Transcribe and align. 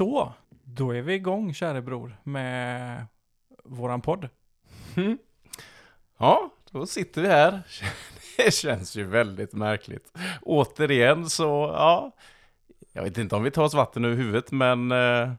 Så, 0.00 0.32
då 0.64 0.90
är 0.94 1.02
vi 1.02 1.14
igång 1.14 1.54
käre 1.54 1.82
bror 1.82 2.16
med 2.22 3.06
våran 3.64 4.00
podd. 4.00 4.28
Mm. 4.96 5.18
Ja, 6.18 6.50
då 6.70 6.86
sitter 6.86 7.22
vi 7.22 7.28
här. 7.28 7.62
Det 8.36 8.54
känns 8.54 8.96
ju 8.96 9.04
väldigt 9.04 9.52
märkligt. 9.52 10.12
Återigen 10.42 11.30
så, 11.30 11.70
ja, 11.74 12.12
jag 12.92 13.02
vet 13.02 13.18
inte 13.18 13.36
om 13.36 13.42
vi 13.42 13.50
tar 13.50 13.64
oss 13.64 13.74
vatten 13.74 14.04
över 14.04 14.16
huvudet, 14.16 14.52
men 14.52 14.92
eh, 14.92 15.32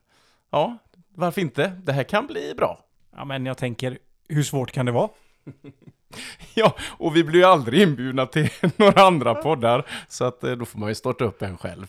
ja, 0.49 0.77
varför 1.09 1.41
inte? 1.41 1.67
Det 1.83 1.93
här 1.93 2.03
kan 2.03 2.27
bli 2.27 2.53
bra. 2.57 2.79
Ja 3.15 3.25
men 3.25 3.45
jag 3.45 3.57
tänker, 3.57 3.97
hur 4.27 4.43
svårt 4.43 4.71
kan 4.71 4.85
det 4.85 4.91
vara? 4.91 5.09
Ja, 6.53 6.75
och 6.89 7.15
vi 7.15 7.23
blir 7.23 7.39
ju 7.39 7.45
aldrig 7.45 7.81
inbjudna 7.81 8.25
till 8.25 8.49
några 8.75 9.01
andra 9.01 9.35
poddar, 9.35 9.87
så 10.07 10.25
att 10.25 10.43
eh, 10.43 10.51
då 10.51 10.65
får 10.65 10.79
man 10.79 10.89
ju 10.89 10.95
starta 10.95 11.25
upp 11.25 11.41
en 11.41 11.57
själv. 11.57 11.87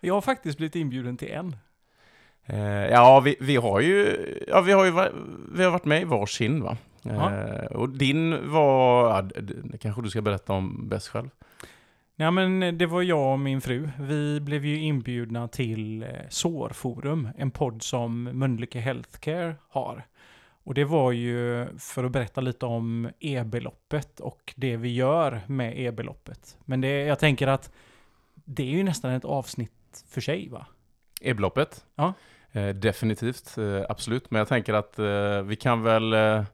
Jag 0.00 0.14
har 0.14 0.20
faktiskt 0.20 0.58
blivit 0.58 0.76
inbjuden 0.76 1.16
till 1.16 1.30
en. 1.30 1.56
Eh, 2.46 2.86
ja, 2.86 3.20
vi, 3.20 3.36
vi 3.40 3.56
har 3.56 3.80
ju, 3.80 4.16
ja, 4.48 4.60
vi 4.60 4.72
har 4.72 4.84
ju 4.84 4.92
vi 5.54 5.64
har 5.64 5.70
varit 5.70 5.84
med 5.84 6.02
i 6.02 6.04
varsin 6.04 6.62
va? 6.62 6.76
Eh, 7.04 7.64
och 7.64 7.88
din 7.88 8.50
var, 8.50 9.10
ja, 9.10 9.22
det 9.42 9.78
kanske 9.78 10.02
du 10.02 10.10
ska 10.10 10.22
berätta 10.22 10.52
om 10.52 10.88
bäst 10.88 11.08
själv. 11.08 11.28
Ja 12.16 12.30
men 12.30 12.78
det 12.78 12.86
var 12.86 13.02
jag 13.02 13.32
och 13.32 13.38
min 13.38 13.60
fru. 13.60 13.88
Vi 14.00 14.40
blev 14.40 14.64
ju 14.64 14.80
inbjudna 14.80 15.48
till 15.48 16.02
eh, 16.02 16.08
Sårforum, 16.28 17.28
en 17.38 17.50
podd 17.50 17.82
som 17.82 18.22
Mölnlycke 18.22 18.80
Healthcare 18.80 19.54
har. 19.68 20.06
Och 20.64 20.74
det 20.74 20.84
var 20.84 21.12
ju 21.12 21.66
för 21.78 22.04
att 22.04 22.12
berätta 22.12 22.40
lite 22.40 22.66
om 22.66 23.10
e-beloppet 23.20 24.20
och 24.20 24.54
det 24.56 24.76
vi 24.76 24.94
gör 24.94 25.40
med 25.46 25.78
e-beloppet. 25.78 26.58
Men 26.64 26.80
det, 26.80 27.04
jag 27.04 27.18
tänker 27.18 27.46
att 27.46 27.72
det 28.34 28.62
är 28.62 28.76
ju 28.76 28.82
nästan 28.82 29.10
ett 29.10 29.24
avsnitt 29.24 30.04
för 30.08 30.20
sig 30.20 30.48
va? 30.48 30.66
E-beloppet? 31.20 31.84
Ja. 31.94 32.14
Eh, 32.52 32.68
definitivt, 32.68 33.58
eh, 33.58 33.84
absolut. 33.88 34.30
Men 34.30 34.38
jag 34.38 34.48
tänker 34.48 34.74
att 34.74 34.98
eh, 34.98 35.42
vi 35.42 35.56
kan 35.56 35.82
väl... 35.82 36.12
Eh, 36.12 36.44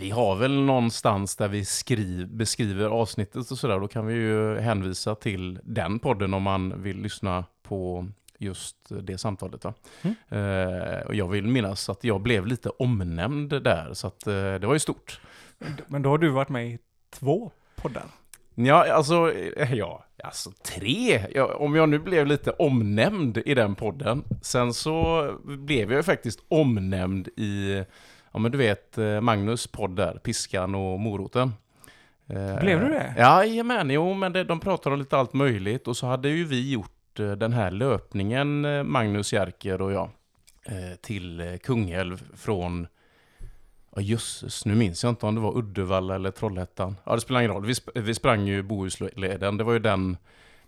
vi 0.00 0.10
har 0.10 0.36
väl 0.36 0.60
någonstans 0.60 1.36
där 1.36 1.48
vi 1.48 1.64
skriv, 1.64 2.28
beskriver 2.28 2.88
avsnittet 2.88 3.50
och 3.50 3.58
sådär. 3.58 3.80
Då 3.80 3.88
kan 3.88 4.06
vi 4.06 4.14
ju 4.14 4.58
hänvisa 4.58 5.14
till 5.14 5.60
den 5.62 5.98
podden 5.98 6.34
om 6.34 6.42
man 6.42 6.82
vill 6.82 7.02
lyssna 7.02 7.44
på 7.62 8.08
just 8.38 8.76
det 8.88 9.18
samtalet. 9.18 9.64
Va? 9.64 9.74
Mm. 10.02 10.16
Eh, 10.28 11.00
och 11.00 11.14
jag 11.14 11.28
vill 11.28 11.46
minnas 11.46 11.88
att 11.88 12.04
jag 12.04 12.20
blev 12.20 12.46
lite 12.46 12.68
omnämnd 12.68 13.62
där, 13.62 13.94
så 13.94 14.06
att, 14.06 14.26
eh, 14.26 14.32
det 14.32 14.66
var 14.66 14.74
ju 14.74 14.78
stort. 14.78 15.20
Men 15.86 16.02
då 16.02 16.10
har 16.10 16.18
du 16.18 16.28
varit 16.28 16.48
med 16.48 16.68
i 16.68 16.78
två 17.10 17.52
poddar. 17.76 18.04
Ja, 18.60 18.92
alltså, 18.92 19.32
eh, 19.56 19.74
ja, 19.74 20.04
alltså 20.24 20.50
tre. 20.62 21.24
Ja, 21.34 21.54
om 21.54 21.74
jag 21.74 21.88
nu 21.88 21.98
blev 21.98 22.26
lite 22.26 22.50
omnämnd 22.50 23.38
i 23.38 23.54
den 23.54 23.74
podden. 23.74 24.24
Sen 24.42 24.74
så 24.74 25.30
blev 25.44 25.90
jag 25.90 25.96
ju 25.96 26.02
faktiskt 26.02 26.40
omnämnd 26.48 27.28
i, 27.36 27.84
ja 28.32 28.38
men 28.38 28.52
du 28.52 28.58
vet, 28.58 28.98
eh, 28.98 29.20
Magnus 29.20 29.66
podd 29.66 29.96
där, 29.96 30.18
Piskan 30.18 30.74
och 30.74 31.00
Moroten. 31.00 31.52
Eh, 32.26 32.60
Blev 32.60 32.80
du 32.80 32.88
det? 32.88 33.14
Ja, 33.18 33.44
jajamän, 33.44 33.90
jo 33.90 34.14
men 34.14 34.32
det, 34.32 34.44
de 34.44 34.60
pratade 34.60 34.94
om 34.94 35.00
lite 35.00 35.16
allt 35.16 35.32
möjligt 35.34 35.88
och 35.88 35.96
så 35.96 36.06
hade 36.06 36.28
ju 36.28 36.44
vi 36.44 36.70
gjort 36.72 36.90
den 37.14 37.52
här 37.52 37.70
löpningen, 37.70 38.60
Magnus 38.90 39.32
Jerker 39.32 39.82
och 39.82 39.92
jag, 39.92 40.10
till 41.00 41.58
Kungälv 41.62 42.22
från 42.36 42.86
Ja 43.98 44.02
jösses, 44.02 44.64
nu 44.64 44.74
minns 44.74 45.02
jag 45.04 45.10
inte 45.10 45.26
om 45.26 45.34
det 45.34 45.40
var 45.40 45.58
Uddevalla 45.58 46.14
eller 46.14 46.30
Trollhättan. 46.30 46.96
Ja, 47.04 47.14
det 47.14 47.20
spelar 47.20 47.40
ingen 47.40 47.52
roll. 47.52 47.66
Vi, 47.66 47.72
sp- 47.72 48.00
vi 48.00 48.14
sprang 48.14 48.46
ju 48.46 48.62
Bohusleden. 48.62 49.56
Det 49.56 49.64
var 49.64 49.72
ju 49.72 49.78
den, 49.78 50.16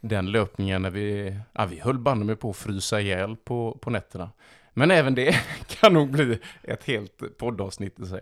den 0.01 0.27
löpningen 0.33 0.83
när 0.83 0.91
vi, 0.91 1.37
ja, 1.53 1.67
vi 1.67 1.81
höll 1.81 1.99
banne 1.99 2.25
med 2.25 2.41
på 2.41 2.51
att 2.51 2.57
frysa 2.57 3.01
ihjäl 3.01 3.37
på, 3.37 3.79
på 3.81 3.91
nätterna. 3.91 4.31
Men 4.75 4.91
även 4.91 5.15
det 5.15 5.37
kan 5.81 5.93
nog 5.93 6.11
bli 6.11 6.39
ett 6.63 6.85
helt 6.85 7.39
poddavsnitt 7.39 8.01
i 8.01 8.07
sig. 8.07 8.21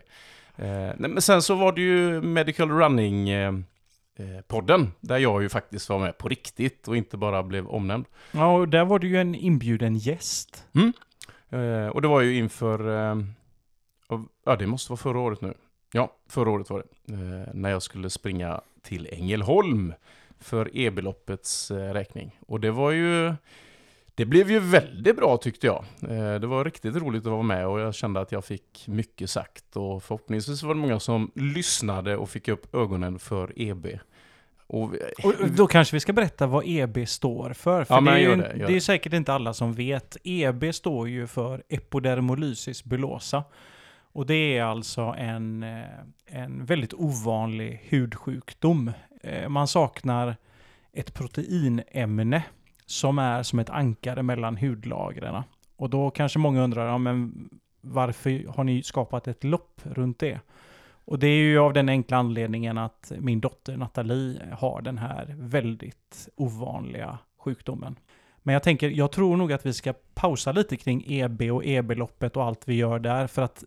Eh, 0.57 0.91
men 0.99 1.23
sen 1.23 1.43
så 1.43 1.55
var 1.55 1.73
det 1.73 1.81
ju 1.83 2.21
Medical 2.23 2.71
Running 2.71 3.29
eh, 3.29 3.49
eh, 4.17 4.41
podden, 4.47 4.93
där 5.01 5.19
jag 5.19 5.43
ju 5.43 5.49
faktiskt 5.49 5.89
var 5.89 5.99
med 5.99 6.19
på 6.19 6.29
riktigt 6.29 6.89
och 6.89 6.97
inte 6.97 7.17
bara 7.17 7.43
blev 7.43 7.67
omnämnd. 7.67 8.07
Ja, 8.33 8.53
och 8.57 8.69
där 8.69 8.85
var 8.85 8.99
du 8.99 9.09
ju 9.09 9.17
en 9.21 9.35
inbjuden 9.35 9.97
gäst. 9.97 10.65
Eh, 11.51 11.87
och 11.87 12.03
det 12.03 12.09
var 12.09 12.21
ju 12.21 12.37
inför, 12.37 13.11
eh, 13.11 13.17
ja 14.45 14.57
det 14.57 14.67
måste 14.67 14.93
vara 14.93 14.99
förra 14.99 15.19
året 15.21 15.41
nu. 15.41 15.55
Ja, 15.93 16.13
förra 16.29 16.51
året 16.51 16.71
var 16.71 16.85
det. 17.05 17.15
Eh, 17.15 17.55
när 17.55 17.71
jag 17.71 17.83
skulle 17.83 18.11
springa 18.11 18.61
till 18.83 19.09
Ängelholm 19.13 19.95
för 20.41 20.77
e-beloppets 20.77 21.71
eh, 21.71 21.93
räkning. 21.93 22.39
Och 22.47 22.61
det 22.61 22.71
var 22.71 22.91
ju, 22.91 23.35
det 24.15 24.25
blev 24.25 24.51
ju 24.51 24.59
väldigt 24.59 25.17
bra 25.17 25.37
tyckte 25.37 25.67
jag. 25.67 25.85
Eh, 26.03 26.41
det 26.41 26.47
var 26.47 26.65
riktigt 26.65 26.97
roligt 26.97 27.27
att 27.27 27.33
vara 27.33 27.43
med 27.43 27.67
och 27.67 27.81
jag 27.81 27.95
kände 27.95 28.21
att 28.21 28.33
jag 28.33 28.45
fick 28.45 28.85
mycket 28.87 29.31
sagt. 29.31 29.77
Och 29.77 30.03
förhoppningsvis 30.03 30.63
var 30.63 30.75
det 30.75 30.81
många 30.81 31.01
som 31.01 31.31
lyssnade 31.35 32.17
och 32.17 32.31
fick 32.31 32.49
upp 32.49 32.75
ögonen 32.75 33.19
för 33.19 33.53
EB. 33.57 33.87
Och, 34.67 34.95
Och 35.25 35.51
då 35.57 35.67
kanske 35.67 35.97
vi 35.97 36.01
ska 36.01 36.13
berätta 36.13 36.47
vad 36.47 36.65
EB 36.67 37.09
står 37.09 37.53
för. 37.53 37.85
För 37.85 37.95
Ja, 37.95 38.01
det, 38.01 38.11
är 38.11 38.19
ju, 38.19 38.37
det, 38.37 38.65
det 38.67 38.77
är 38.77 38.81
säkert 38.81 39.13
inte 39.13 39.33
alla 39.33 39.55
som 39.55 39.73
vet. 39.73 40.17
EB 40.25 40.75
står 40.75 41.09
ju 41.09 41.27
för 41.27 41.63
epidermolysis 41.69 42.85
bullosa. 42.85 43.45
Och 44.19 44.27
det 44.27 44.59
är 44.59 44.63
alltså 44.63 45.01
en, 45.19 45.63
eh, 45.63 45.85
en 46.27 46.65
väldigt 46.65 46.95
ovanlig 46.95 47.83
hudsjukdom. 47.89 48.93
Eh, 49.23 49.49
man 49.49 49.69
saknar 49.69 50.37
ett 50.93 51.15
proteinämne 51.15 52.45
som 52.87 53.19
är 53.19 53.43
som 53.43 53.59
ett 53.59 53.71
ankare 53.71 54.23
mellan 54.23 54.57
hudlagren. 54.57 55.43
Och 55.77 55.91
då 55.91 56.11
kanske 56.11 56.39
många 56.39 56.63
undrar, 56.63 56.87
ja, 56.87 56.99
men 56.99 57.49
varför 57.81 58.49
har 58.57 58.65
ni 58.65 58.83
skapat 58.83 59.29
ett 59.29 59.45
lopp 59.45 59.81
runt 59.83 60.19
det? 60.19 60.41
Och 61.05 61.19
det 61.19 61.27
är 61.27 61.43
ju 61.43 61.59
av 61.59 61.73
den 61.73 61.89
enkla 61.89 62.17
anledningen 62.17 62.79
att 62.79 63.13
min 63.19 63.41
dotter 63.41 63.77
Nathalie 63.77 64.41
har 64.53 64.83
den 64.83 64.99
här 64.99 65.35
väldigt 65.39 66.29
ovanliga 66.37 67.19
sjukdomen. 67.39 67.97
Men 68.43 68.53
jag 68.53 68.63
tänker, 68.63 68.91
jag 68.91 69.13
tror 69.13 69.37
nog 69.37 69.53
att 69.53 69.67
vi 69.67 69.73
ska 69.73 69.95
pausa 70.15 70.53
lite 70.53 70.77
kring 70.77 71.05
EB 71.07 71.43
och 71.43 71.65
EB-loppet 71.65 72.37
och 72.37 72.45
allt 72.45 72.69
vi 72.69 72.75
gör 72.75 72.99
där, 72.99 73.27
för 73.27 73.43
att 73.43 73.65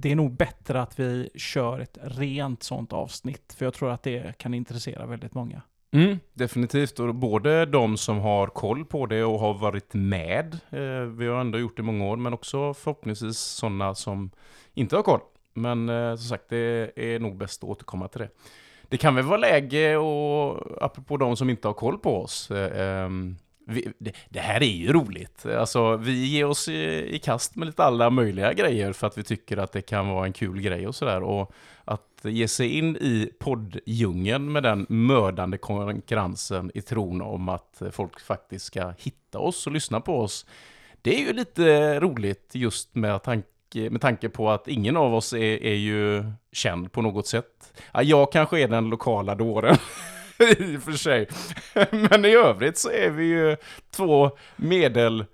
det 0.00 0.12
är 0.12 0.16
nog 0.16 0.36
bättre 0.36 0.82
att 0.82 1.00
vi 1.00 1.30
kör 1.34 1.80
ett 1.80 1.98
rent 2.02 2.62
sånt 2.62 2.92
avsnitt, 2.92 3.54
för 3.58 3.66
jag 3.66 3.74
tror 3.74 3.90
att 3.90 4.02
det 4.02 4.38
kan 4.38 4.54
intressera 4.54 5.06
väldigt 5.06 5.34
många. 5.34 5.62
Mm, 5.90 6.18
definitivt, 6.34 6.98
och 6.98 7.14
både 7.14 7.66
de 7.66 7.96
som 7.96 8.18
har 8.18 8.46
koll 8.46 8.84
på 8.84 9.06
det 9.06 9.24
och 9.24 9.38
har 9.38 9.54
varit 9.54 9.94
med, 9.94 10.60
eh, 10.70 11.00
vi 11.00 11.26
har 11.26 11.40
ändå 11.40 11.58
gjort 11.58 11.76
det 11.76 11.80
i 11.80 11.84
många 11.84 12.04
år, 12.04 12.16
men 12.16 12.32
också 12.32 12.74
förhoppningsvis 12.74 13.38
sådana 13.38 13.94
som 13.94 14.30
inte 14.74 14.96
har 14.96 15.02
koll. 15.02 15.20
Men 15.54 15.88
eh, 15.88 16.16
som 16.16 16.24
sagt, 16.28 16.48
det 16.48 16.92
är 16.96 17.18
nog 17.18 17.36
bäst 17.36 17.64
att 17.64 17.70
återkomma 17.70 18.08
till 18.08 18.20
det. 18.20 18.28
Det 18.88 18.96
kan 18.96 19.14
väl 19.14 19.24
vara 19.24 19.38
läge, 19.38 19.96
och 19.96 20.66
apropå 20.80 21.16
de 21.16 21.36
som 21.36 21.50
inte 21.50 21.68
har 21.68 21.74
koll 21.74 21.98
på 21.98 22.22
oss, 22.22 22.50
eh, 22.50 23.04
ehm, 23.04 23.36
vi, 23.68 23.92
det, 23.98 24.12
det 24.28 24.40
här 24.40 24.62
är 24.62 24.66
ju 24.66 24.92
roligt. 24.92 25.46
Alltså, 25.46 25.96
vi 25.96 26.26
ger 26.26 26.44
oss 26.44 26.68
i, 26.68 27.08
i 27.14 27.18
kast 27.18 27.56
med 27.56 27.66
lite 27.66 27.84
alla 27.84 28.10
möjliga 28.10 28.52
grejer 28.52 28.92
för 28.92 29.06
att 29.06 29.18
vi 29.18 29.22
tycker 29.22 29.56
att 29.56 29.72
det 29.72 29.82
kan 29.82 30.08
vara 30.08 30.26
en 30.26 30.32
kul 30.32 30.60
grej 30.60 30.86
och 30.86 30.94
sådär. 30.94 31.22
Och 31.22 31.52
att 31.84 32.20
ge 32.22 32.48
sig 32.48 32.78
in 32.78 32.96
i 32.96 33.30
poddjungeln 33.38 34.52
med 34.52 34.62
den 34.62 34.86
mördande 34.88 35.58
konkurrensen 35.58 36.70
i 36.74 36.82
tron 36.82 37.22
om 37.22 37.48
att 37.48 37.82
folk 37.92 38.20
faktiskt 38.20 38.64
ska 38.64 38.92
hitta 38.98 39.38
oss 39.38 39.66
och 39.66 39.72
lyssna 39.72 40.00
på 40.00 40.20
oss. 40.20 40.46
Det 41.02 41.14
är 41.14 41.26
ju 41.26 41.32
lite 41.32 42.00
roligt 42.00 42.50
just 42.52 42.94
med 42.94 43.22
tanke, 43.22 43.90
med 43.90 44.00
tanke 44.00 44.28
på 44.28 44.50
att 44.50 44.68
ingen 44.68 44.96
av 44.96 45.14
oss 45.14 45.32
är, 45.32 45.62
är 45.62 45.74
ju 45.74 46.24
känd 46.52 46.92
på 46.92 47.02
något 47.02 47.26
sätt. 47.26 47.82
Ja, 47.92 48.02
jag 48.02 48.32
kanske 48.32 48.60
är 48.60 48.68
den 48.68 48.88
lokala 48.88 49.34
dåren. 49.34 49.76
I 50.58 50.76
och 50.76 50.82
för 50.82 50.92
sig. 50.92 51.28
Men 52.10 52.24
i 52.24 52.28
övrigt 52.28 52.78
så 52.78 52.90
är 52.90 53.10
vi 53.10 53.24
ju 53.24 53.56
två 53.90 54.30
medel, 54.56 55.24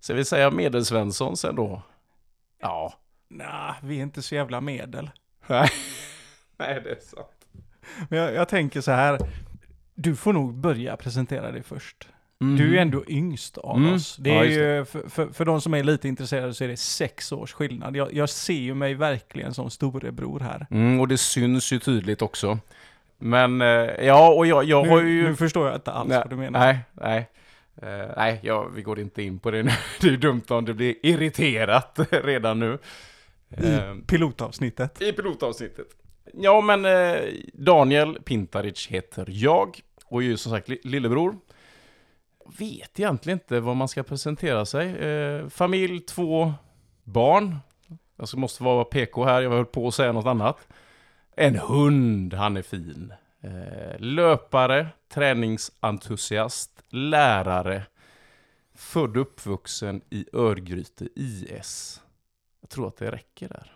ska 0.00 0.14
vi 0.14 0.24
säga 0.24 0.50
medelsvenssons 0.50 1.44
ändå. 1.44 1.82
Ja, 2.62 2.94
Nej, 3.28 3.74
vi 3.82 3.98
är 3.98 4.02
inte 4.02 4.22
så 4.22 4.34
jävla 4.34 4.60
medel. 4.60 5.10
nej, 5.46 5.68
nej 6.58 6.80
det 6.84 6.90
är 6.90 7.00
sant. 7.00 7.46
Men 8.08 8.18
jag, 8.18 8.34
jag 8.34 8.48
tänker 8.48 8.80
så 8.80 8.90
här, 8.90 9.18
du 9.94 10.16
får 10.16 10.32
nog 10.32 10.54
börja 10.54 10.96
presentera 10.96 11.52
dig 11.52 11.62
först. 11.62 12.08
Mhm. 12.40 12.56
Du 12.56 12.76
är 12.78 12.82
ändå 12.82 13.04
yngst 13.08 13.58
av 13.58 13.76
Mm. 13.76 13.94
oss. 13.94 14.16
Det 14.16 14.30
Ja, 14.30 14.40
är 14.40 14.44
just 14.44 14.58
ju, 14.58 14.84
för, 14.84 15.08
för, 15.08 15.28
för 15.32 15.44
de 15.44 15.60
som 15.60 15.74
är 15.74 15.82
lite 15.82 16.08
intresserade 16.08 16.54
så 16.54 16.64
är 16.64 16.68
det 16.68 16.76
sex 16.76 17.32
års 17.32 17.52
skillnad. 17.52 17.96
Jag, 17.96 18.12
jag 18.14 18.30
ser 18.30 18.54
ju 18.54 18.74
mig 18.74 18.94
verkligen 18.94 19.54
som 19.54 19.70
storebror 19.70 20.40
här. 20.40 20.66
Mm, 20.70 21.00
och 21.00 21.08
det 21.08 21.18
syns 21.18 21.72
ju 21.72 21.78
tydligt 21.78 22.22
också. 22.22 22.58
Men, 23.22 23.60
eh, 23.60 23.66
ja, 24.06 24.28
och 24.28 24.46
jag, 24.46 24.64
jag 24.64 24.84
har 24.84 25.02
nu, 25.02 25.10
ju... 25.10 25.28
nu 25.28 25.36
förstår 25.36 25.66
jag 25.66 25.76
inte 25.76 25.92
alls 25.92 26.08
nej, 26.08 26.18
vad 26.18 26.30
du 26.30 26.36
menar. 26.36 26.60
Nej, 26.60 26.78
nej. 26.92 27.28
Eh, 27.82 28.12
nej, 28.16 28.40
ja, 28.42 28.68
vi 28.74 28.82
går 28.82 29.00
inte 29.00 29.22
in 29.22 29.38
på 29.38 29.50
det 29.50 29.62
nu. 29.62 29.70
Det 30.00 30.08
är 30.08 30.16
dumt 30.16 30.42
om 30.48 30.64
det 30.64 30.74
blir 30.74 30.94
irriterat 31.02 31.98
redan 32.10 32.58
nu. 32.58 32.78
Eh, 33.50 33.94
Pilotavsnittet. 34.06 35.02
I 35.02 35.12
pilotavsnittet. 35.12 35.86
Ja, 36.32 36.60
men 36.60 36.84
eh, 36.84 37.20
Daniel 37.54 38.14
Pintaric 38.22 38.86
heter 38.86 39.26
jag 39.28 39.80
och 40.04 40.22
är 40.22 40.26
ju 40.26 40.36
som 40.36 40.52
sagt 40.52 40.68
li- 40.68 40.80
lillebror. 40.84 41.36
vet 42.58 43.00
egentligen 43.00 43.36
inte 43.38 43.60
vad 43.60 43.76
man 43.76 43.88
ska 43.88 44.02
presentera 44.02 44.66
sig. 44.66 44.94
Familj, 45.50 46.00
två 46.00 46.52
barn. 47.04 47.56
Jag 48.16 48.38
måste 48.38 48.62
vara 48.62 48.84
PK 48.84 49.24
här, 49.24 49.42
jag 49.42 49.50
höll 49.50 49.64
på 49.64 49.88
att 49.88 49.94
säga 49.94 50.12
något 50.12 50.26
annat. 50.26 50.68
En 51.36 51.58
hund, 51.58 52.34
han 52.34 52.56
är 52.56 52.62
fin. 52.62 53.12
Eh, 53.40 53.98
löpare, 53.98 54.88
träningsentusiast, 55.08 56.82
lärare. 56.88 57.82
Född 58.74 59.16
och 59.16 59.22
uppvuxen 59.22 60.02
i 60.10 60.26
Örgryte 60.32 61.08
IS. 61.14 62.02
Jag 62.60 62.70
tror 62.70 62.88
att 62.88 62.96
det 62.96 63.10
räcker 63.10 63.48
där. 63.48 63.72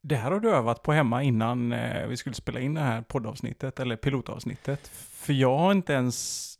Det 0.00 0.16
här 0.16 0.30
har 0.30 0.40
du 0.40 0.50
övat 0.50 0.82
på 0.82 0.92
hemma 0.92 1.22
innan 1.22 1.72
eh, 1.72 2.06
vi 2.06 2.16
skulle 2.16 2.34
spela 2.34 2.60
in 2.60 2.74
det 2.74 2.80
här 2.80 3.02
poddavsnittet, 3.02 3.80
eller 3.80 3.96
pilotavsnittet. 3.96 4.88
För 4.94 5.32
jag 5.32 5.58
har 5.58 5.72
inte 5.72 5.92
ens... 5.92 6.58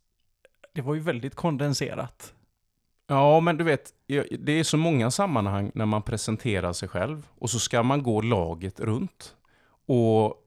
Det 0.73 0.82
var 0.82 0.94
ju 0.94 1.00
väldigt 1.00 1.35
kondenserat. 1.35 2.35
Ja, 3.06 3.41
men 3.41 3.56
du 3.56 3.65
vet, 3.65 3.91
det 4.38 4.53
är 4.53 4.65
så 4.65 4.77
många 4.77 5.11
sammanhang 5.11 5.70
när 5.75 5.87
man 5.87 6.03
presenterar 6.03 6.73
sig 6.73 6.88
själv 6.88 7.29
och 7.38 7.50
så 7.50 7.59
ska 7.59 7.82
man 7.82 8.03
gå 8.03 8.20
laget 8.20 8.81
runt. 8.81 9.35
Och 9.87 10.41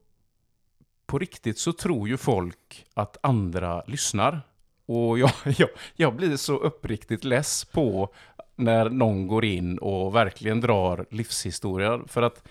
på 1.06 1.18
riktigt 1.18 1.58
så 1.58 1.72
tror 1.72 2.08
ju 2.08 2.16
folk 2.16 2.86
att 2.94 3.16
andra 3.20 3.82
lyssnar. 3.86 4.40
Och 4.86 5.18
jag, 5.18 5.30
jag, 5.58 5.68
jag 5.96 6.16
blir 6.16 6.36
så 6.36 6.56
uppriktigt 6.56 7.24
less 7.24 7.64
på 7.64 8.14
när 8.56 8.90
någon 8.90 9.26
går 9.26 9.44
in 9.44 9.78
och 9.78 10.14
verkligen 10.14 10.60
drar 10.60 11.06
livshistorier. 11.10 12.02
För 12.06 12.22
att 12.22 12.48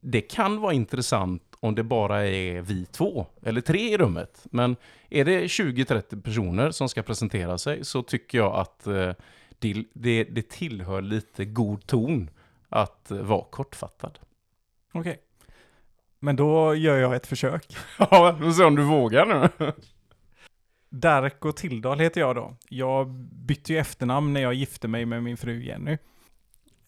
det 0.00 0.20
kan 0.20 0.60
vara 0.60 0.72
intressant 0.72 1.42
om 1.60 1.74
det 1.74 1.82
bara 1.82 2.26
är 2.26 2.60
vi 2.60 2.86
två 2.86 3.26
eller 3.42 3.60
tre 3.60 3.94
i 3.94 3.96
rummet. 3.96 4.46
Men 4.50 4.76
är 5.10 5.24
det 5.24 5.46
20-30 5.46 6.22
personer 6.22 6.70
som 6.70 6.88
ska 6.88 7.02
presentera 7.02 7.58
sig 7.58 7.84
så 7.84 8.02
tycker 8.02 8.38
jag 8.38 8.54
att 8.54 8.86
eh, 8.86 9.12
det, 9.58 9.84
det, 9.92 10.24
det 10.24 10.48
tillhör 10.48 11.02
lite 11.02 11.44
god 11.44 11.86
ton 11.86 12.30
att 12.68 13.10
vara 13.10 13.44
kortfattad. 13.44 14.18
Okej. 14.92 15.00
Okay. 15.00 15.27
Men 16.20 16.36
då 16.36 16.74
gör 16.74 16.98
jag 16.98 17.14
ett 17.14 17.26
försök. 17.26 17.76
Ja, 17.98 18.36
vi 18.40 18.52
se 18.52 18.64
om 18.64 18.76
du 18.76 18.82
vågar 18.82 19.26
nu. 19.26 19.72
Darko 20.90 21.52
Tildal 21.52 21.98
heter 21.98 22.20
jag 22.20 22.36
då. 22.36 22.56
Jag 22.68 23.08
bytte 23.46 23.72
ju 23.72 23.78
efternamn 23.78 24.32
när 24.32 24.40
jag 24.40 24.54
gifte 24.54 24.88
mig 24.88 25.06
med 25.06 25.22
min 25.22 25.36
fru 25.36 25.64
Jenny. 25.64 25.98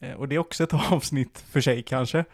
Eh, 0.00 0.12
och 0.12 0.28
det 0.28 0.34
är 0.34 0.38
också 0.38 0.64
ett 0.64 0.74
avsnitt 0.92 1.44
för 1.50 1.60
sig 1.60 1.82
kanske. 1.82 2.24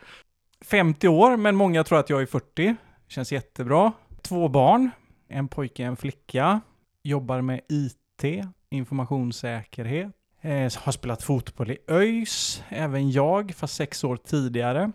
50 0.65 1.09
år, 1.09 1.37
men 1.37 1.57
många 1.57 1.85
tror 1.85 1.99
att 1.99 2.11
jag 2.11 2.23
är 2.23 2.27
40. 2.27 2.77
Känns 3.09 3.33
jättebra. 3.33 3.93
Två 4.23 4.49
barn, 4.49 4.91
en 5.29 5.49
pojke 5.49 5.83
och 5.83 5.89
en 5.89 5.97
flicka. 5.97 6.61
Jobbar 7.03 7.41
med 7.41 7.61
IT, 7.69 8.45
informationssäkerhet. 8.71 10.13
Eh, 10.41 10.73
har 10.77 10.93
spelat 10.93 11.23
fotboll 11.23 11.71
i 11.71 11.79
ÖIS, 11.89 12.63
även 12.69 13.11
jag, 13.11 13.55
fast 13.55 13.75
sex 13.75 14.05
år 14.05 14.17
tidigare. 14.17 14.93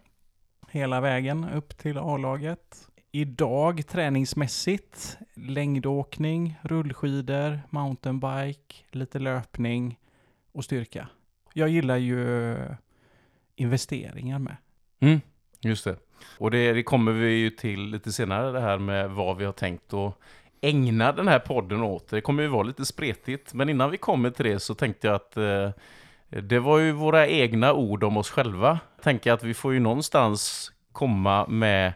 Hela 0.73 1.01
vägen 1.01 1.49
upp 1.49 1.77
till 1.77 1.97
A-laget. 1.97 2.87
Idag 3.11 3.87
träningsmässigt, 3.87 5.17
längdåkning, 5.33 6.59
rullskidor, 6.61 7.59
mountainbike, 7.69 8.75
lite 8.91 9.19
löpning 9.19 9.99
och 10.51 10.63
styrka. 10.63 11.07
Jag 11.53 11.69
gillar 11.69 11.97
ju 11.97 12.55
investeringar 13.55 14.39
med. 14.39 14.55
Mm. 14.99 15.21
Just 15.61 15.83
det. 15.83 15.95
Och 16.37 16.51
det, 16.51 16.73
det, 16.73 16.83
kommer 16.83 17.11
vi 17.11 17.31
ju 17.31 17.49
till 17.49 17.81
lite 17.81 18.11
senare, 18.11 18.51
det 18.51 18.61
här 18.61 18.77
med 18.77 19.11
vad 19.11 19.37
vi 19.37 19.45
har 19.45 19.53
tänkt 19.53 19.93
att 19.93 20.17
ägna 20.61 21.11
den 21.11 21.27
här 21.27 21.39
podden 21.39 21.81
åt. 21.81 22.07
Det 22.07 22.21
kommer 22.21 22.43
ju 22.43 22.49
vara 22.49 22.63
lite 22.63 22.85
spretigt, 22.85 23.53
men 23.53 23.69
innan 23.69 23.91
vi 23.91 23.97
kommer 23.97 24.29
till 24.29 24.45
det 24.45 24.59
så 24.59 24.75
tänkte 24.75 25.07
jag 25.07 25.15
att 25.15 25.37
eh, 25.37 25.69
det 26.31 26.59
var 26.59 26.79
ju 26.79 26.91
våra 26.91 27.27
egna 27.27 27.73
ord 27.73 28.03
om 28.03 28.17
oss 28.17 28.29
själva. 28.29 28.79
Tänker 29.01 29.31
att 29.31 29.43
vi 29.43 29.53
får 29.53 29.73
ju 29.73 29.79
någonstans 29.79 30.71
komma 30.91 31.47
med 31.47 31.93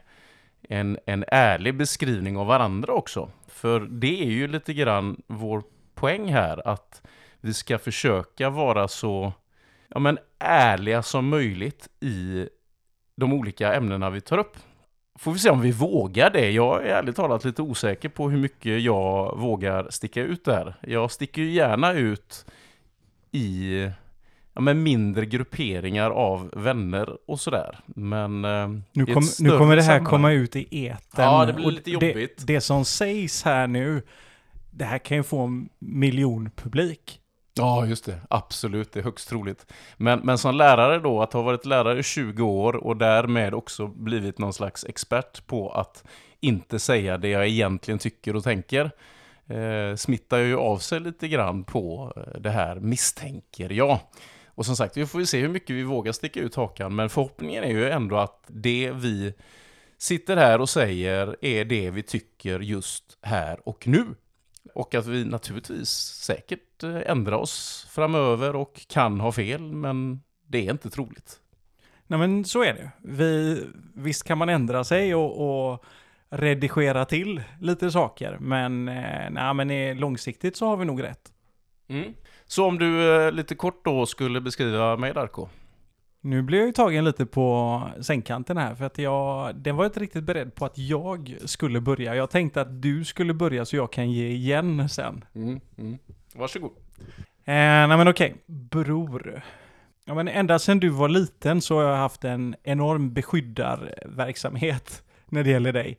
en, 0.70 1.00
en 1.06 1.26
ärlig 1.28 1.76
beskrivning 1.76 2.38
av 2.38 2.48
varandra 2.48 2.94
också. 2.94 3.30
För 3.48 3.80
det 3.80 4.22
är 4.24 4.30
ju 4.30 4.48
lite 4.48 4.74
grann 4.74 5.22
vår 5.28 5.64
poäng 5.94 6.34
här, 6.34 6.68
att 6.68 7.02
vi 7.42 7.54
ska 7.54 7.78
försöka 7.78 8.50
vara 8.50 8.88
så 8.88 9.34
ja, 9.88 10.00
men 10.00 10.18
ärliga 10.40 11.04
som 11.04 11.30
möjligt 11.30 11.90
i 12.00 12.50
de 13.16 13.34
olika 13.34 13.74
ämnena 13.74 14.10
vi 14.10 14.22
tar 14.22 14.38
upp. 14.38 14.58
Får 15.20 15.32
vi 15.32 15.40
se 15.40 15.50
om 15.50 15.62
vi 15.62 15.72
vågar 15.72 16.30
det. 16.30 16.52
Jag 16.52 16.86
är 16.86 16.96
ärligt 16.96 17.16
talat 17.16 17.46
lite 17.46 17.62
osäker 17.62 18.10
på 18.10 18.30
hur 18.30 18.38
mycket 18.38 18.82
jag 18.82 19.38
vågar 19.38 19.88
sticka 19.90 20.22
ut 20.22 20.46
där. 20.46 20.76
Jag 20.82 21.12
sticker 21.12 21.42
ju 21.42 21.52
gärna 21.52 21.94
ut 21.94 22.46
i 23.32 23.90
ja, 24.56 24.62
men 24.62 24.84
mindre 24.84 25.26
grupperingar 25.26 26.12
av 26.12 26.50
vänner 26.54 27.18
och 27.28 27.40
sådär. 27.40 27.80
Men... 27.86 28.46
Eh, 28.46 28.68
nu, 28.94 29.06
kom, 29.06 29.24
nu 29.40 29.58
kommer 29.58 29.76
det 29.76 29.82
här 29.82 29.90
sammanhang. 29.90 30.06
komma 30.06 30.32
ut 30.32 30.56
i 30.56 30.88
etern. 30.88 31.26
Ja, 31.26 31.46
det 31.46 31.54
blir 31.54 31.72
lite 31.72 31.92
jobbigt. 31.92 32.38
Det, 32.38 32.54
det 32.54 32.62
som 32.62 32.86
sägs 32.86 33.44
här 33.44 33.68
nu, 33.68 34.02
det 34.72 34.86
här 34.86 34.98
kan 34.98 35.18
ju 35.18 35.24
få 35.24 35.40
en 35.40 35.70
miljon 35.80 36.50
publik. 36.56 37.22
Ja, 37.58 37.86
just 37.86 38.06
det. 38.06 38.20
Absolut, 38.30 38.94
det 38.94 39.00
är 39.00 39.04
högst 39.04 39.30
troligt. 39.30 39.66
Men, 39.98 40.20
men 40.20 40.38
som 40.38 40.56
lärare 40.56 41.00
då, 41.00 41.22
att 41.22 41.34
ha 41.34 41.42
varit 41.42 41.66
lärare 41.66 42.00
i 42.00 42.04
20 42.04 42.44
år 42.44 42.76
och 42.76 42.98
därmed 42.98 43.54
också 43.54 43.88
blivit 43.88 44.40
någon 44.40 44.54
slags 44.54 44.86
expert 44.86 45.48
på 45.48 45.70
att 45.70 46.04
inte 46.40 46.80
säga 46.80 47.18
det 47.18 47.30
jag 47.30 47.48
egentligen 47.48 48.00
tycker 48.00 48.36
och 48.36 48.44
tänker, 48.44 48.92
eh, 49.48 49.96
smittar 49.96 50.38
ju 50.38 50.58
av 50.58 50.78
sig 50.78 51.00
lite 51.00 51.28
grann 51.28 51.64
på 51.64 52.14
eh, 52.16 52.40
det 52.42 52.50
här 52.50 52.76
misstänker 52.76 53.70
jag. 53.70 54.00
Och 54.56 54.66
som 54.66 54.76
sagt, 54.76 54.98
vi 54.98 55.06
får 55.06 55.20
ju 55.22 55.26
se 55.26 55.42
hur 55.42 55.48
mycket 55.48 55.76
vi 55.76 55.84
vågar 55.84 56.12
sticka 56.12 56.40
ut 56.40 56.56
hakan, 56.56 56.96
men 56.96 57.10
förhoppningen 57.10 57.64
är 57.64 57.70
ju 57.70 57.90
ändå 57.90 58.18
att 58.18 58.44
det 58.48 58.92
vi 58.92 59.34
sitter 59.98 60.38
här 60.38 60.62
och 60.62 60.70
säger 60.70 61.36
är 61.42 61.66
det 61.66 61.90
vi 61.90 62.04
tycker 62.04 62.60
just 62.60 63.18
här 63.22 63.70
och 63.70 63.88
nu. 63.88 64.06
Och 64.74 64.96
att 64.96 65.06
vi 65.06 65.26
naturligtvis 65.26 65.90
säkert 66.24 66.84
eh, 66.84 67.02
ändrar 67.06 67.38
oss 67.38 67.88
framöver 67.92 68.56
och 68.56 68.88
kan 68.88 69.20
ha 69.20 69.32
fel, 69.32 69.62
men 69.62 70.22
det 70.48 70.68
är 70.68 70.72
inte 70.72 70.90
troligt. 70.90 71.40
Nej 72.08 72.20
men 72.20 72.46
så 72.46 72.64
är 72.64 72.74
det. 72.74 72.92
Vi, 73.04 73.64
visst 73.94 74.24
kan 74.24 74.38
man 74.38 74.50
ändra 74.50 74.84
sig 74.84 75.16
och, 75.16 75.72
och 75.72 75.84
redigera 76.30 77.06
till 77.06 77.44
lite 77.62 77.92
saker, 77.92 78.38
men, 78.40 78.88
eh, 78.88 79.30
nej, 79.32 79.54
men 79.54 79.98
långsiktigt 79.98 80.58
så 80.58 80.66
har 80.68 80.78
vi 80.78 80.86
nog 80.86 81.04
rätt. 81.04 81.32
Mm. 81.88 82.14
Så 82.48 82.66
om 82.66 82.80
du 82.80 83.16
eh, 83.16 83.32
lite 83.32 83.56
kort 83.56 83.86
då 83.86 84.06
skulle 84.06 84.42
beskriva 84.42 84.98
mig 84.98 85.14
Darko? 85.14 85.48
Nu 86.22 86.42
blir 86.42 86.58
jag 86.58 86.68
ju 86.68 86.74
tagen 86.74 87.06
lite 87.06 87.26
på 87.26 87.82
sängkanten 88.02 88.58
här 88.58 88.76
för 88.76 88.86
att 88.86 88.98
jag, 88.98 89.56
den 89.56 89.76
var 89.76 89.86
inte 89.86 90.00
riktigt 90.00 90.24
beredd 90.24 90.56
på 90.56 90.66
att 90.66 90.78
jag 90.78 91.38
skulle 91.46 91.82
börja. 91.82 92.16
Jag 92.16 92.30
tänkte 92.30 92.62
att 92.62 92.82
du 92.82 93.06
skulle 93.06 93.34
börja 93.34 93.66
så 93.66 93.76
jag 93.76 93.92
kan 93.92 94.12
ge 94.12 94.28
igen 94.28 94.90
sen. 94.90 95.26
Mm, 95.36 95.60
mm. 95.78 95.98
Varsågod. 96.36 96.72
Eh, 97.48 97.54
nej 97.54 97.88
men 97.88 98.08
okej, 98.08 98.36
bror. 98.46 99.42
Ja 100.06 100.14
men 100.14 100.28
ända 100.28 100.60
sedan 100.60 100.80
du 100.80 100.90
var 100.90 101.10
liten 101.10 101.62
så 101.62 101.76
har 101.76 101.84
jag 101.84 101.98
haft 101.98 102.24
en 102.24 102.56
enorm 102.64 103.14
beskyddarverksamhet 103.14 105.04
när 105.26 105.44
det 105.44 105.50
gäller 105.50 105.74
dig. 105.74 105.98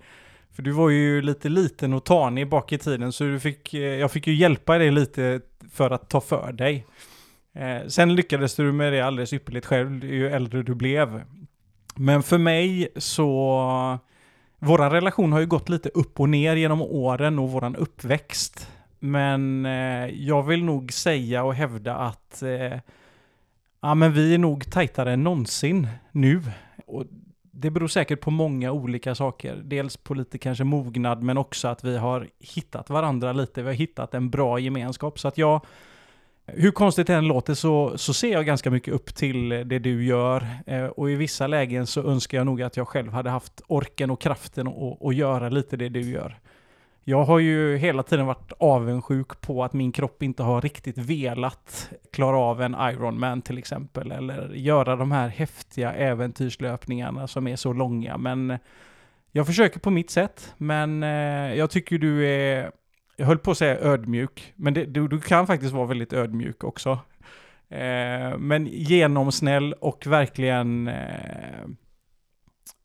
För 0.52 0.62
du 0.62 0.70
var 0.70 0.90
ju 0.90 1.22
lite 1.22 1.48
liten 1.48 1.92
och 1.92 2.04
tanig 2.04 2.48
bak 2.48 2.72
i 2.72 2.78
tiden 2.78 3.12
så 3.12 3.24
du 3.24 3.40
fick, 3.40 3.74
eh, 3.74 3.80
jag 3.80 4.12
fick 4.12 4.26
ju 4.26 4.34
hjälpa 4.34 4.78
dig 4.78 4.90
lite 4.90 5.40
för 5.72 5.90
att 5.90 6.08
ta 6.08 6.20
för 6.20 6.52
dig. 6.52 6.86
Eh, 7.54 7.86
sen 7.88 8.14
lyckades 8.14 8.54
du 8.54 8.72
med 8.72 8.92
det 8.92 9.00
alldeles 9.00 9.32
ypperligt 9.32 9.66
själv 9.66 10.04
ju 10.04 10.28
äldre 10.28 10.62
du 10.62 10.74
blev. 10.74 11.22
Men 11.94 12.22
för 12.22 12.38
mig 12.38 12.88
så... 12.96 13.98
Våran 14.58 14.90
relation 14.90 15.32
har 15.32 15.40
ju 15.40 15.46
gått 15.46 15.68
lite 15.68 15.88
upp 15.88 16.20
och 16.20 16.28
ner 16.28 16.56
genom 16.56 16.82
åren 16.82 17.38
och 17.38 17.50
våran 17.50 17.76
uppväxt. 17.76 18.70
Men 18.98 19.66
eh, 19.66 20.06
jag 20.06 20.42
vill 20.42 20.64
nog 20.64 20.92
säga 20.92 21.44
och 21.44 21.54
hävda 21.54 21.96
att 21.96 22.42
eh, 22.42 22.78
ja, 23.80 23.94
men 23.94 24.12
vi 24.12 24.34
är 24.34 24.38
nog 24.38 24.70
tajtare 24.70 25.12
än 25.12 25.22
någonsin 25.22 25.88
nu. 26.12 26.42
Och 26.86 27.04
det 27.56 27.70
beror 27.70 27.88
säkert 27.88 28.20
på 28.20 28.30
många 28.30 28.72
olika 28.72 29.14
saker. 29.14 29.62
Dels 29.64 29.96
på 29.96 30.14
lite 30.14 30.38
kanske 30.38 30.64
mognad, 30.64 31.22
men 31.22 31.38
också 31.38 31.68
att 31.68 31.84
vi 31.84 31.96
har 31.96 32.28
hittat 32.40 32.90
varandra 32.90 33.32
lite. 33.32 33.62
Vi 33.62 33.68
har 33.68 33.74
hittat 33.74 34.14
en 34.14 34.30
bra 34.30 34.58
gemenskap. 34.58 35.18
Så 35.18 35.28
att 35.28 35.38
jag 35.38 35.60
hur 36.46 36.70
konstigt 36.70 37.06
det 37.06 37.14
än 37.14 37.28
låter 37.28 37.54
så, 37.54 37.98
så 37.98 38.14
ser 38.14 38.32
jag 38.32 38.46
ganska 38.46 38.70
mycket 38.70 38.94
upp 38.94 39.14
till 39.14 39.48
det 39.48 39.78
du 39.78 40.04
gör. 40.04 40.46
Eh, 40.66 40.84
och 40.84 41.10
i 41.10 41.14
vissa 41.14 41.46
lägen 41.46 41.86
så 41.86 42.02
önskar 42.02 42.38
jag 42.38 42.46
nog 42.46 42.62
att 42.62 42.76
jag 42.76 42.88
själv 42.88 43.12
hade 43.12 43.30
haft 43.30 43.60
orken 43.66 44.10
och 44.10 44.20
kraften 44.20 44.68
att 45.00 45.14
göra 45.14 45.48
lite 45.48 45.76
det 45.76 45.88
du 45.88 46.00
gör. 46.00 46.38
Jag 47.08 47.24
har 47.24 47.38
ju 47.38 47.76
hela 47.76 48.02
tiden 48.02 48.26
varit 48.26 48.52
avundsjuk 48.58 49.40
på 49.40 49.64
att 49.64 49.72
min 49.72 49.92
kropp 49.92 50.22
inte 50.22 50.42
har 50.42 50.60
riktigt 50.60 50.98
velat 50.98 51.90
klara 52.12 52.38
av 52.38 52.62
en 52.62 52.74
Ironman 52.74 53.42
till 53.42 53.58
exempel. 53.58 54.12
Eller 54.12 54.52
göra 54.54 54.96
de 54.96 55.12
här 55.12 55.28
häftiga 55.28 55.92
äventyrslöpningarna 55.92 57.26
som 57.26 57.46
är 57.46 57.56
så 57.56 57.72
långa. 57.72 58.18
Men 58.18 58.50
eh, 58.50 58.58
jag 59.32 59.46
försöker 59.46 59.80
på 59.80 59.90
mitt 59.90 60.10
sätt. 60.10 60.54
Men 60.56 61.02
eh, 61.02 61.54
jag 61.54 61.70
tycker 61.70 61.98
du 61.98 62.26
är 62.28 62.70
jag 63.16 63.26
höll 63.26 63.38
på 63.38 63.50
att 63.50 63.58
säga 63.58 63.78
ödmjuk, 63.78 64.52
men 64.56 64.74
det, 64.74 64.84
du, 64.84 65.08
du 65.08 65.20
kan 65.20 65.46
faktiskt 65.46 65.72
vara 65.72 65.86
väldigt 65.86 66.12
ödmjuk 66.12 66.64
också. 66.64 66.90
Eh, 67.68 68.38
men 68.38 68.66
genomsnäll 68.66 69.72
och 69.72 70.06
verkligen 70.06 70.88
eh, 70.88 71.66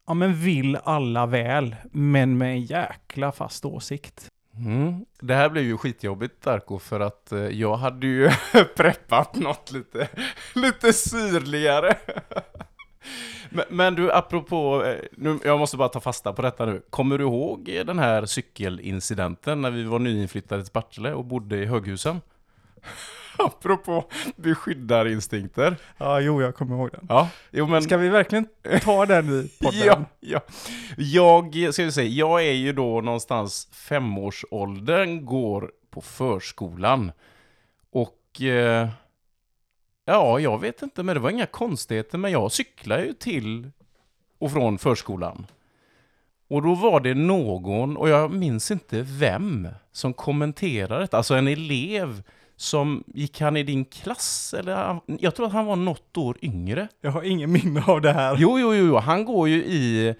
ja, 0.07 0.13
men 0.13 0.33
vill 0.33 0.75
alla 0.83 1.25
väl, 1.25 1.75
men 1.91 2.37
med 2.37 2.51
en 2.51 2.61
jäkla 2.61 3.31
fast 3.31 3.65
åsikt. 3.65 4.27
Mm. 4.57 5.05
Det 5.19 5.35
här 5.35 5.49
blev 5.49 5.63
ju 5.63 5.77
skitjobbigt 5.77 6.43
Darko 6.43 6.79
för 6.79 6.99
att 6.99 7.31
eh, 7.31 7.39
jag 7.39 7.75
hade 7.75 8.07
ju 8.07 8.29
preppat 8.75 9.35
något 9.35 9.71
lite, 9.71 10.07
lite 10.55 10.93
syrligare. 10.93 11.97
men, 13.49 13.65
men, 13.69 13.95
du, 13.95 14.11
apropå, 14.11 14.83
eh, 14.85 14.95
nu, 15.11 15.39
jag 15.43 15.59
måste 15.59 15.77
bara 15.77 15.89
ta 15.89 15.99
fasta 15.99 16.33
på 16.33 16.41
detta 16.41 16.65
nu. 16.65 16.81
Kommer 16.89 17.17
du 17.17 17.23
ihåg 17.23 17.81
den 17.85 17.99
här 17.99 18.25
cykelincidenten 18.25 19.61
när 19.61 19.71
vi 19.71 19.83
var 19.83 19.99
nyinflyttade 19.99 20.63
till 20.63 20.73
Partille 20.73 21.13
och 21.13 21.25
bodde 21.25 21.57
i 21.57 21.65
Höghusen? 21.65 22.21
Apropå 23.37 24.05
beskyddarinstinkter. 24.35 25.75
Ja, 25.97 26.19
jo, 26.19 26.41
jag 26.41 26.55
kommer 26.55 26.75
ihåg 26.75 26.89
den. 26.91 27.05
Ja, 27.09 27.29
jo, 27.51 27.67
men... 27.67 27.81
Ska 27.81 27.97
vi 27.97 28.09
verkligen 28.09 28.47
ta 28.83 29.05
den 29.05 29.25
i 29.29 29.51
podden? 29.63 29.79
ja, 29.85 30.05
ja. 30.19 30.41
Jag, 30.97 31.73
ska 31.73 31.83
vi 31.83 31.91
säga, 31.91 32.09
jag 32.09 32.45
är 32.45 32.53
ju 32.53 32.73
då 32.73 33.01
någonstans 33.01 33.67
femårsåldern, 33.71 35.25
går 35.25 35.71
på 35.89 36.01
förskolan. 36.01 37.11
Och... 37.91 38.41
Eh, 38.41 38.89
ja, 40.05 40.39
jag 40.39 40.61
vet 40.61 40.81
inte, 40.81 41.03
men 41.03 41.15
det 41.15 41.21
var 41.21 41.29
inga 41.29 41.45
konstigheter, 41.45 42.17
men 42.17 42.31
jag 42.31 42.51
cyklar 42.51 42.99
ju 42.99 43.13
till 43.13 43.71
och 44.39 44.51
från 44.51 44.77
förskolan. 44.77 45.45
Och 46.47 46.61
då 46.61 46.75
var 46.75 46.99
det 46.99 47.13
någon, 47.13 47.97
och 47.97 48.09
jag 48.09 48.31
minns 48.31 48.71
inte 48.71 49.01
vem, 49.01 49.67
som 49.91 50.13
kommenterade 50.13 51.01
detta. 51.01 51.17
Alltså 51.17 51.35
en 51.35 51.47
elev 51.47 52.23
som, 52.61 53.03
gick 53.07 53.41
han 53.41 53.57
i 53.57 53.63
din 53.63 53.85
klass? 53.85 54.53
Eller, 54.57 54.99
jag 55.05 55.35
tror 55.35 55.45
att 55.45 55.53
han 55.53 55.65
var 55.65 55.75
något 55.75 56.17
år 56.17 56.37
yngre. 56.41 56.87
Jag 57.01 57.11
har 57.11 57.23
ingen 57.23 57.51
minne 57.51 57.83
av 57.87 58.01
det 58.01 58.13
här. 58.13 58.35
Jo, 58.39 58.59
jo, 58.59 58.73
jo, 58.73 58.97
han 58.97 59.25
går 59.25 59.49
ju 59.49 59.63
i, 59.65 60.15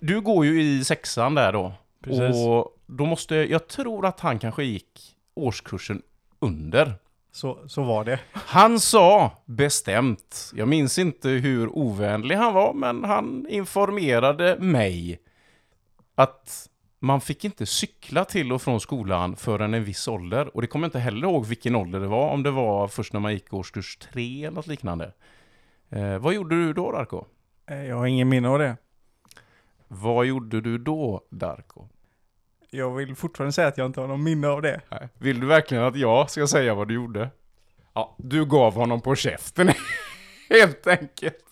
du 0.00 0.20
går 0.20 0.44
ju 0.46 0.62
i 0.62 0.84
sexan 0.84 1.34
där 1.34 1.52
då. 1.52 1.72
Precis. 2.04 2.46
Och 2.46 2.76
då 2.86 3.06
måste, 3.06 3.34
jag 3.34 3.68
tror 3.68 4.06
att 4.06 4.20
han 4.20 4.38
kanske 4.38 4.64
gick 4.64 5.16
årskursen 5.34 6.02
under. 6.38 6.94
Så, 7.32 7.58
så 7.66 7.82
var 7.82 8.04
det. 8.04 8.20
Han 8.32 8.80
sa 8.80 9.32
bestämt, 9.44 10.52
jag 10.54 10.68
minns 10.68 10.98
inte 10.98 11.28
hur 11.28 11.78
ovänlig 11.78 12.36
han 12.36 12.54
var, 12.54 12.72
men 12.72 13.04
han 13.04 13.46
informerade 13.48 14.56
mig 14.58 15.18
att 16.14 16.68
man 16.98 17.20
fick 17.20 17.44
inte 17.44 17.66
cykla 17.66 18.24
till 18.24 18.52
och 18.52 18.62
från 18.62 18.80
skolan 18.80 19.36
förrän 19.36 19.74
en 19.74 19.84
viss 19.84 20.08
ålder. 20.08 20.56
Och 20.56 20.60
det 20.62 20.66
kommer 20.66 20.84
jag 20.84 20.88
inte 20.88 20.98
heller 20.98 21.28
ihåg 21.28 21.46
vilken 21.46 21.74
ålder 21.74 22.00
det 22.00 22.06
var, 22.06 22.30
om 22.30 22.42
det 22.42 22.50
var 22.50 22.88
först 22.88 23.12
när 23.12 23.20
man 23.20 23.32
gick 23.32 23.52
årskurs 23.52 23.96
tre 23.96 24.44
eller 24.44 24.54
något 24.54 24.66
liknande. 24.66 25.12
Eh, 25.90 26.18
vad 26.18 26.34
gjorde 26.34 26.56
du 26.56 26.72
då, 26.72 26.92
Darko? 26.92 27.24
Eh, 27.66 27.84
jag 27.84 27.96
har 27.96 28.06
ingen 28.06 28.28
minne 28.28 28.48
av 28.48 28.58
det. 28.58 28.76
Vad 29.88 30.26
gjorde 30.26 30.60
du 30.60 30.78
då, 30.78 31.20
Darko? 31.30 31.88
Jag 32.70 32.94
vill 32.94 33.16
fortfarande 33.16 33.52
säga 33.52 33.68
att 33.68 33.78
jag 33.78 33.86
inte 33.86 34.00
har 34.00 34.08
någon 34.08 34.24
minne 34.24 34.48
av 34.48 34.62
det. 34.62 34.80
Nej. 34.88 35.08
Vill 35.18 35.40
du 35.40 35.46
verkligen 35.46 35.84
att 35.84 35.96
jag 35.96 36.30
ska 36.30 36.46
säga 36.46 36.74
vad 36.74 36.88
du 36.88 36.94
gjorde? 36.94 37.30
Ja, 37.94 38.16
du 38.18 38.46
gav 38.46 38.74
honom 38.74 39.00
på 39.00 39.14
käften, 39.14 39.70
helt 40.50 40.86
enkelt. 40.86 41.44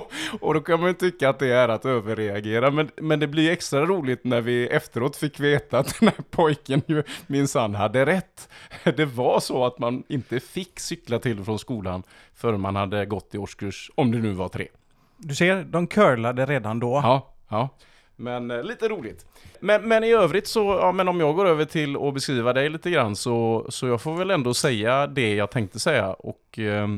och 0.40 0.54
då 0.54 0.60
kan 0.60 0.80
man 0.80 0.88
ju 0.88 0.94
tycka 0.94 1.28
att 1.28 1.38
det 1.38 1.52
är 1.52 1.68
att 1.68 1.84
överreagera, 1.84 2.70
men, 2.70 2.90
men 2.96 3.20
det 3.20 3.26
blir 3.26 3.50
extra 3.50 3.86
roligt 3.86 4.24
när 4.24 4.40
vi 4.40 4.66
efteråt 4.66 5.16
fick 5.16 5.40
veta 5.40 5.78
att 5.78 6.00
den 6.00 6.08
här 6.08 6.24
pojken 6.30 6.82
ju 6.86 7.02
minsann 7.26 7.74
hade 7.74 8.06
rätt. 8.06 8.48
Det 8.96 9.04
var 9.04 9.40
så 9.40 9.64
att 9.66 9.78
man 9.78 10.02
inte 10.08 10.40
fick 10.40 10.80
cykla 10.80 11.18
till 11.18 11.40
och 11.40 11.46
från 11.46 11.58
skolan 11.58 12.02
förrän 12.34 12.60
man 12.60 12.76
hade 12.76 13.06
gått 13.06 13.34
i 13.34 13.38
årskurs, 13.38 13.90
om 13.94 14.12
det 14.12 14.18
nu 14.18 14.32
var 14.32 14.48
tre. 14.48 14.68
Du 15.16 15.34
ser, 15.34 15.64
de 15.64 15.86
curlade 15.86 16.46
redan 16.46 16.78
då. 16.78 17.00
Ja, 17.02 17.34
ja. 17.48 17.68
Men 18.16 18.50
eh, 18.50 18.62
lite 18.62 18.88
roligt. 18.88 19.26
Men, 19.60 19.88
men 19.88 20.04
i 20.04 20.12
övrigt 20.12 20.46
så, 20.46 20.78
ja 20.80 20.92
men 20.92 21.08
om 21.08 21.20
jag 21.20 21.36
går 21.36 21.46
över 21.46 21.64
till 21.64 21.96
att 21.96 22.14
beskriva 22.14 22.52
dig 22.52 22.68
lite 22.68 22.90
grann 22.90 23.16
så, 23.16 23.66
så 23.68 23.86
jag 23.86 24.02
får 24.02 24.16
väl 24.16 24.30
ändå 24.30 24.54
säga 24.54 25.06
det 25.06 25.34
jag 25.34 25.50
tänkte 25.50 25.80
säga 25.80 26.12
och 26.12 26.58
eh, 26.58 26.88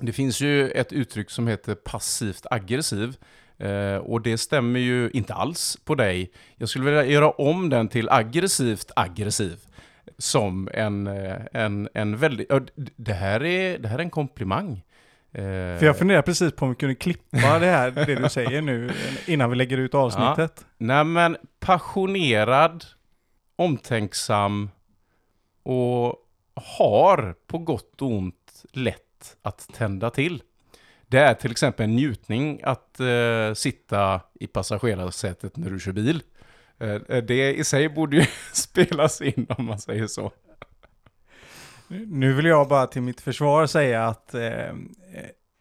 det 0.00 0.12
finns 0.12 0.40
ju 0.40 0.70
ett 0.70 0.92
uttryck 0.92 1.30
som 1.30 1.48
heter 1.48 1.74
passivt 1.74 2.46
aggressiv. 2.50 3.16
Eh, 3.58 3.96
och 3.96 4.22
det 4.22 4.38
stämmer 4.38 4.80
ju 4.80 5.10
inte 5.10 5.34
alls 5.34 5.78
på 5.84 5.94
dig. 5.94 6.32
Jag 6.56 6.68
skulle 6.68 6.84
vilja 6.84 7.04
göra 7.04 7.30
om 7.30 7.68
den 7.68 7.88
till 7.88 8.08
aggressivt 8.10 8.90
aggressiv. 8.96 9.58
Som 10.18 10.68
en, 10.74 11.06
eh, 11.06 11.36
en, 11.52 11.88
en 11.94 12.16
väldigt... 12.16 12.48
Det 12.96 13.12
här, 13.12 13.44
är, 13.44 13.78
det 13.78 13.88
här 13.88 13.98
är 13.98 14.02
en 14.02 14.10
komplimang. 14.10 14.84
För 15.32 15.84
jag 15.84 15.98
funderar 15.98 16.22
precis 16.22 16.52
på 16.52 16.64
om 16.64 16.70
vi 16.70 16.76
kunde 16.76 16.94
klippa 16.94 17.58
det 17.58 17.66
här, 17.66 17.90
det 17.90 18.14
du 18.14 18.28
säger 18.28 18.62
nu, 18.62 18.90
innan 19.26 19.50
vi 19.50 19.56
lägger 19.56 19.78
ut 19.78 19.94
avsnittet. 19.94 20.52
Ja. 20.56 20.64
Nej 20.76 21.04
men, 21.04 21.36
passionerad, 21.60 22.84
omtänksam 23.56 24.70
och 25.62 26.16
har 26.54 27.34
på 27.46 27.58
gott 27.58 28.02
och 28.02 28.10
ont 28.10 28.64
lätt 28.72 29.07
att 29.42 29.68
tända 29.74 30.10
till. 30.10 30.42
Det 31.06 31.18
är 31.18 31.34
till 31.34 31.50
exempel 31.50 31.84
en 31.84 31.96
njutning 31.96 32.60
att 32.64 33.00
eh, 33.00 33.54
sitta 33.54 34.20
i 34.40 34.46
passagerarsätet 34.46 35.56
när 35.56 35.70
du 35.70 35.80
kör 35.80 35.92
bil. 35.92 36.22
Eh, 36.78 36.90
eh 36.90 37.24
det 37.24 37.54
i 37.54 37.64
sig 37.64 37.88
borde 37.88 38.16
ju 38.16 38.24
spelas 38.52 39.22
in 39.22 39.46
om 39.48 39.64
man 39.64 39.78
säger 39.78 40.06
så. 40.06 40.32
Nu 41.88 42.32
vill 42.32 42.44
jag 42.44 42.68
bara 42.68 42.86
till 42.86 43.02
mitt 43.02 43.20
försvar 43.20 43.66
säga 43.66 44.06
att 44.06 44.34
eh, 44.34 44.42
eh, 44.42 44.74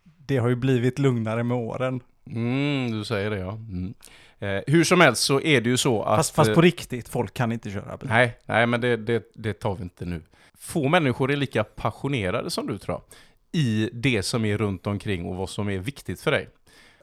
det 0.03 0.37
har 0.37 0.49
ju 0.49 0.55
blivit 0.55 0.99
lugnare 0.99 1.43
med 1.43 1.57
åren. 1.57 2.01
Mm, 2.29 2.91
du 2.91 3.05
säger 3.05 3.29
det 3.29 3.37
ja. 3.37 3.51
Mm. 3.51 3.93
Eh, 4.39 4.61
hur 4.67 4.83
som 4.83 5.01
helst 5.01 5.23
så 5.23 5.41
är 5.41 5.61
det 5.61 5.69
ju 5.69 5.77
så 5.77 6.03
att... 6.03 6.17
Fast, 6.17 6.35
fast 6.35 6.53
på 6.53 6.61
riktigt, 6.61 7.09
folk 7.09 7.33
kan 7.33 7.51
inte 7.51 7.69
köra 7.69 7.97
bil. 7.97 8.09
Nej, 8.09 8.37
nej 8.45 8.67
men 8.67 8.81
det, 8.81 8.97
det, 8.97 9.31
det 9.35 9.53
tar 9.53 9.75
vi 9.75 9.83
inte 9.83 10.05
nu. 10.05 10.21
Få 10.59 10.89
människor 10.89 11.31
är 11.31 11.35
lika 11.35 11.63
passionerade 11.63 12.49
som 12.49 12.67
du 12.67 12.77
tror 12.77 13.01
i 13.51 13.89
det 13.93 14.23
som 14.23 14.45
är 14.45 14.57
runt 14.57 14.87
omkring 14.87 15.25
och 15.25 15.35
vad 15.35 15.49
som 15.49 15.69
är 15.69 15.77
viktigt 15.77 16.21
för 16.21 16.31
dig. 16.31 16.49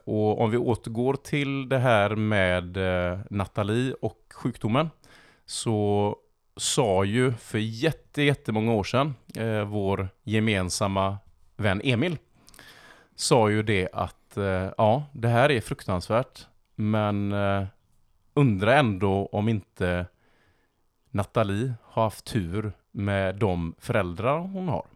Och 0.04 0.40
om 0.40 0.50
vi 0.50 0.56
återgår 0.56 1.14
till 1.14 1.68
det 1.68 1.78
här 1.78 2.16
med 2.16 2.76
eh, 2.76 3.18
Nathalie 3.30 3.94
och 4.00 4.20
sjukdomen 4.34 4.90
så 5.46 6.16
sa 6.56 7.04
ju 7.04 7.32
för 7.32 7.58
jätte, 7.58 8.22
jättemånga 8.22 8.72
år 8.72 8.84
sedan 8.84 9.14
eh, 9.36 9.64
vår 9.64 10.08
gemensamma 10.22 11.18
vän 11.56 11.80
Emil 11.84 12.18
sa 13.14 13.50
ju 13.50 13.62
det 13.62 13.88
att 13.92 14.36
eh, 14.36 14.72
ja, 14.78 15.04
det 15.12 15.28
här 15.28 15.50
är 15.50 15.60
fruktansvärt 15.60 16.46
men 16.74 17.32
eh, 17.32 17.64
undra 18.34 18.78
ändå 18.78 19.28
om 19.32 19.48
inte 19.48 20.06
Nathalie 21.10 21.74
har 21.82 22.02
haft 22.02 22.24
tur 22.24 22.72
med 22.90 23.34
de 23.36 23.74
föräldrar 23.78 24.38
hon 24.38 24.68
har 24.68 24.86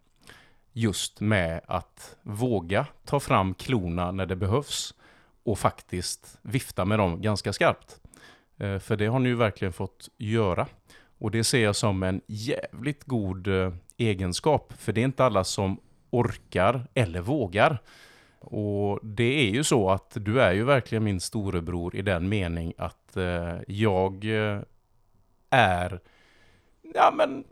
just 0.78 1.20
med 1.20 1.60
att 1.66 2.16
våga 2.22 2.86
ta 3.04 3.20
fram 3.20 3.54
klorna 3.54 4.12
när 4.12 4.26
det 4.26 4.36
behövs 4.36 4.94
och 5.42 5.58
faktiskt 5.58 6.38
vifta 6.42 6.84
med 6.84 6.98
dem 6.98 7.22
ganska 7.22 7.52
skarpt. 7.52 8.00
Eh, 8.58 8.78
för 8.78 8.96
det 8.96 9.06
har 9.06 9.18
ni 9.18 9.28
ju 9.28 9.34
verkligen 9.34 9.72
fått 9.72 10.08
göra. 10.16 10.66
Och 11.18 11.30
det 11.30 11.44
ser 11.44 11.64
jag 11.64 11.76
som 11.76 12.02
en 12.02 12.20
jävligt 12.26 13.04
god 13.04 13.46
eh, 13.46 13.72
egenskap, 13.96 14.72
för 14.78 14.92
det 14.92 15.00
är 15.00 15.04
inte 15.04 15.24
alla 15.24 15.44
som 15.44 15.80
orkar 16.10 16.86
eller 16.94 17.20
vågar. 17.20 17.82
Och 18.40 19.00
det 19.02 19.48
är 19.48 19.50
ju 19.50 19.64
så 19.64 19.90
att 19.90 20.16
du 20.20 20.40
är 20.40 20.52
ju 20.52 20.64
verkligen 20.64 21.04
min 21.04 21.20
storebror 21.20 21.96
i 21.96 22.02
den 22.02 22.28
mening 22.28 22.72
att 22.76 23.16
eh, 23.16 23.56
jag 23.66 24.24
är 25.50 26.00
ja, 26.94 27.12
men 27.16 27.44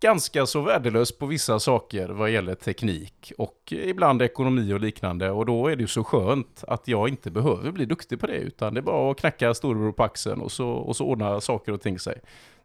ganska 0.00 0.46
så 0.46 0.60
värdelös 0.60 1.18
på 1.18 1.26
vissa 1.26 1.60
saker 1.60 2.08
vad 2.08 2.30
gäller 2.30 2.54
teknik 2.54 3.32
och 3.38 3.72
ibland 3.72 4.22
ekonomi 4.22 4.72
och 4.72 4.80
liknande. 4.80 5.30
Och 5.30 5.46
då 5.46 5.68
är 5.68 5.76
det 5.76 5.82
ju 5.82 5.88
så 5.88 6.04
skönt 6.04 6.64
att 6.68 6.88
jag 6.88 7.08
inte 7.08 7.30
behöver 7.30 7.70
bli 7.70 7.84
duktig 7.84 8.20
på 8.20 8.26
det, 8.26 8.36
utan 8.36 8.74
det 8.74 8.80
är 8.80 8.82
bara 8.82 9.10
att 9.10 9.18
knacka 9.18 9.54
storebror 9.54 9.92
på 9.92 10.02
axeln 10.02 10.40
och 10.40 10.52
så, 10.52 10.68
och 10.68 10.96
så 10.96 11.04
ordnar 11.04 11.40
saker 11.40 11.72
och 11.72 11.80
ting 11.80 11.98
sig. 11.98 12.20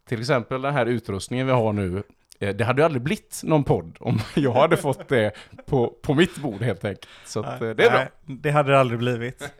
Till 0.08 0.20
exempel 0.20 0.62
den 0.62 0.74
här 0.74 0.86
utrustningen 0.86 1.46
vi 1.46 1.52
har 1.52 1.72
nu, 1.72 2.02
eh, 2.40 2.56
det 2.56 2.64
hade 2.64 2.82
ju 2.82 2.84
aldrig 2.84 3.02
blivit 3.02 3.40
någon 3.44 3.64
podd 3.64 3.96
om 4.00 4.18
jag 4.34 4.52
hade 4.52 4.76
fått 4.76 5.08
det 5.08 5.32
på, 5.66 5.94
på 6.02 6.14
mitt 6.14 6.36
bord 6.36 6.62
helt 6.62 6.84
enkelt. 6.84 7.08
Så 7.26 7.40
att, 7.40 7.62
eh, 7.62 7.70
det 7.70 7.84
är 7.86 7.90
bra. 7.90 8.06
det 8.24 8.50
hade 8.50 8.72
det 8.72 8.80
aldrig 8.80 8.98
blivit. 8.98 9.52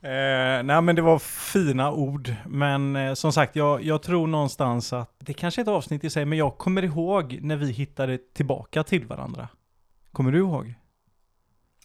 Eh, 0.00 0.62
nej 0.62 0.82
men 0.82 0.96
det 0.96 1.02
var 1.02 1.18
fina 1.18 1.92
ord, 1.92 2.34
men 2.46 2.96
eh, 2.96 3.14
som 3.14 3.32
sagt 3.32 3.56
jag, 3.56 3.82
jag 3.82 4.02
tror 4.02 4.26
någonstans 4.26 4.92
att 4.92 5.14
det 5.18 5.32
kanske 5.32 5.60
är 5.60 5.62
ett 5.62 5.68
avsnitt 5.68 6.04
i 6.04 6.10
sig, 6.10 6.24
men 6.24 6.38
jag 6.38 6.58
kommer 6.58 6.84
ihåg 6.84 7.38
när 7.42 7.56
vi 7.56 7.72
hittade 7.72 8.18
tillbaka 8.18 8.82
till 8.82 9.06
varandra. 9.06 9.48
Kommer 10.12 10.32
du 10.32 10.38
ihåg? 10.38 10.74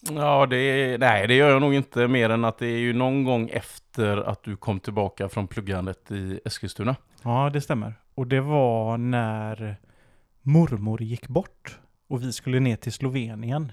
Ja, 0.09 0.45
det 0.45 0.97
nej 0.99 1.27
det 1.27 1.35
gör 1.35 1.49
jag 1.49 1.61
nog 1.61 1.73
inte 1.73 2.07
mer 2.07 2.29
än 2.29 2.45
att 2.45 2.57
det 2.57 2.67
är 2.67 2.77
ju 2.77 2.93
någon 2.93 3.23
gång 3.23 3.49
efter 3.49 4.17
att 4.17 4.43
du 4.43 4.55
kom 4.55 4.79
tillbaka 4.79 5.29
från 5.29 5.47
pluggandet 5.47 6.11
i 6.11 6.39
Eskilstuna. 6.45 6.95
Ja, 7.23 7.49
det 7.53 7.61
stämmer. 7.61 7.93
Och 8.15 8.27
det 8.27 8.41
var 8.41 8.97
när 8.97 9.75
mormor 10.41 11.01
gick 11.01 11.27
bort 11.27 11.79
och 12.07 12.23
vi 12.23 12.33
skulle 12.33 12.59
ner 12.59 12.75
till 12.75 12.93
Slovenien. 12.93 13.71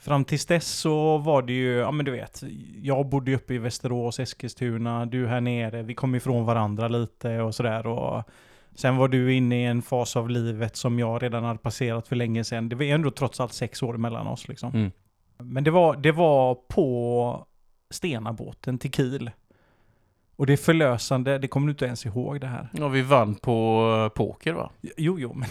Fram 0.00 0.24
tills 0.24 0.46
dess 0.46 0.68
så 0.68 1.18
var 1.18 1.42
det 1.42 1.52
ju, 1.52 1.76
ja 1.76 1.90
men 1.90 2.06
du 2.06 2.12
vet, 2.12 2.42
jag 2.82 3.08
bodde 3.08 3.34
uppe 3.34 3.54
i 3.54 3.58
Västerås, 3.58 4.20
Eskilstuna, 4.20 5.06
du 5.06 5.26
här 5.26 5.40
nere, 5.40 5.82
vi 5.82 5.94
kom 5.94 6.14
ifrån 6.14 6.44
varandra 6.44 6.88
lite 6.88 7.40
och 7.40 7.54
sådär 7.54 7.86
och 7.86 8.24
sen 8.74 8.96
var 8.96 9.08
du 9.08 9.34
inne 9.34 9.62
i 9.62 9.64
en 9.64 9.82
fas 9.82 10.16
av 10.16 10.30
livet 10.30 10.76
som 10.76 10.98
jag 10.98 11.22
redan 11.22 11.44
hade 11.44 11.58
passerat 11.58 12.08
för 12.08 12.16
länge 12.16 12.44
sedan. 12.44 12.68
Det 12.68 12.76
var 12.76 12.84
ändå 12.84 13.10
trots 13.10 13.40
allt 13.40 13.52
sex 13.52 13.82
år 13.82 13.96
mellan 13.96 14.26
oss 14.26 14.48
liksom. 14.48 14.74
Mm. 14.74 14.90
Men 15.38 15.64
det 15.64 15.70
var, 15.70 15.96
det 15.96 16.12
var 16.12 16.54
på 16.54 17.46
Stenabåten 17.90 18.78
till 18.78 18.92
Kiel. 18.92 19.30
Och 20.36 20.46
det 20.46 20.52
är 20.52 20.56
förlösande, 20.56 21.38
det 21.38 21.48
kommer 21.48 21.66
du 21.66 21.70
inte 21.70 21.84
ens 21.84 22.06
ihåg 22.06 22.40
det 22.40 22.46
här. 22.46 22.68
Ja, 22.72 22.88
vi 22.88 23.02
vann 23.02 23.34
på 23.34 24.10
poker 24.14 24.52
va? 24.52 24.70
Jo, 24.96 25.18
jo, 25.18 25.34
men 25.34 25.48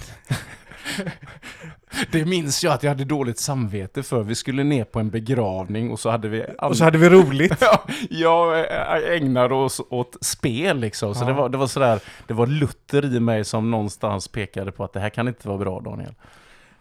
Det 2.12 2.26
minns 2.26 2.64
jag 2.64 2.74
att 2.74 2.84
jag 2.84 2.90
hade 2.92 3.06
dåligt 3.06 3.40
samvete 3.40 4.04
för. 4.04 4.24
Vi 4.24 4.36
skulle 4.36 4.64
ner 4.64 4.84
på 4.84 5.00
en 5.00 5.10
begravning 5.10 5.92
och 5.92 6.00
så 6.00 6.10
hade 6.10 6.30
vi... 6.30 6.46
Och 6.62 6.78
så 6.78 6.84
hade 6.84 6.98
vi 6.98 7.10
roligt. 7.10 7.54
Ja, 7.62 7.84
jag 8.10 8.60
eh, 8.60 9.16
ägnade 9.18 9.56
oss 9.56 9.82
åt 9.90 10.18
spel 10.22 10.80
liksom. 10.80 11.16
Så 11.16 11.24
Ja. 11.24 11.28
det, 11.28 11.34
var, 11.34 11.50
det 11.50 11.58
var 11.58 11.68
sådär, 11.68 12.00
det 12.28 12.34
var 12.34 12.48
Luther 12.48 13.16
i 13.16 13.20
mig 13.20 13.46
som 13.46 13.72
någonstans 13.72 14.28
pekade 14.28 14.72
på 14.72 14.84
att 14.84 14.94
det 14.94 15.00
här 15.00 15.10
kan 15.10 15.28
inte 15.28 15.48
vara 15.48 15.58
bra 15.58 15.80
Daniel. 15.80 16.14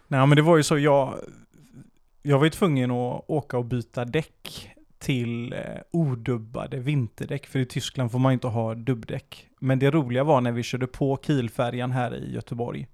Nej, 0.07 0.27
men 0.27 0.35
det 0.35 0.41
var 0.41 0.57
ju 0.57 0.63
så, 0.63 0.77
jag, 0.77 1.13
jag 2.21 2.37
var 2.37 2.45
ju 2.45 2.49
tvungen 2.51 2.91
att 2.91 3.23
åka 3.27 3.57
och 3.57 3.65
byta 3.65 4.05
däck 4.05 4.69
till 4.99 5.53
eh, 5.53 5.59
odubbade 5.91 6.77
vinterdäck, 6.77 7.47
för 7.47 7.59
i 7.59 7.65
Tyskland 7.65 8.11
får 8.11 8.19
man 8.19 8.33
inte 8.33 8.47
ha 8.47 8.75
dubbdäck. 8.75 9.47
Men 9.59 9.79
det 9.79 9.91
roliga 9.91 10.23
var 10.23 10.41
när 10.41 10.51
vi 10.51 10.63
körde 10.63 10.87
på 10.87 11.19
Kielfärjan 11.25 11.91
här 11.91 12.15
i 12.15 12.33
Göteborg. 12.33 12.87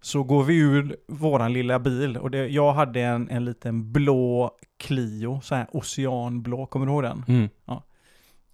Så 0.00 0.22
går 0.22 0.44
vi 0.44 0.56
ur 0.56 0.96
våran 1.06 1.52
lilla 1.52 1.78
bil 1.78 2.16
och 2.16 2.30
det, 2.30 2.46
jag 2.46 2.72
hade 2.72 3.00
en, 3.00 3.30
en 3.30 3.44
liten 3.44 3.92
blå 3.92 4.50
Clio, 4.76 5.40
så 5.40 5.54
här 5.54 5.66
oceanblå, 5.72 6.66
kommer 6.66 6.86
du 6.86 6.92
ihåg 6.92 7.02
den? 7.02 7.24
Mm. 7.28 7.48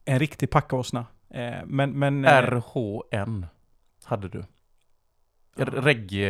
En 0.05 0.19
riktig 0.19 0.51
packåsna. 0.51 1.07
Eh, 1.31 1.55
men, 1.67 1.99
men... 1.99 2.25
eh, 2.25 2.31
RHN 2.31 3.47
hade 4.05 4.29
du. 4.29 4.45
Ja. 5.57 5.65
Regge, 5.65 6.27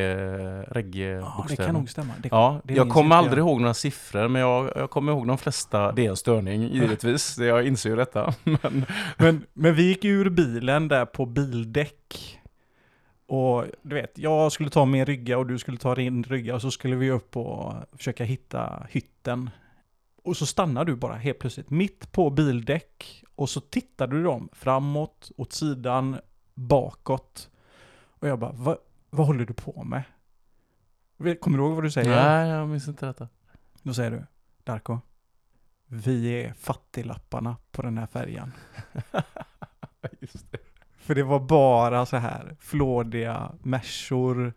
Ja, 1.21 1.47
det 1.49 1.56
kan 1.56 1.75
nog 1.75 1.90
stämma. 1.90 2.12
Det, 2.18 2.28
Ja, 2.33 2.61
det 2.64 2.75
jag 2.75 2.90
kommer 2.90 3.16
aldrig 3.16 3.38
ihåg 3.38 3.61
några 3.61 3.75
siffror, 3.75 4.28
men 4.28 4.42
jag, 4.42 4.73
jag 4.76 4.90
kommer 4.90 5.12
ihåg 5.12 5.26
de 5.26 5.38
flesta. 5.38 5.92
Det 5.92 6.06
är 6.06 6.11
en 6.11 6.16
störning, 6.16 6.62
givetvis. 6.62 7.38
Jag 7.38 7.66
inser 7.66 7.90
ju 7.90 7.97
detta. 7.97 8.35
Men, 8.44 8.87
Men, 9.16 9.47
men 9.52 9.75
vi 9.75 9.83
gick 9.83 10.04
ur 10.04 10.30
bilen 10.30 10.88
där 10.88 11.06
på 11.06 11.26
bildäck. 11.26 12.38
Och 13.26 13.64
du 13.83 13.95
vet, 13.95 14.19
jag 14.19 14.52
skulle 14.52 14.71
ta 14.71 14.85
min 14.85 15.07
rygga 15.07 15.38
och 15.38 15.47
du 15.47 15.59
skulle 15.59 15.78
ta 15.78 15.95
din 15.95 16.25
rygga 16.25 16.54
och 16.54 16.62
så 16.62 16.71
skulle 16.71 16.97
vi 16.97 17.11
upp 17.11 17.37
och 17.37 17.75
försöka 17.93 18.25
hitta 18.25 18.87
hytten. 18.90 19.50
Och 20.23 20.37
så 20.37 20.47
stannar 20.47 20.85
du 20.85 20.97
bara 20.97 21.14
helt 21.14 21.38
plötsligt 21.38 21.71
mitt 21.71 22.12
på 22.12 22.31
bildäck 22.31 23.25
och 23.35 23.50
så 23.50 23.61
tittar 23.61 24.07
du 24.07 24.23
dem 24.23 24.49
framåt, 24.52 25.31
åt 25.37 25.52
sidan, 25.52 26.16
bakåt. 26.54 27.50
Och 28.07 28.28
jag 28.28 28.38
bara, 28.38 28.53
vad, 28.53 28.79
vad 29.11 29.27
håller 29.27 29.44
du 29.44 29.55
på 29.55 29.85
med? 29.85 30.03
Kommer 31.40 31.59
du 31.59 31.64
ihåg 31.64 31.75
vad 31.75 31.85
du 31.85 31.90
säger? 31.90 32.11
nej, 32.11 32.49
jag 32.49 32.68
minns 32.68 32.88
inte 32.88 33.07
detta. 33.07 33.29
Då 33.83 33.94
säger 33.94 34.11
du, 34.11 34.27
Darko, 34.64 34.99
vi 35.87 36.27
är 36.27 36.53
fattiglapparna 36.53 37.57
på 37.70 37.83
den 37.83 37.99
här 37.99 38.07
färjan. 38.07 38.53
Just 40.20 40.53
det. 40.53 40.59
För 41.05 41.14
det 41.14 41.23
var 41.23 41.40
bara 41.40 42.07
så 42.07 42.17
här 42.17 42.57
flådiga 42.61 43.53
Mersor, 43.62 44.53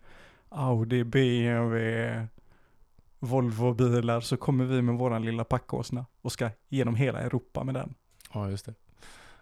Audi, 0.48 1.04
BMW, 1.04 2.26
Volvo-bilar. 3.18 4.20
Så 4.20 4.36
kommer 4.36 4.64
vi 4.64 4.82
med 4.82 4.94
våran 4.94 5.24
lilla 5.24 5.44
packåsna 5.44 6.06
och 6.22 6.32
ska 6.32 6.50
genom 6.68 6.94
hela 6.94 7.20
Europa 7.20 7.64
med 7.64 7.74
den. 7.74 7.94
Ja, 8.32 8.50
just 8.50 8.66
det. 8.66 8.74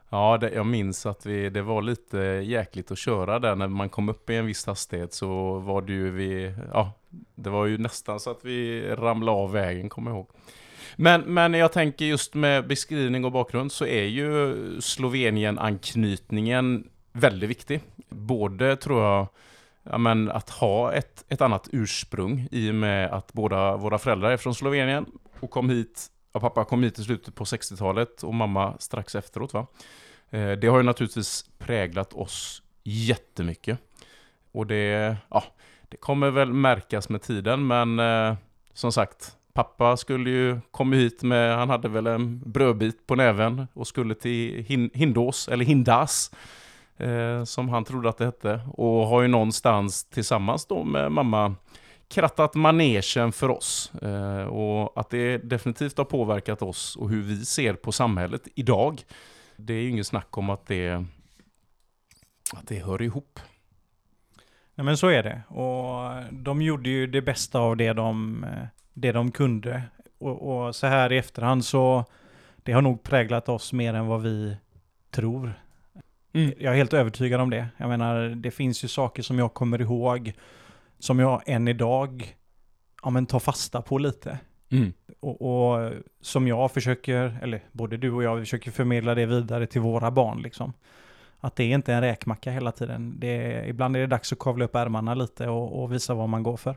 Ja, 0.09 0.39
det, 0.39 0.51
jag 0.51 0.67
minns 0.67 1.07
att 1.07 1.27
vi, 1.27 1.51
det 1.51 1.63
var 1.63 1.83
lite 1.83 2.19
jäkligt 2.45 2.91
att 2.91 2.99
köra 2.99 3.39
där. 3.39 3.57
När 3.57 3.69
man 3.69 3.89
kom 3.89 4.09
upp 4.09 4.31
i 4.31 4.35
en 4.35 4.47
viss 4.47 4.67
hastighet 4.67 5.15
så 5.15 5.59
var 5.59 5.83
det 5.83 5.93
ju 5.93 6.11
vi, 6.11 6.55
ja, 6.73 6.93
det 7.35 7.51
var 7.51 7.67
ju 7.67 7.79
nästan 7.79 8.21
så 8.21 8.31
att 8.31 8.45
vi 8.45 8.89
ramlade 8.91 9.39
av 9.39 9.53
vägen, 9.53 9.89
kommer 9.89 10.11
jag 10.11 10.17
ihåg. 10.17 10.31
Men, 10.97 11.21
men 11.21 11.55
jag 11.55 11.73
tänker 11.73 12.05
just 12.05 12.35
med 12.35 12.67
beskrivning 12.67 13.25
och 13.25 13.33
bakgrund 13.33 13.73
så 13.73 13.87
är 13.87 14.05
ju 14.05 14.57
Slovenien-anknytningen 14.81 16.85
väldigt 17.21 17.51
viktig. 17.51 17.81
Både 18.09 18.77
tror 18.77 19.03
jag, 19.05 19.27
ja, 19.83 19.99
men 19.99 20.31
att 20.31 20.51
ha 20.51 20.93
ett, 20.93 21.25
ett 21.29 21.41
annat 21.41 21.69
ursprung 21.73 22.49
i 22.51 22.71
och 22.71 22.75
med 22.75 23.13
att 23.13 23.33
båda 23.33 23.77
våra 23.77 23.99
föräldrar 23.99 24.31
är 24.31 24.37
från 24.37 24.55
Slovenien 24.55 25.07
och 25.41 25.51
kom 25.51 25.71
hit, 25.71 26.07
ja, 26.33 26.41
pappa 26.41 26.65
kom 26.65 26.83
hit 26.83 26.99
i 26.99 27.05
slutet 27.05 27.35
på 27.35 27.45
60-talet 27.45 28.23
och 28.23 28.35
mamma 28.35 28.75
strax 28.79 29.15
efteråt 29.15 29.53
va. 29.55 29.67
Eh, 30.31 30.51
Det 30.53 30.67
har 30.67 30.77
ju 30.77 30.83
naturligtvis 30.83 31.45
präglat 31.59 32.13
oss 32.13 32.63
jättemycket. 32.85 33.79
Och 34.53 34.67
det, 34.67 35.17
ja, 35.31 35.45
det 35.89 35.97
kommer 35.97 36.31
väl 36.31 36.53
märkas 36.53 37.09
med 37.09 37.23
tiden 37.23 37.67
men 37.67 37.99
eh, 37.99 38.35
som 38.75 38.93
sagt, 38.93 39.33
pappa 39.53 39.97
skulle 39.97 40.31
ju 40.31 40.61
komma 40.71 40.97
hit 40.97 41.23
med, 41.23 41.57
han 41.57 41.71
hade 41.71 41.89
väl 41.89 42.07
en 42.07 42.41
brödbit 42.53 43.07
på 43.07 43.15
näven 43.15 43.67
och 43.73 43.87
skulle 43.87 44.15
till 44.15 44.65
Hin- 44.65 44.91
Hindås, 44.95 45.49
eller 45.49 45.65
Hindas, 45.65 46.31
eh, 46.97 47.45
som 47.45 47.69
han 47.69 47.85
trodde 47.85 48.09
att 48.09 48.19
det 48.19 48.25
hette. 48.25 48.61
Och 48.73 49.07
har 49.07 49.23
ju 49.23 49.29
någonstans 49.29 50.05
tillsammans 50.05 50.67
då 50.67 50.85
med 50.85 51.13
mamma 51.13 51.55
krattat 52.09 52.55
manegen 52.55 53.33
för 53.33 53.51
oss. 53.51 53.93
Eh, 54.03 54.43
och 54.43 55.01
att 55.01 55.11
det 55.11 55.39
definitivt 55.39 55.99
har 55.99 56.05
påverkat 56.05 56.63
oss 56.63 56.97
och 56.97 57.11
hur 57.11 57.23
vi 57.23 57.45
ser 57.45 57.75
på 57.75 57.93
samhället 57.93 58.49
idag. 58.55 59.03
Det 59.57 59.75
är 59.75 59.81
ju 59.81 59.91
inget 59.91 60.07
snack 60.07 60.39
om 60.39 60.51
att 60.51 60.67
det, 60.67 61.05
att 62.53 62.69
det 62.69 62.85
hör 62.85 63.03
ihop. 63.03 63.41
Nej 64.75 64.85
men 64.85 64.97
så 64.97 65.09
är 65.09 65.23
det. 65.23 65.43
Och 65.49 66.33
de 66.33 66.63
gjorde 66.63 66.89
ju 66.89 67.07
det 67.07 67.23
bästa 67.23 67.59
av 67.59 67.77
det 67.77 67.93
de, 67.93 68.47
det 68.93 69.13
de 69.13 69.31
kunde. 69.31 69.83
Och, 70.19 70.67
och 70.67 70.77
så 70.77 70.87
här 70.87 71.13
i 71.13 71.19
efterhand 71.19 71.65
så, 71.65 72.05
det 72.57 72.73
har 72.73 72.83
nog 72.83 73.03
präglat 73.03 73.49
oss 73.49 73.73
mer 73.73 73.95
än 73.95 74.07
vad 74.07 74.23
vi 74.23 74.57
tror. 75.11 75.53
Jag 76.37 76.73
är 76.73 76.77
helt 76.77 76.93
övertygad 76.93 77.41
om 77.41 77.51
det. 77.51 77.69
Jag 77.77 77.89
menar, 77.89 78.29
det 78.29 78.51
finns 78.51 78.85
ju 78.85 78.89
saker 78.89 79.23
som 79.23 79.39
jag 79.39 79.55
kommer 79.55 79.81
ihåg 79.81 80.33
som 80.99 81.19
jag 81.19 81.43
än 81.47 81.69
idag 81.69 82.37
ja, 83.03 83.11
men 83.11 83.27
tar 83.27 83.39
fasta 83.39 83.83
på 83.83 83.99
lite. 83.99 84.39
Mm. 84.71 84.93
Och, 85.21 85.43
och 85.43 85.93
som 86.21 86.49
jag 86.49 86.73
försöker, 86.73 87.39
eller 87.43 87.61
både 87.73 87.97
du 87.97 88.11
och 88.11 88.23
jag, 88.23 88.39
försöker 88.39 88.71
förmedla 88.71 89.15
det 89.15 89.27
vidare 89.27 89.67
till 89.67 89.81
våra 89.81 90.11
barn 90.11 90.43
liksom. 90.43 90.73
Att 91.39 91.57
det 91.57 91.65
är 91.65 91.75
inte 91.75 91.95
en 91.95 92.01
räkmacka 92.01 92.51
hela 92.51 92.73
tiden. 92.73 93.15
Det 93.19 93.29
är, 93.29 93.67
ibland 93.69 93.97
är 93.97 94.01
det 94.01 94.07
dags 94.07 94.33
att 94.33 94.39
kavla 94.39 94.65
upp 94.65 94.75
ärmarna 94.75 95.15
lite 95.15 95.49
och, 95.49 95.83
och 95.83 95.93
visa 95.93 96.15
vad 96.15 96.29
man 96.29 96.43
går 96.43 96.57
för. 96.57 96.77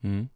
Mm. 0.00 0.28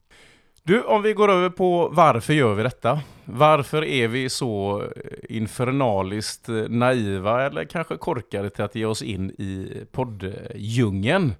Du, 0.69 0.83
om 0.83 1.03
vi 1.03 1.13
går 1.13 1.31
över 1.31 1.51
på 1.51 1.89
varför 1.89 2.33
gör 2.33 2.55
vi 2.55 2.63
detta? 2.63 3.01
Varför 3.25 3.85
är 3.85 4.09
vi 4.09 4.29
så 4.29 4.83
eh, 4.83 5.37
infernaliskt 5.37 6.49
eh, 6.49 6.55
naiva 6.55 7.47
eller 7.47 7.65
kanske 7.65 7.97
korkade 7.97 8.51
till 8.51 8.65
att 8.65 8.75
ge 8.75 8.85
oss 8.85 9.03
in 9.03 9.31
i 9.31 9.83
poddjungeln? 9.93 11.35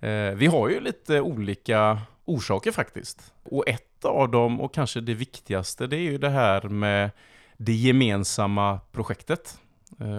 Eh, 0.00 0.30
vi 0.34 0.46
har 0.46 0.68
ju 0.68 0.80
lite 0.80 1.20
olika 1.20 2.00
orsaker 2.24 2.72
faktiskt. 2.72 3.32
Och 3.42 3.68
ett 3.68 4.04
av 4.04 4.30
dem, 4.30 4.60
och 4.60 4.74
kanske 4.74 5.00
det 5.00 5.14
viktigaste, 5.14 5.86
det 5.86 5.96
är 5.96 6.10
ju 6.10 6.18
det 6.18 6.30
här 6.30 6.68
med 6.68 7.10
det 7.56 7.74
gemensamma 7.74 8.80
projektet. 8.92 9.58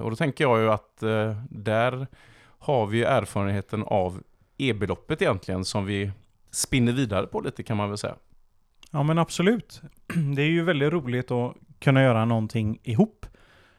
Och 0.04 0.10
då 0.10 0.16
tänker 0.16 0.44
jag 0.44 0.60
ju 0.60 0.72
att 0.72 1.00
där 1.50 2.08
har 2.60 2.86
vi 2.86 2.98
ju 2.98 3.04
erfarenheten 3.04 3.84
av 3.84 4.24
e-beloppet 4.58 5.22
egentligen 5.22 5.66
som 5.66 5.86
vi 5.86 6.12
spinner 6.52 6.92
vidare 6.92 7.28
på 7.28 7.40
lite 7.40 7.64
kan 7.64 7.78
man 7.78 7.90
väl 7.90 7.98
säga. 7.98 8.16
Ja 8.92 9.04
men 9.04 9.18
absolut. 9.18 9.82
Det 10.36 10.42
är 10.42 10.50
ju 10.50 10.64
väldigt 10.64 10.94
roligt 10.94 11.32
att 11.32 11.56
kunna 11.80 12.04
göra 12.04 12.26
någonting 12.26 12.80
ihop. 12.84 13.26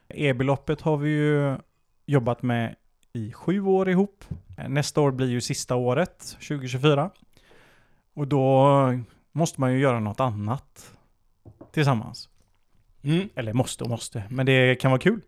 E-beloppet 0.08 0.80
har 0.80 0.96
vi 0.96 1.10
ju 1.10 1.56
jobbat 2.06 2.42
med 2.42 2.74
i 3.12 3.32
sju 3.32 3.62
år 3.62 3.88
ihop. 3.88 4.24
Nästa 4.68 5.00
år 5.00 5.10
blir 5.10 5.28
ju 5.28 5.40
sista 5.40 5.76
året, 5.76 6.36
2024. 6.48 7.10
Och 8.14 8.28
då 8.28 8.68
måste 9.32 9.60
man 9.60 9.72
ju 9.72 9.78
göra 9.78 10.00
något 10.00 10.20
annat 10.20 10.94
tillsammans. 11.72 12.28
Eller 13.34 13.52
måste 13.52 13.84
och 13.84 13.90
måste, 13.90 14.24
men 14.30 14.46
det 14.46 14.80
kan 14.80 14.90
vara 14.90 15.00
kul. 15.00 15.20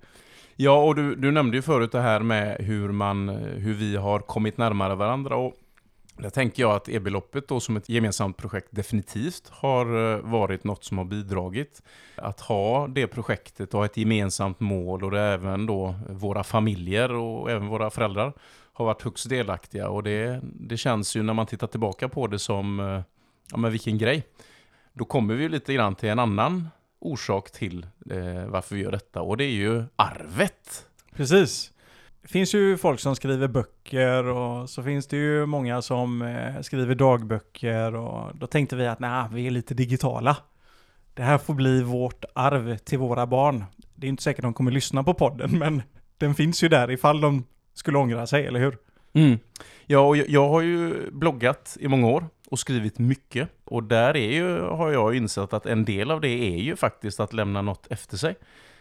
Ja, 0.57 0.85
och 0.85 0.95
du, 0.95 1.15
du 1.15 1.31
nämnde 1.31 1.57
ju 1.57 1.63
förut 1.63 1.93
det 1.93 2.01
här 2.01 2.21
med 2.21 2.57
hur, 2.61 2.93
man, 2.93 3.29
hur 3.29 3.75
vi 3.75 3.97
har 3.97 4.19
kommit 4.19 4.59
närmare 4.59 4.95
varandra. 4.95 5.37
Och 5.37 5.55
där 6.17 6.31
tänker 6.31 6.63
jag 6.63 6.73
att 6.73 6.89
e-beloppet 6.89 7.49
då 7.49 7.61
som 7.61 7.77
ett 7.77 7.89
gemensamt 7.89 8.37
projekt 8.37 8.69
definitivt 8.71 9.49
har 9.49 10.15
eh, 10.15 10.21
varit 10.21 10.65
något 10.65 10.85
som 10.85 10.99
har 10.99 11.05
bidragit. 11.05 11.83
Att 12.17 12.41
ha 12.41 12.89
det 12.89 13.07
projektet 13.07 13.75
och 13.75 13.81
ha 13.81 13.87
ett 13.87 13.97
gemensamt 13.97 14.61
mål 14.61 15.05
och 15.05 15.11
det 15.11 15.21
även 15.21 15.67
då 15.67 15.95
våra 16.09 16.45
familjer 16.45 17.13
och 17.13 17.51
även 17.51 17.67
våra 17.69 17.91
föräldrar 17.91 18.33
har 18.73 18.85
varit 18.85 19.03
högst 19.03 19.29
delaktiga 19.29 19.89
och 19.89 20.03
det, 20.03 20.41
det 20.43 20.77
känns 20.77 21.17
ju 21.17 21.23
när 21.23 21.35
man 21.35 21.47
tittar 21.47 21.67
tillbaka 21.67 22.09
på 22.09 22.27
det 22.27 22.39
som, 22.39 22.81
eh, 22.81 23.03
ja 23.51 23.57
men 23.57 23.73
vilken 23.73 23.99
grej. 23.99 24.27
Då 24.93 25.05
kommer 25.05 25.35
vi 25.35 25.49
lite 25.49 25.75
grann 25.75 25.95
till 25.95 26.09
en 26.09 26.19
annan 26.19 26.69
orsak 26.99 27.51
till 27.51 27.87
eh, 28.11 28.47
varför 28.47 28.75
vi 28.75 28.83
gör 28.83 28.93
detta 28.93 29.23
och 29.23 29.37
det 29.37 29.45
är 29.45 29.55
ju 29.55 29.85
arvet. 29.97 30.87
Precis. 31.17 31.74
Det 32.25 32.29
finns 32.29 32.55
ju 32.55 32.77
folk 32.77 33.01
som 33.01 33.17
skriver 33.17 33.49
böcker 33.49 34.25
och 34.25 34.71
så 34.71 34.83
finns 34.83 35.07
det 35.07 35.17
ju 35.17 35.47
många 35.47 35.83
som 35.83 36.23
eh, 36.23 36.61
skriver 36.61 36.95
dagböcker 36.95 37.95
och 37.95 38.37
då 38.37 38.47
tänkte 38.47 38.77
vi 38.77 38.87
att 38.87 39.01
nej, 39.01 39.25
vi 39.33 39.47
är 39.47 39.51
lite 39.51 39.75
digitala. 39.75 40.37
Det 41.15 41.23
här 41.23 41.39
får 41.39 41.55
bli 41.55 41.83
vårt 41.83 42.25
arv 42.35 42.77
till 42.77 42.99
våra 42.99 43.27
barn. 43.27 43.65
Det 43.95 44.07
är 44.07 44.09
inte 44.09 44.23
säkert 44.23 44.43
de 44.43 44.55
kommer 44.55 44.71
lyssna 44.71 45.05
på 45.05 45.15
podden, 45.15 45.51
men 45.59 45.83
den 46.19 46.35
finns 46.35 46.65
ju 46.65 46.69
där 46.69 46.91
ifall 46.91 47.21
de 47.21 47.45
skulle 47.75 47.99
ångra 47.99 48.27
sig, 48.27 48.47
eller 48.47 48.61
hur? 48.61 48.79
Mm. 49.13 49.39
Ja, 49.87 49.99
och 49.99 50.17
jag, 50.17 50.29
jag 50.29 50.49
har 50.49 50.61
ju 50.61 51.11
bloggat 51.11 51.77
i 51.81 51.89
många 51.89 52.07
år 52.09 52.27
och 52.51 52.59
skrivit 52.59 52.99
mycket. 52.99 53.49
Och 53.65 53.83
där 53.83 54.17
är 54.17 54.33
ju, 54.33 54.61
har 54.61 54.93
jag 54.93 55.15
insett 55.17 55.53
att 55.53 55.67
en 55.67 55.85
del 55.85 56.11
av 56.11 56.21
det 56.21 56.29
är 56.29 56.59
ju 56.59 56.77
faktiskt 56.77 57.21
att 57.21 57.33
lämna 57.33 57.63
något 57.63 57.87
efter 57.91 58.17
sig. 58.17 58.35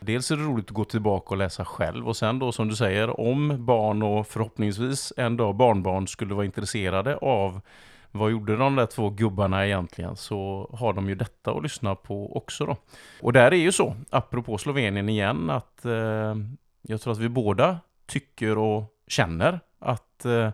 Dels 0.05 0.31
är 0.31 0.37
det 0.37 0.43
roligt 0.43 0.65
att 0.65 0.71
gå 0.71 0.85
tillbaka 0.85 1.29
och 1.29 1.37
läsa 1.37 1.65
själv 1.65 2.07
och 2.07 2.17
sen 2.17 2.39
då 2.39 2.51
som 2.51 2.67
du 2.67 2.75
säger 2.75 3.19
om 3.19 3.65
barn 3.65 4.03
och 4.03 4.27
förhoppningsvis 4.27 5.13
en 5.17 5.37
dag 5.37 5.55
barnbarn 5.55 6.07
skulle 6.07 6.33
vara 6.33 6.45
intresserade 6.45 7.17
av 7.17 7.61
vad 8.11 8.31
gjorde 8.31 8.57
de 8.57 8.75
där 8.75 8.85
två 8.85 9.09
gubbarna 9.09 9.65
egentligen 9.65 10.15
så 10.15 10.69
har 10.73 10.93
de 10.93 11.09
ju 11.09 11.15
detta 11.15 11.51
att 11.51 11.63
lyssna 11.63 11.95
på 11.95 12.37
också 12.37 12.65
då. 12.65 12.77
Och 13.21 13.33
där 13.33 13.51
är 13.51 13.57
ju 13.57 13.71
så, 13.71 13.95
apropå 14.09 14.57
Slovenien 14.57 15.09
igen, 15.09 15.49
att 15.49 15.85
eh, 15.85 16.35
jag 16.81 17.01
tror 17.01 17.13
att 17.13 17.19
vi 17.19 17.29
båda 17.29 17.79
tycker 18.05 18.57
och 18.57 18.83
känner 19.07 19.59
att 19.79 20.25
eh, 20.25 20.49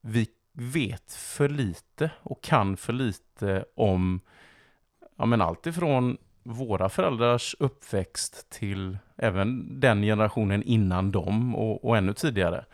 vi 0.00 0.26
vet 0.52 1.12
för 1.12 1.48
lite 1.48 2.10
och 2.22 2.42
kan 2.42 2.76
för 2.76 2.92
lite 2.92 3.64
om 3.76 4.20
ja, 5.16 5.26
men 5.26 5.40
allt 5.40 5.66
ifrån 5.66 6.16
våra 6.44 6.88
föräldrars 6.88 7.56
uppväxt 7.58 8.50
till 8.50 8.98
även 9.16 9.80
den 9.80 10.02
generationen 10.02 10.62
innan 10.62 11.10
dem 11.10 11.54
och, 11.54 11.84
och 11.84 11.96
ännu 11.96 12.12
tidigare. 12.12 12.64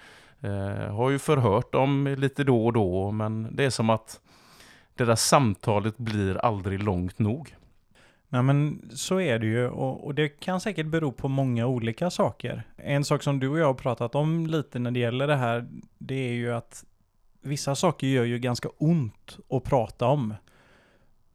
Eh, 0.41 0.95
har 0.95 1.11
ju 1.11 1.19
förhört 1.19 1.73
dem 1.73 2.15
lite 2.19 2.45
då 2.45 2.67
och 2.67 2.73
då, 2.73 3.11
men 3.11 3.57
det 3.57 3.65
är 3.65 3.71
som 3.71 3.91
att 3.91 4.21
det 4.95 5.05
där 5.05 5.15
samtalet 5.15 5.99
blir 5.99 6.37
aldrig 6.37 6.83
långt 6.83 7.19
nog. 7.19 7.57
Nej 8.29 8.43
men 8.43 8.91
så 8.95 9.21
är 9.21 9.39
det 9.39 9.47
ju 9.47 9.69
och, 9.69 10.07
och, 10.07 10.15
det 10.15 10.29
kan 10.29 10.61
säkert 10.61 10.87
bero 10.87 11.13
på 11.13 11.29
många 11.29 11.67
olika 11.67 12.11
saker. 12.11 12.63
En 12.77 13.05
sak 13.05 13.23
som 13.23 13.41
du 13.41 13.49
och 13.49 13.59
jag 13.59 13.67
har 13.67 13.75
pratat 13.75 14.15
om 14.15 14.47
lite 14.47 14.79
när 14.79 14.91
det 14.91 15.01
gäller 15.01 15.27
det 15.27 15.37
här, 15.37 15.69
det 15.99 16.29
är 16.29 16.33
ju 16.33 16.53
att 16.53 16.85
vissa 17.43 17.75
saker 17.75 18.07
gör 18.07 18.25
ju 18.25 18.39
ganska 18.39 18.69
ont 18.79 19.39
att 19.51 19.65
prata 19.65 20.07
om. 20.07 20.35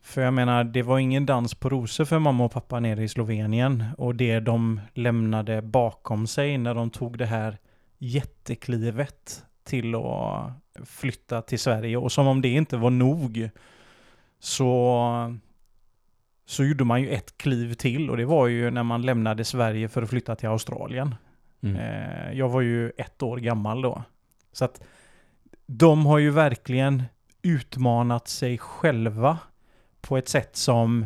För 0.05 0.21
jag 0.21 0.33
menar, 0.33 0.63
det 0.63 0.83
var 0.83 0.99
ingen 0.99 1.25
dans 1.25 1.55
på 1.55 1.69
rosor 1.69 2.05
för 2.05 2.19
mamma 2.19 2.45
och 2.45 2.51
pappa 2.51 2.79
nere 2.79 3.03
i 3.03 3.07
Slovenien 3.07 3.83
och 3.97 4.15
det 4.15 4.39
de 4.39 4.81
lämnade 4.93 5.61
bakom 5.61 6.27
sig 6.27 6.57
när 6.57 6.75
de 6.75 6.89
tog 6.89 7.17
det 7.17 7.25
här 7.25 7.57
jätteklivet 7.97 9.43
till 9.63 9.95
att 9.95 10.51
flytta 10.85 11.41
till 11.41 11.59
Sverige 11.59 11.97
och 11.97 12.11
som 12.11 12.27
om 12.27 12.41
det 12.41 12.49
inte 12.49 12.77
var 12.77 12.89
nog 12.89 13.49
så 14.39 15.37
så 16.45 16.63
gjorde 16.63 16.83
man 16.83 17.01
ju 17.01 17.09
ett 17.09 17.37
kliv 17.37 17.73
till 17.73 18.09
och 18.09 18.17
det 18.17 18.25
var 18.25 18.47
ju 18.47 18.71
när 18.71 18.83
man 18.83 19.01
lämnade 19.01 19.45
Sverige 19.45 19.89
för 19.89 20.01
att 20.01 20.09
flytta 20.09 20.35
till 20.35 20.49
Australien. 20.49 21.15
Mm. 21.61 21.75
Eh, 21.75 22.37
jag 22.37 22.49
var 22.49 22.61
ju 22.61 22.89
ett 22.89 23.23
år 23.23 23.37
gammal 23.37 23.81
då. 23.81 24.03
Så 24.51 24.65
att 24.65 24.83
de 25.65 26.05
har 26.05 26.17
ju 26.17 26.31
verkligen 26.31 27.03
utmanat 27.41 28.27
sig 28.27 28.57
själva 28.57 29.37
på 30.05 30.17
ett 30.17 30.29
sätt 30.29 30.55
som 30.55 31.05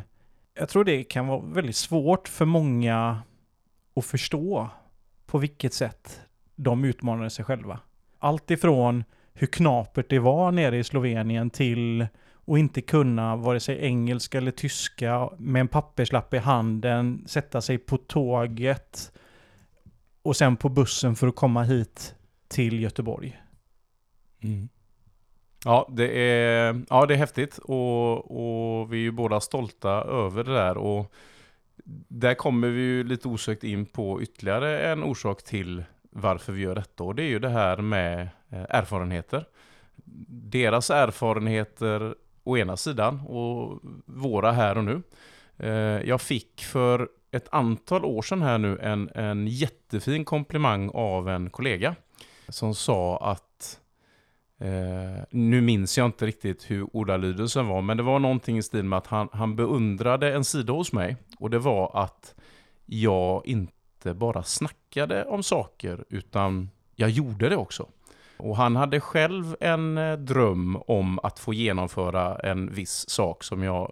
jag 0.54 0.70
tror 0.70 0.84
det 0.84 1.04
kan 1.04 1.28
vara 1.28 1.42
väldigt 1.42 1.76
svårt 1.76 2.28
för 2.28 2.46
många 2.46 3.22
att 3.96 4.06
förstå 4.06 4.70
på 5.26 5.38
vilket 5.38 5.74
sätt 5.74 6.22
de 6.56 6.86
utmanade 6.86 7.30
sig 7.30 7.46
själva. 7.46 7.80
Allt 8.20 8.52
ifrån 8.52 9.04
hur 9.34 9.48
knapert 9.48 10.10
det 10.10 10.20
var 10.20 10.52
nere 10.52 10.78
i 10.78 10.84
Slovenien 10.84 11.50
till 11.50 12.08
att 12.48 12.58
inte 12.58 12.82
kunna 12.82 13.36
vare 13.36 13.60
sig 13.60 13.86
engelska 13.86 14.38
eller 14.38 14.52
tyska 14.52 15.30
med 15.38 15.60
en 15.60 15.68
papperslapp 15.68 16.34
i 16.34 16.38
handen, 16.38 17.24
sätta 17.28 17.62
sig 17.62 17.78
på 17.78 17.98
tåget 17.98 19.12
och 20.22 20.36
sen 20.36 20.56
på 20.56 20.70
bussen 20.70 21.16
för 21.16 21.28
att 21.28 21.36
komma 21.36 21.64
hit 21.64 22.16
till 22.48 22.80
Göteborg. 22.80 23.42
Mm. 24.44 24.70
Ja, 25.66 25.90
det 25.92 26.20
är, 26.20 26.82
ja, 26.90 27.06
det 27.06 27.14
är 27.14 27.18
häftigt 27.18 27.58
och, 27.58 28.18
och 28.18 28.94
vi 28.94 28.98
är 28.98 29.02
ju 29.02 29.12
båda 29.12 29.40
stolta 29.40 29.90
över 29.90 30.44
det 30.44 30.54
där. 30.54 30.78
Och 30.78 31.14
där 32.08 32.34
kommer 32.34 32.68
vi 32.68 32.82
ju 32.82 33.04
lite 33.04 33.28
osökt 33.28 33.64
in 33.64 33.86
på 33.86 34.22
ytterligare 34.22 34.92
en 34.92 35.04
orsak 35.04 35.44
till 35.44 35.84
varför 36.10 36.54
vi 36.54 36.62
gör 36.62 36.76
detta. 36.76 37.04
Och 37.04 37.16
det 37.16 37.24
är 37.24 37.28
ju 37.28 37.40
det 37.40 37.50
här 37.50 37.78
med 37.78 38.30
eh, 38.50 38.66
erfarenheter. 38.70 39.46
Deras 40.28 40.90
erfarenheter 40.90 42.16
å 42.44 42.58
ena 42.58 42.78
sidan 42.78 43.22
och 43.28 43.80
våra 44.06 44.52
här 44.52 44.78
och 44.78 44.84
nu. 44.84 45.02
Eh, 45.58 46.10
jag 46.10 46.22
fick 46.22 46.62
för 46.64 47.10
ett 47.32 47.48
antal 47.52 48.06
år 48.06 48.22
sedan 48.22 48.42
här 48.42 48.58
nu 48.58 48.78
en, 48.82 49.10
en 49.16 49.48
jättefin 49.48 50.26
komplimang 50.26 50.92
av 50.94 51.30
en 51.30 51.50
kollega 51.50 51.96
som 52.50 52.76
sa 52.76 53.18
att 53.18 53.80
Eh, 54.62 55.24
nu 55.30 55.62
minns 55.62 55.98
jag 55.98 56.06
inte 56.06 56.26
riktigt 56.26 56.72
hur 56.72 56.88
ordalydelsen 56.96 57.68
var, 57.68 57.82
men 57.82 57.98
det 57.98 58.04
var 58.04 58.20
någonting 58.20 58.58
i 58.58 58.64
stil 58.64 58.84
med 58.84 58.98
att 58.98 59.08
han, 59.08 59.30
han 59.32 59.56
beundrade 59.56 60.34
en 60.34 60.44
sida 60.44 60.74
hos 60.74 60.94
mig. 60.94 61.18
Och 61.40 61.50
det 61.50 61.60
var 61.60 62.04
att 62.04 62.36
jag 62.86 63.46
inte 63.46 64.14
bara 64.14 64.44
snackade 64.44 65.26
om 65.26 65.44
saker, 65.44 66.06
utan 66.10 66.70
jag 66.96 67.10
gjorde 67.10 67.50
det 67.50 67.56
också. 67.56 67.88
Och 68.38 68.58
han 68.58 68.76
hade 68.76 69.00
själv 69.00 69.56
en 69.60 69.98
eh, 69.98 70.18
dröm 70.18 70.78
om 70.88 71.20
att 71.24 71.40
få 71.40 71.54
genomföra 71.54 72.36
en 72.36 72.74
viss 72.74 73.10
sak 73.10 73.44
som 73.44 73.64
jag 73.64 73.92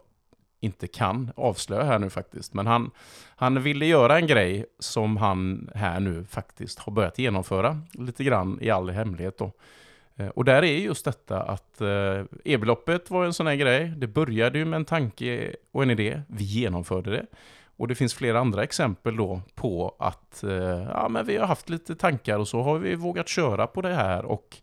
inte 0.60 0.88
kan 0.88 1.32
avslöja 1.36 1.84
här 1.84 2.00
nu 2.00 2.10
faktiskt. 2.10 2.54
Men 2.54 2.68
han, 2.68 2.92
han 3.36 3.64
ville 3.64 3.86
göra 3.86 4.18
en 4.18 4.28
grej 4.28 4.66
som 4.80 5.18
han 5.18 5.70
här 5.76 6.00
nu 6.00 6.26
faktiskt 6.26 6.80
har 6.80 6.94
börjat 6.94 7.20
genomföra 7.20 7.82
lite 7.92 8.24
grann 8.24 8.58
i 8.62 8.70
all 8.70 8.90
hemlighet 8.90 9.38
då. 9.38 9.52
Eh, 10.18 10.28
och 10.28 10.46
där 10.46 10.64
är 10.64 10.78
just 10.78 11.06
detta 11.06 11.42
att 11.42 11.82
eh, 11.82 12.24
e-beloppet 12.46 13.10
var 13.10 13.26
en 13.26 13.34
sån 13.34 13.48
här 13.48 13.56
grej. 13.56 13.94
Det 13.98 14.08
började 14.08 14.60
ju 14.60 14.66
med 14.66 14.78
en 14.78 14.86
tanke 14.86 15.56
och 15.72 15.84
en 15.84 15.90
idé. 15.90 16.22
Vi 16.28 16.44
genomförde 16.44 17.12
det. 17.12 17.26
Och 17.78 17.88
det 17.88 17.96
finns 17.96 18.14
flera 18.14 18.40
andra 18.40 18.64
exempel 18.64 19.18
då 19.18 19.42
på 19.56 19.96
att 20.00 20.44
eh, 20.44 20.52
ja, 20.94 21.08
men 21.10 21.26
vi 21.26 21.38
har 21.38 21.48
haft 21.48 21.70
lite 21.70 21.96
tankar 21.96 22.40
och 22.40 22.48
så 22.48 22.62
har 22.62 22.78
vi 22.78 22.96
vågat 22.96 23.28
köra 23.28 23.68
på 23.68 23.82
det 23.82 23.94
här. 23.94 24.26
Och 24.26 24.58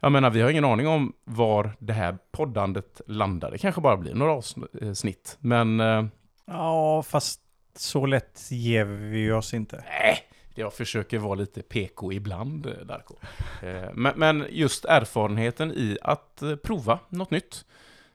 jag 0.00 0.12
menar, 0.12 0.30
vi 0.30 0.40
har 0.40 0.50
ingen 0.50 0.64
aning 0.64 0.88
om 0.88 1.12
var 1.24 1.70
det 1.78 1.92
här 1.92 2.18
poddandet 2.32 3.00
landar. 3.06 3.50
Det 3.50 3.58
kanske 3.58 3.80
bara 3.80 3.96
blir 3.96 4.14
några 4.14 4.32
avsnitt. 4.32 5.36
Men... 5.40 5.82
Ja, 6.44 7.02
fast 7.02 7.40
så 7.74 8.06
lätt 8.06 8.46
ger 8.50 8.84
vi 8.84 9.32
oss 9.32 9.54
inte. 9.54 9.84
Nej, 9.88 10.18
jag 10.54 10.72
försöker 10.72 11.18
vara 11.18 11.34
lite 11.34 11.62
PK 11.62 12.12
ibland, 12.12 12.66
eh, 12.66 12.72
Darko. 12.72 13.14
Eh, 13.62 14.14
men 14.16 14.46
just 14.50 14.84
erfarenheten 14.84 15.72
i 15.72 15.98
att 16.02 16.42
eh, 16.42 16.56
prova 16.56 16.98
något 17.08 17.30
nytt. 17.30 17.64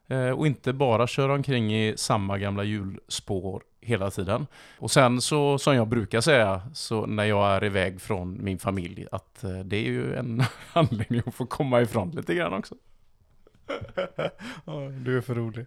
Eh, 0.07 0.29
och 0.29 0.47
inte 0.47 0.73
bara 0.73 1.07
köra 1.07 1.33
omkring 1.33 1.75
i 1.75 1.93
samma 1.97 2.37
gamla 2.37 2.63
hjulspår 2.63 3.63
hela 3.81 4.11
tiden. 4.11 4.47
Och 4.79 4.91
sen 4.91 5.21
så, 5.21 5.57
som 5.57 5.75
jag 5.75 5.87
brukar 5.87 6.21
säga, 6.21 6.61
så 6.73 7.05
när 7.05 7.23
jag 7.25 7.51
är 7.51 7.63
iväg 7.63 8.01
från 8.01 8.43
min 8.43 8.59
familj, 8.59 9.07
att 9.11 9.45
det 9.63 9.77
är 9.77 9.89
ju 9.89 10.15
en 10.15 10.43
anledning 10.73 11.21
att 11.25 11.35
få 11.35 11.45
komma 11.45 11.81
ifrån 11.81 12.11
lite 12.11 12.35
grann 12.35 12.53
också. 12.53 12.75
du 15.05 15.17
är 15.17 15.21
för 15.21 15.35
rolig. 15.35 15.65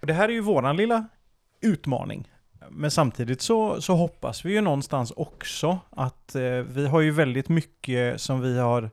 Det 0.00 0.12
här 0.12 0.28
är 0.28 0.32
ju 0.32 0.40
våran 0.40 0.76
lilla 0.76 1.04
utmaning. 1.60 2.31
Men 2.70 2.90
samtidigt 2.90 3.42
så, 3.42 3.80
så 3.80 3.94
hoppas 3.94 4.44
vi 4.44 4.52
ju 4.52 4.60
någonstans 4.60 5.12
också 5.16 5.78
att 5.90 6.34
eh, 6.34 6.42
vi 6.50 6.86
har 6.86 7.00
ju 7.00 7.10
väldigt 7.10 7.48
mycket 7.48 8.20
som 8.20 8.40
vi 8.40 8.58
har 8.58 8.90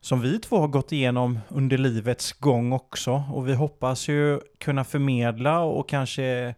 som 0.00 0.20
vi 0.20 0.38
två 0.38 0.58
har 0.58 0.68
gått 0.68 0.92
igenom 0.92 1.38
under 1.48 1.78
livets 1.78 2.32
gång 2.32 2.72
också. 2.72 3.22
Och 3.32 3.48
vi 3.48 3.54
hoppas 3.54 4.08
ju 4.08 4.40
kunna 4.58 4.84
förmedla 4.84 5.60
och 5.60 5.88
kanske 5.88 6.54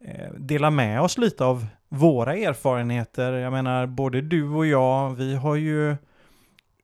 eh, 0.00 0.32
dela 0.38 0.70
med 0.70 1.00
oss 1.00 1.18
lite 1.18 1.44
av 1.44 1.66
våra 1.88 2.36
erfarenheter. 2.36 3.32
Jag 3.32 3.52
menar, 3.52 3.86
både 3.86 4.20
du 4.20 4.48
och 4.48 4.66
jag, 4.66 5.10
vi 5.10 5.34
har 5.34 5.54
ju 5.54 5.96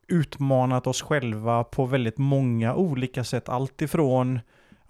utmanat 0.08 0.86
oss 0.86 1.02
själva 1.02 1.64
på 1.64 1.86
väldigt 1.86 2.18
många 2.18 2.74
olika 2.74 3.24
sätt. 3.24 3.48
Allt 3.48 3.82
ifrån 3.82 4.40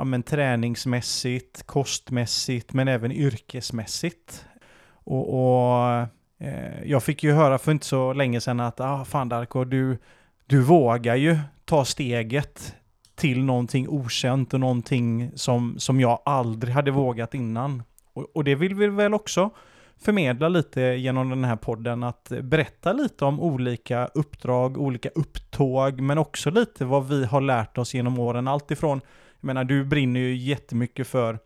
ja, 0.01 0.05
men, 0.05 0.23
träningsmässigt, 0.23 1.67
kostmässigt, 1.67 2.73
men 2.73 2.89
även 2.89 3.13
yrkesmässigt. 3.13 4.45
Och, 4.93 5.35
och 5.35 6.07
eh, 6.39 6.83
jag 6.85 7.03
fick 7.03 7.23
ju 7.25 7.33
höra 7.33 7.59
för 7.59 7.73
inte 7.73 7.87
så 7.87 8.13
länge 8.13 8.41
sedan 8.41 8.61
att 8.61 8.81
ah, 8.81 9.05
fan 9.05 9.29
Darko, 9.29 9.65
du, 9.65 9.99
du 10.47 10.63
vågar 10.63 11.17
ju 11.17 11.39
ta 11.65 11.85
steget 11.85 12.75
till 13.15 13.45
någonting 13.45 13.89
okänt 13.89 14.55
och 14.55 14.61
någonting 14.61 15.31
som, 15.35 15.79
som 15.79 16.01
jag 16.01 16.23
aldrig 16.25 16.75
hade 16.75 16.91
vågat 16.91 17.35
innan. 17.35 17.83
Och, 18.13 18.27
och 18.35 18.45
det 18.45 18.55
vill 18.55 18.75
vi 18.75 18.87
väl 18.87 19.15
också 19.15 19.51
förmedla 19.99 20.49
lite 20.49 20.81
genom 20.81 21.31
den 21.31 21.45
här 21.45 21.57
podden, 21.57 22.03
att 22.03 22.33
berätta 22.43 22.93
lite 22.93 23.25
om 23.25 23.41
olika 23.41 24.07
uppdrag, 24.07 24.79
olika 24.79 25.09
upptåg, 25.09 26.01
men 26.01 26.19
också 26.19 26.51
lite 26.51 26.85
vad 26.85 27.09
vi 27.09 27.25
har 27.25 27.41
lärt 27.41 27.79
oss 27.79 27.95
genom 27.95 28.19
åren. 28.19 28.49
Allt 28.49 28.71
ifrån, 28.71 29.01
jag 29.41 29.47
menar 29.47 29.65
du 29.65 29.85
brinner 29.85 30.21
ju 30.21 30.37
jättemycket 30.37 31.07
för 31.07 31.39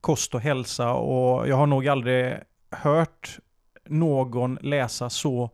kost 0.00 0.34
och 0.34 0.40
hälsa 0.40 0.92
och 0.92 1.48
jag 1.48 1.56
har 1.56 1.66
nog 1.66 1.88
aldrig 1.88 2.34
hört 2.70 3.38
någon 3.84 4.58
läsa 4.60 5.10
så 5.10 5.50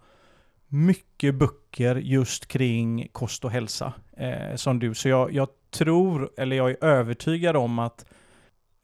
mycket 0.69 1.35
böcker 1.35 1.97
just 1.97 2.47
kring 2.47 3.09
kost 3.13 3.45
och 3.45 3.51
hälsa 3.51 3.93
eh, 4.17 4.57
som 4.57 4.79
du. 4.79 4.95
Så 4.95 5.09
jag, 5.09 5.33
jag 5.33 5.49
tror, 5.71 6.31
eller 6.37 6.57
jag 6.57 6.71
är 6.71 6.85
övertygad 6.85 7.57
om 7.57 7.79
att 7.79 8.05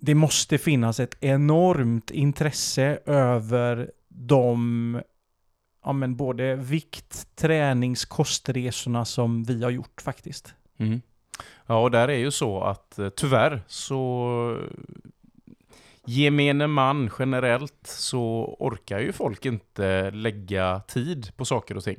det 0.01 0.15
måste 0.15 0.59
finnas 0.59 1.01
ett 1.01 1.17
enormt 1.21 2.11
intresse 2.11 2.99
över 3.07 3.91
de 4.09 5.01
ja, 5.85 5.93
men 5.93 6.17
både 6.17 6.57
vikt, 6.57 7.37
tränings, 7.37 8.05
kostresorna 8.05 9.05
som 9.05 9.45
vi 9.45 9.63
har 9.63 9.71
gjort 9.71 10.01
faktiskt. 10.01 10.55
Mm. 10.79 11.01
Ja, 11.71 11.79
och 11.79 11.91
där 11.91 12.09
är 12.09 12.19
ju 12.19 12.31
så 12.31 12.61
att 12.61 12.99
eh, 12.99 13.09
tyvärr 13.09 13.63
så 13.67 14.59
gemene 16.05 16.67
man 16.67 17.11
generellt 17.19 17.87
så 17.87 18.57
orkar 18.59 18.99
ju 18.99 19.13
folk 19.13 19.47
inte 19.47 20.11
lägga 20.11 20.81
tid 20.81 21.37
på 21.37 21.45
saker 21.45 21.77
och 21.77 21.85
ting. 21.85 21.99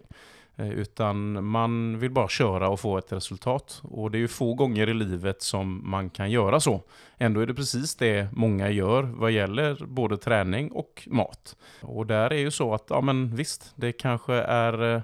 Eh, 0.55 0.69
utan 0.69 1.45
man 1.45 1.99
vill 1.99 2.12
bara 2.12 2.27
köra 2.27 2.69
och 2.69 2.79
få 2.79 2.97
ett 2.97 3.12
resultat. 3.12 3.82
Och 3.84 4.12
det 4.12 4.17
är 4.17 4.19
ju 4.19 4.27
få 4.27 4.53
gånger 4.53 4.89
i 4.89 4.93
livet 4.93 5.41
som 5.41 5.89
man 5.89 6.10
kan 6.10 6.32
göra 6.32 6.60
så. 6.60 6.82
Ändå 7.17 7.41
är 7.41 7.45
det 7.45 7.53
precis 7.53 7.95
det 7.95 8.27
många 8.32 8.69
gör 8.69 9.03
vad 9.03 9.32
gäller 9.32 9.86
både 9.86 10.17
träning 10.17 10.71
och 10.71 11.08
mat. 11.12 11.55
Och 11.82 12.05
där 12.05 12.34
är 12.34 12.39
ju 12.39 12.51
så 12.51 12.73
att, 12.73 12.86
ja 12.89 13.01
men 13.01 13.36
visst, 13.36 13.73
det 13.75 13.91
kanske 13.91 14.34
är 14.34 14.95
eh, 14.95 15.01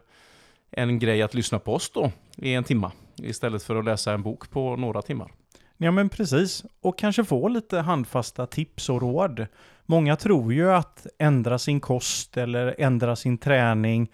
en 0.76 1.00
grej 1.00 1.22
att 1.22 1.34
lyssna 1.34 1.60
på 1.60 1.74
oss 1.74 1.90
då 1.90 2.12
i 2.38 2.54
en 2.54 2.64
timma. 2.64 2.92
Istället 3.16 3.64
för 3.64 3.76
att 3.76 3.86
läsa 3.86 4.14
en 4.14 4.24
bok 4.24 4.50
på 4.50 4.76
några 4.76 5.02
timmar. 5.02 5.32
Ja 5.78 5.92
men 5.92 6.10
precis, 6.10 6.66
och 6.82 6.98
kanske 6.98 7.24
få 7.24 7.48
lite 7.48 7.80
handfasta 7.80 8.48
tips 8.48 8.90
och 8.90 9.02
råd. 9.02 9.48
Många 9.86 10.16
tror 10.16 10.54
ju 10.54 10.72
att 10.72 11.08
ändra 11.20 11.60
sin 11.60 11.80
kost 11.80 12.38
eller 12.38 12.76
ändra 12.78 13.16
sin 13.16 13.38
träning 13.38 14.10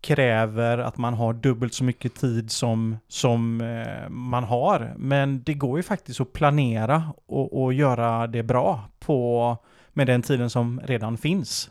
kräver 0.00 0.78
att 0.78 0.96
man 0.96 1.14
har 1.14 1.32
dubbelt 1.32 1.74
så 1.74 1.84
mycket 1.84 2.14
tid 2.14 2.50
som, 2.50 2.96
som 3.08 3.60
eh, 3.60 4.08
man 4.08 4.44
har. 4.44 4.94
Men 4.96 5.42
det 5.42 5.54
går 5.54 5.78
ju 5.78 5.82
faktiskt 5.82 6.20
att 6.20 6.32
planera 6.32 7.12
och, 7.26 7.62
och 7.62 7.72
göra 7.72 8.26
det 8.26 8.42
bra 8.42 8.84
på, 8.98 9.56
med 9.92 10.06
den 10.06 10.22
tiden 10.22 10.50
som 10.50 10.80
redan 10.84 11.18
finns. 11.18 11.70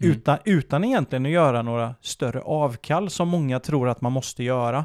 Mm. 0.00 0.16
Utan, 0.16 0.38
utan 0.44 0.84
egentligen 0.84 1.26
att 1.26 1.32
göra 1.32 1.62
några 1.62 1.94
större 2.00 2.40
avkall 2.40 3.10
som 3.10 3.28
många 3.28 3.60
tror 3.60 3.88
att 3.88 4.00
man 4.00 4.12
måste 4.12 4.44
göra. 4.44 4.84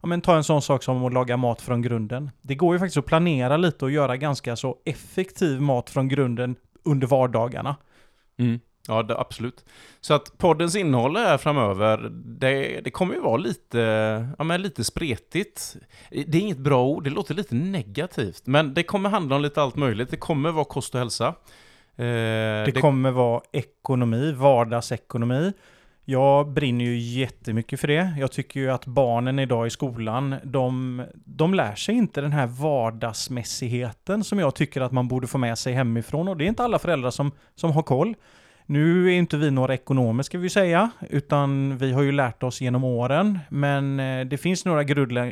Ja, 0.00 0.06
men 0.06 0.20
ta 0.20 0.36
en 0.36 0.44
sån 0.44 0.62
sak 0.62 0.82
som 0.82 1.04
att 1.04 1.12
laga 1.12 1.36
mat 1.36 1.62
från 1.62 1.82
grunden. 1.82 2.30
Det 2.42 2.54
går 2.54 2.74
ju 2.74 2.78
faktiskt 2.78 2.96
att 2.96 3.06
planera 3.06 3.56
lite 3.56 3.84
och 3.84 3.90
göra 3.90 4.16
ganska 4.16 4.56
så 4.56 4.76
effektiv 4.84 5.60
mat 5.60 5.90
från 5.90 6.08
grunden 6.08 6.56
under 6.84 7.06
vardagarna. 7.06 7.76
Mm. 8.38 8.60
Ja, 8.88 9.02
det, 9.02 9.18
absolut. 9.18 9.64
Så 10.00 10.14
att 10.14 10.38
poddens 10.38 10.76
innehåll 10.76 11.16
här 11.16 11.38
framöver, 11.38 12.10
det, 12.24 12.80
det 12.84 12.90
kommer 12.90 13.14
ju 13.14 13.20
vara 13.20 13.36
lite, 13.36 13.78
ja, 14.38 14.44
men 14.44 14.62
lite 14.62 14.84
spretigt. 14.84 15.76
Det 16.10 16.38
är 16.38 16.40
inget 16.40 16.58
bra 16.58 16.84
ord, 16.84 17.04
det 17.04 17.10
låter 17.10 17.34
lite 17.34 17.54
negativt. 17.54 18.42
Men 18.46 18.74
det 18.74 18.82
kommer 18.82 19.10
handla 19.10 19.36
om 19.36 19.42
lite 19.42 19.62
allt 19.62 19.76
möjligt. 19.76 20.10
Det 20.10 20.16
kommer 20.16 20.50
vara 20.50 20.64
kost 20.64 20.94
och 20.94 21.00
hälsa. 21.00 21.34
Eh, 21.96 22.04
det, 22.04 22.64
det 22.64 22.80
kommer 22.80 23.10
vara 23.10 23.40
ekonomi, 23.52 24.32
vardagsekonomi. 24.32 25.52
Jag 26.06 26.48
brinner 26.48 26.84
ju 26.84 26.98
jättemycket 26.98 27.80
för 27.80 27.88
det. 27.88 28.14
Jag 28.18 28.32
tycker 28.32 28.60
ju 28.60 28.70
att 28.70 28.86
barnen 28.86 29.38
idag 29.38 29.66
i 29.66 29.70
skolan, 29.70 30.34
de, 30.44 31.02
de 31.14 31.54
lär 31.54 31.74
sig 31.74 31.94
inte 31.94 32.20
den 32.20 32.32
här 32.32 32.46
vardagsmässigheten 32.46 34.24
som 34.24 34.38
jag 34.38 34.54
tycker 34.54 34.80
att 34.80 34.92
man 34.92 35.08
borde 35.08 35.26
få 35.26 35.38
med 35.38 35.58
sig 35.58 35.72
hemifrån. 35.72 36.28
Och 36.28 36.36
det 36.36 36.44
är 36.44 36.48
inte 36.48 36.64
alla 36.64 36.78
föräldrar 36.78 37.10
som, 37.10 37.32
som 37.54 37.72
har 37.72 37.82
koll. 37.82 38.14
Nu 38.66 39.06
är 39.08 39.16
inte 39.16 39.36
vi 39.36 39.50
några 39.50 39.74
ekonomer 39.74 40.22
ska 40.22 40.38
vi 40.38 40.50
säga, 40.50 40.90
utan 41.10 41.78
vi 41.78 41.92
har 41.92 42.02
ju 42.02 42.12
lärt 42.12 42.42
oss 42.42 42.60
genom 42.60 42.84
åren. 42.84 43.38
Men 43.48 44.00
eh, 44.00 44.26
det 44.26 44.38
finns 44.38 44.64
några 44.64 44.84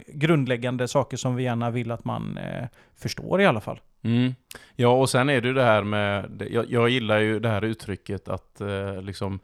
grundläggande 0.07 0.88
saker 0.88 1.16
som 1.16 1.37
vi 1.37 1.42
gärna 1.42 1.70
vill 1.70 1.90
att 1.90 2.05
man 2.05 2.38
eh, 2.38 2.64
förstår 2.96 3.40
i 3.40 3.46
alla 3.46 3.61
fall. 3.61 3.81
Mm. 4.03 4.35
Ja, 4.77 4.88
och 4.88 5.11
sen 5.11 5.29
är 5.29 5.41
det 5.41 5.49
ju 5.49 5.55
det 5.55 5.62
här 5.62 5.83
med, 5.83 6.43
jag, 6.51 6.71
jag 6.71 6.88
gillar 6.88 7.19
ju 7.19 7.41
det 7.41 7.49
här 7.49 7.65
uttrycket 7.65 8.29
att 8.29 8.61
eh, 8.61 9.03
liksom, 9.03 9.41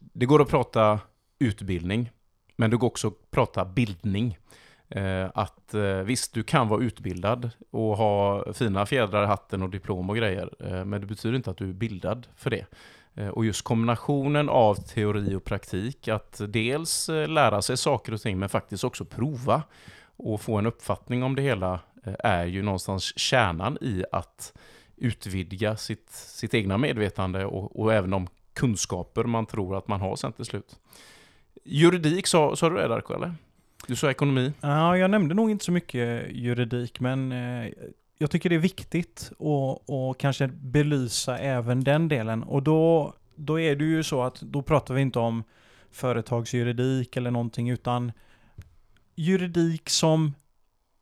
det 0.00 0.26
går 0.26 0.42
att 0.42 0.48
prata 0.48 1.00
utbildning, 1.38 2.10
men 2.56 2.70
det 2.70 2.76
går 2.76 2.86
också 2.86 3.08
att 3.08 3.30
prata 3.30 3.64
bildning. 3.64 4.38
Eh, 4.90 5.26
att 5.34 5.74
eh, 5.74 5.82
visst, 5.82 6.34
du 6.34 6.42
kan 6.42 6.68
vara 6.68 6.82
utbildad 6.82 7.50
och 7.70 7.96
ha 7.96 8.44
fina 8.52 8.86
fjädrar 8.86 9.22
i 9.22 9.26
hatten 9.26 9.62
och 9.62 9.70
diplom 9.70 10.10
och 10.10 10.16
grejer, 10.16 10.50
eh, 10.58 10.84
men 10.84 11.00
det 11.00 11.06
betyder 11.06 11.36
inte 11.36 11.50
att 11.50 11.56
du 11.56 11.68
är 11.68 11.72
bildad 11.72 12.26
för 12.36 12.50
det. 12.50 12.66
Eh, 13.14 13.28
och 13.28 13.44
just 13.44 13.62
kombinationen 13.62 14.48
av 14.48 14.74
teori 14.74 15.34
och 15.34 15.44
praktik, 15.44 16.08
att 16.08 16.40
dels 16.48 17.08
eh, 17.08 17.28
lära 17.28 17.62
sig 17.62 17.76
saker 17.76 18.14
och 18.14 18.20
ting 18.20 18.38
men 18.38 18.48
faktiskt 18.48 18.84
också 18.84 19.04
prova 19.04 19.62
och 20.16 20.40
få 20.40 20.56
en 20.56 20.66
uppfattning 20.66 21.22
om 21.22 21.34
det 21.34 21.42
hela 21.42 21.80
Eh, 22.04 22.14
är 22.18 22.46
ju 22.46 22.62
någonstans 22.62 23.18
kärnan 23.18 23.78
i 23.80 24.04
att 24.12 24.52
utvidga 24.96 25.76
sitt, 25.76 26.10
sitt 26.10 26.54
egna 26.54 26.78
medvetande 26.78 27.44
och, 27.44 27.80
och 27.80 27.94
även 27.94 28.10
de 28.10 28.28
kunskaper 28.52 29.24
man 29.24 29.46
tror 29.46 29.76
att 29.76 29.88
man 29.88 30.00
har 30.00 30.16
sen 30.16 30.32
till 30.32 30.44
slut. 30.44 30.76
Juridik 31.64 32.26
sa, 32.26 32.56
sa 32.56 32.70
du 32.70 32.76
det 32.76 32.88
Darko, 32.88 33.14
eller? 33.14 33.34
Du 33.86 33.96
sa 33.96 34.10
ekonomi? 34.10 34.52
Ja, 34.60 34.96
jag 34.96 35.10
nämnde 35.10 35.34
nog 35.34 35.50
inte 35.50 35.64
så 35.64 35.72
mycket 35.72 36.30
juridik, 36.30 37.00
men 37.00 37.32
eh, 37.32 37.72
jag 38.18 38.30
tycker 38.30 38.48
det 38.48 38.54
är 38.54 38.60
viktigt 38.60 39.30
att 39.32 39.78
och 39.86 40.18
kanske 40.20 40.48
belysa 40.48 41.38
även 41.38 41.84
den 41.84 42.08
delen. 42.08 42.42
Och 42.42 42.62
då, 42.62 43.14
då 43.34 43.60
är 43.60 43.76
det 43.76 43.84
ju 43.84 44.02
så 44.02 44.22
att 44.22 44.40
då 44.40 44.62
pratar 44.62 44.94
vi 44.94 45.00
inte 45.00 45.18
om 45.18 45.44
företagsjuridik 45.90 47.16
eller 47.16 47.30
någonting, 47.30 47.70
utan 47.70 48.12
juridik 49.14 49.88
som 49.88 50.34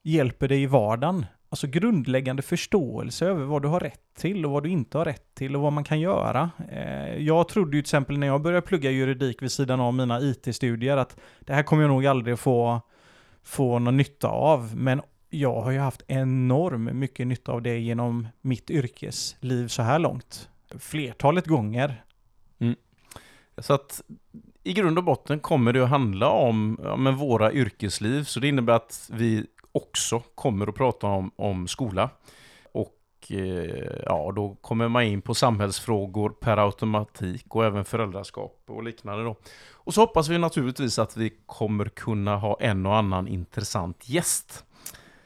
hjälper 0.07 0.49
dig 0.49 0.63
i 0.63 0.67
vardagen. 0.67 1.27
Alltså 1.49 1.67
grundläggande 1.67 2.43
förståelse 2.43 3.27
över 3.27 3.45
vad 3.45 3.63
du 3.63 3.69
har 3.69 3.81
rätt 3.81 4.15
till 4.19 4.47
och 4.47 4.53
vad 4.53 4.63
du 4.63 4.71
inte 4.71 4.99
har 4.99 5.05
rätt 5.05 5.35
till 5.35 5.57
och 5.57 5.63
vad 5.63 5.73
man 5.73 5.85
kan 5.85 6.01
göra. 6.01 6.51
Eh, 6.71 7.17
jag 7.17 7.49
trodde 7.49 7.77
ju 7.77 7.83
till 7.83 7.89
exempel 7.89 8.19
när 8.19 8.27
jag 8.27 8.43
började 8.43 8.67
plugga 8.67 8.91
juridik 8.91 9.43
vid 9.43 9.53
sidan 9.53 9.81
av 9.81 9.95
mina 9.95 10.21
IT-studier 10.21 10.97
att 10.97 11.17
det 11.41 11.55
här 11.55 11.63
kommer 11.63 11.83
jag 11.83 11.89
nog 11.89 12.07
aldrig 12.07 12.39
få, 12.39 12.81
få 13.43 13.79
någon 13.79 13.97
nytta 13.97 14.29
av. 14.29 14.77
Men 14.77 15.01
jag 15.31 15.61
har 15.61 15.71
ju 15.71 15.79
haft 15.79 16.03
enormt 16.07 16.95
mycket 16.95 17.27
nytta 17.27 17.53
av 17.53 17.63
det 17.63 17.79
genom 17.79 18.29
mitt 18.41 18.71
yrkesliv 18.71 19.69
så 19.69 19.83
här 19.83 19.99
långt. 19.99 20.49
Flertalet 20.79 21.47
gånger. 21.47 22.05
Mm. 22.59 22.77
Så 23.59 23.75
att 23.75 24.03
i 24.63 24.73
grund 24.73 24.99
och 24.99 25.05
botten 25.05 25.41
kommer 25.41 25.73
det 25.73 25.85
att 25.85 25.91
handla 25.91 26.29
om 26.29 26.81
ja, 26.83 26.97
men 26.97 27.17
våra 27.17 27.53
yrkesliv, 27.53 28.25
så 28.25 28.41
det 28.41 28.49
innebär 28.49 28.73
att 28.73 29.11
vi 29.13 29.47
också 29.77 30.23
kommer 30.35 30.67
att 30.67 30.75
prata 30.75 31.07
om, 31.07 31.31
om 31.37 31.69
skola. 31.69 32.11
Och 32.73 32.97
eh, 33.31 34.03
ja, 34.05 34.33
då 34.37 34.57
kommer 34.61 34.89
man 34.89 35.03
in 35.03 35.23
på 35.23 35.35
samhällsfrågor 35.35 36.31
per 36.31 36.57
automatik 36.57 37.55
och 37.55 37.65
även 37.65 37.85
föräldraskap 37.85 38.63
och 38.67 38.83
liknande 38.83 39.25
då. 39.25 39.37
Och 39.73 39.95
så 39.95 40.01
hoppas 40.01 40.29
vi 40.29 40.39
naturligtvis 40.39 40.99
att 40.99 41.17
vi 41.17 41.33
kommer 41.47 41.85
kunna 41.85 42.37
ha 42.37 42.57
en 42.61 42.87
och 42.87 42.97
annan 42.97 43.29
intressant 43.29 44.09
gäst. 44.09 44.65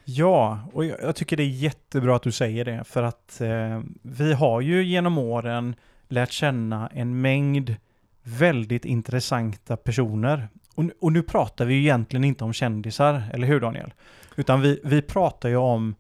Ja, 0.05 0.61
och 0.73 0.85
jag 0.85 1.17
tycker 1.17 1.37
det 1.37 1.43
är 1.43 1.49
jättebra 1.49 2.17
att 2.17 2.23
du 2.23 2.33
säger 2.33 2.65
det, 2.65 2.85
för 2.85 3.03
att 3.03 3.41
eh, 3.41 3.81
vi 4.03 4.33
har 4.33 4.61
ju 4.61 4.85
genom 4.85 5.19
åren 5.19 5.75
lärt 6.09 6.33
känna 6.33 6.89
en 6.95 7.21
mängd 7.21 7.77
väldigt 8.23 8.85
intressanta 8.85 9.77
personer. 9.77 10.49
Och, 10.75 10.85
och 11.01 11.13
nu 11.13 11.23
pratar 11.23 11.65
vi 11.65 11.75
ju 11.75 11.81
egentligen 11.81 12.25
inte 12.25 12.45
om 12.45 12.53
kändisar, 12.53 13.23
eller 13.33 13.47
hur 13.47 13.61
Daniel? 13.61 13.93
Utan 14.41 14.61
vi, 14.61 14.81
vi 14.85 15.03
pratar 15.03 15.49
ju 15.49 15.57
om 15.57 15.95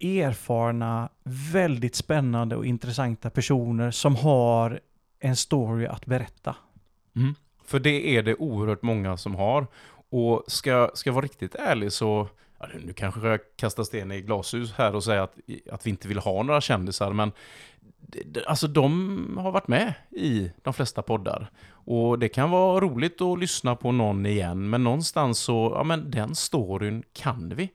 erfarna, 0.00 1.08
väldigt 1.52 1.94
spännande 1.94 2.56
och 2.56 2.66
intressanta 2.66 3.30
personer 3.30 3.90
som 3.90 4.16
har 4.16 4.80
en 5.18 5.36
story 5.36 5.86
att 5.86 6.06
berätta. 6.06 6.56
Mm. 7.16 7.34
För 7.64 7.78
det 7.78 8.16
är 8.16 8.22
det 8.22 8.34
oerhört 8.34 8.82
många 8.82 9.16
som 9.16 9.34
har. 9.34 9.66
Och 10.10 10.44
ska, 10.46 10.90
ska 10.94 11.08
jag 11.10 11.14
vara 11.14 11.24
riktigt 11.24 11.54
ärlig 11.54 11.92
så, 11.92 12.28
ja, 12.58 12.66
nu 12.84 12.92
kanske 12.92 13.28
jag 13.28 13.40
kastar 13.56 13.82
sten 13.82 14.12
i 14.12 14.20
glashus 14.20 14.72
här 14.72 14.94
och 14.94 15.04
säger 15.04 15.20
att, 15.20 15.36
att 15.72 15.86
vi 15.86 15.90
inte 15.90 16.08
vill 16.08 16.18
ha 16.18 16.42
några 16.42 16.60
kändisar, 16.60 17.12
men 17.12 17.32
alltså 18.46 18.66
de 18.66 19.38
har 19.40 19.52
varit 19.52 19.68
med 19.68 19.94
i 20.10 20.50
de 20.62 20.74
flesta 20.74 21.02
poddar. 21.02 21.50
Och 21.84 22.18
det 22.18 22.28
kan 22.28 22.50
vara 22.50 22.80
roligt 22.80 23.20
att 23.20 23.38
lyssna 23.38 23.76
på 23.76 23.92
någon 23.92 24.26
igen, 24.26 24.70
men 24.70 24.84
någonstans 24.84 25.38
så, 25.38 25.72
ja 25.76 25.84
men 25.84 26.10
den 26.10 26.34
storyn 26.34 27.02
kan 27.12 27.52
vi. 27.56 27.70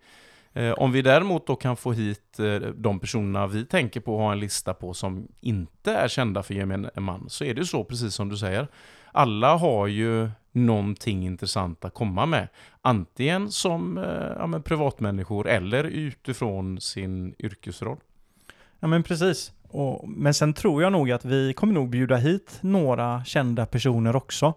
Eh, 0.53 0.71
om 0.71 0.91
vi 0.91 1.01
däremot 1.01 1.47
då 1.47 1.55
kan 1.55 1.77
få 1.77 1.91
hit 1.91 2.39
eh, 2.39 2.55
de 2.55 2.99
personerna 2.99 3.47
vi 3.47 3.65
tänker 3.65 3.99
på 3.99 4.13
och 4.13 4.21
ha 4.21 4.31
en 4.31 4.39
lista 4.39 4.73
på 4.73 4.93
som 4.93 5.27
inte 5.41 5.93
är 5.93 6.07
kända 6.07 6.43
för 6.43 6.53
gemene 6.53 6.89
man, 6.95 7.29
så 7.29 7.43
är 7.43 7.53
det 7.53 7.65
så 7.65 7.83
precis 7.83 8.13
som 8.13 8.29
du 8.29 8.37
säger. 8.37 8.67
Alla 9.11 9.57
har 9.57 9.87
ju 9.87 10.29
någonting 10.51 11.25
intressant 11.25 11.85
att 11.85 11.93
komma 11.93 12.25
med. 12.25 12.47
Antingen 12.81 13.51
som 13.51 13.97
eh, 13.97 14.03
ja, 14.39 14.59
privatmänniskor 14.59 15.47
eller 15.47 15.83
utifrån 15.83 16.81
sin 16.81 17.35
yrkesroll. 17.39 17.97
Ja 18.79 18.87
men 18.87 19.03
precis. 19.03 19.51
Och, 19.75 20.09
men 20.09 20.33
sen 20.33 20.53
tror 20.53 20.83
jag 20.83 20.91
nog 20.91 21.11
att 21.11 21.25
vi 21.25 21.53
kommer 21.53 21.73
nog 21.73 21.89
bjuda 21.89 22.15
hit 22.15 22.57
några 22.61 23.25
kända 23.25 23.65
personer 23.65 24.15
också. 24.15 24.53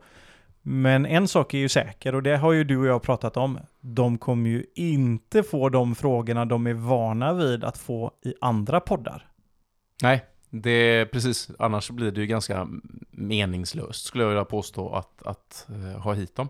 Men 0.62 1.06
en 1.06 1.28
sak 1.28 1.54
är 1.54 1.58
ju 1.58 1.68
säker 1.68 2.14
och 2.14 2.22
det 2.22 2.36
har 2.36 2.52
ju 2.52 2.64
du 2.64 2.78
och 2.78 2.86
jag 2.86 3.02
pratat 3.02 3.36
om. 3.36 3.58
De 3.80 4.18
kommer 4.18 4.50
ju 4.50 4.64
inte 4.74 5.42
få 5.42 5.68
de 5.68 5.94
frågorna 5.94 6.44
de 6.44 6.66
är 6.66 6.74
vana 6.74 7.32
vid 7.32 7.64
att 7.64 7.78
få 7.78 8.12
i 8.24 8.34
andra 8.40 8.80
poddar. 8.80 9.28
Nej, 10.02 10.24
det 10.50 10.70
är 10.70 11.06
precis. 11.06 11.50
Annars 11.58 11.90
blir 11.90 12.10
det 12.10 12.20
ju 12.20 12.26
ganska 12.26 12.68
meningslöst 13.10 14.04
skulle 14.04 14.24
jag 14.24 14.28
vilja 14.28 14.44
påstå 14.44 14.94
att, 14.94 15.22
att 15.26 15.66
eh, 15.68 16.00
ha 16.00 16.12
hit 16.12 16.36
dem. 16.36 16.48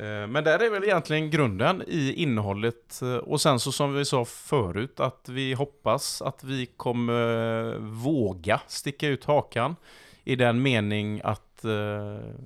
Eh, 0.00 0.26
men 0.26 0.44
där 0.44 0.58
är 0.62 0.70
väl 0.70 0.84
egentligen 0.84 1.30
grunden 1.30 1.82
i 1.86 2.12
innehållet. 2.12 3.02
Eh, 3.02 3.16
och 3.16 3.40
sen 3.40 3.60
så 3.60 3.72
som 3.72 3.94
vi 3.94 4.04
sa 4.04 4.24
förut 4.24 5.00
att 5.00 5.28
vi 5.28 5.54
hoppas 5.54 6.22
att 6.22 6.44
vi 6.44 6.66
kommer 6.66 7.72
eh, 7.72 7.78
våga 7.80 8.60
sticka 8.66 9.08
ut 9.08 9.24
hakan 9.24 9.76
i 10.24 10.36
den 10.36 10.62
mening 10.62 11.20
att 11.24 11.46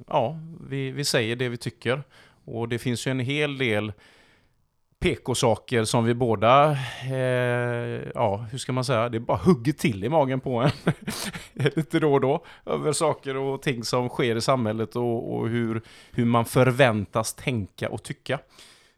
ja, 0.06 0.38
vi, 0.68 0.90
vi 0.90 1.04
säger 1.04 1.36
det 1.36 1.48
vi 1.48 1.56
tycker. 1.56 2.02
Och 2.44 2.68
det 2.68 2.78
finns 2.78 3.06
ju 3.06 3.10
en 3.10 3.20
hel 3.20 3.58
del 3.58 3.92
PK-saker 5.04 5.84
som 5.84 6.04
vi 6.04 6.14
båda, 6.14 6.70
eh, 7.10 8.08
ja, 8.14 8.46
hur 8.50 8.58
ska 8.58 8.72
man 8.72 8.84
säga, 8.84 9.08
det 9.08 9.20
bara 9.20 9.36
hugger 9.36 9.72
till 9.72 10.04
i 10.04 10.08
magen 10.08 10.40
på 10.40 10.58
en. 10.58 10.70
Lite 11.76 11.98
då 11.98 12.12
och 12.12 12.20
då. 12.20 12.44
Över 12.66 12.92
saker 12.92 13.36
och 13.36 13.62
ting 13.62 13.84
som 13.84 14.08
sker 14.08 14.36
i 14.36 14.40
samhället 14.40 14.96
och, 14.96 15.34
och 15.34 15.48
hur, 15.48 15.82
hur 16.10 16.24
man 16.24 16.44
förväntas 16.44 17.34
tänka 17.34 17.88
och 17.88 18.02
tycka. 18.02 18.38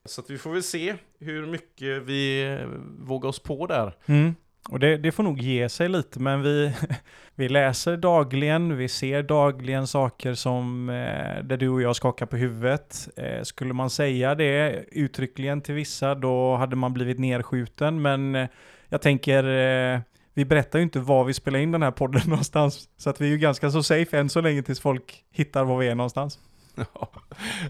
Så 0.05 0.21
att 0.21 0.31
vi 0.31 0.39
får 0.39 0.53
väl 0.53 0.63
se 0.63 0.95
hur 1.19 1.47
mycket 1.47 2.03
vi 2.03 2.59
vågar 2.99 3.29
oss 3.29 3.39
på 3.39 3.67
där. 3.67 3.97
Mm. 4.07 4.35
Och 4.69 4.81
det, 4.81 4.97
det, 4.97 5.13
får 5.13 5.23
nog 5.23 5.41
ge 5.41 5.69
sig 5.69 5.89
lite, 5.89 6.21
men 6.21 6.43
vi, 6.43 6.73
vi 7.35 7.49
läser 7.49 7.97
dagligen, 7.97 8.77
vi 8.77 8.89
ser 8.89 9.23
dagligen 9.23 9.87
saker 9.87 10.35
som 10.35 10.89
eh, 10.89 11.45
där 11.45 11.57
du 11.57 11.69
och 11.69 11.83
jag 11.83 11.97
skakar 11.97 12.27
på 12.27 12.37
huvudet. 12.37 13.09
Eh, 13.17 13.43
skulle 13.43 13.75
man 13.75 13.91
säga 13.91 14.35
det 14.35 14.85
uttryckligen 14.93 15.61
till 15.61 15.75
vissa, 15.75 16.15
då 16.15 16.57
hade 16.57 16.77
man 16.77 16.95
blivit 16.95 17.19
nerskjuten, 17.19 18.03
men 18.03 18.35
eh, 18.35 18.49
jag 18.89 19.03
tänker 19.03 19.45
eh, 19.45 20.01
vi 20.35 20.45
berättar 20.45 20.79
ju 20.79 20.83
inte 20.83 21.01
var 21.01 21.25
vi 21.25 21.35
spelar 21.35 21.59
in 21.59 21.73
den 21.73 21.83
här 21.83 21.91
podden 21.91 22.23
någonstans, 22.27 22.89
så 22.97 23.11
att 23.11 23.21
vi 23.21 23.27
är 23.27 23.31
ju 23.31 23.39
ganska 23.39 23.71
så 23.71 23.83
safe 23.83 24.19
än 24.19 24.29
så 24.29 24.41
länge 24.41 24.63
tills 24.63 24.81
folk 24.81 25.25
hittar 25.31 25.65
var 25.65 25.79
vi 25.79 25.89
är 25.89 25.95
någonstans. 25.95 26.39
Ja, 26.95 27.11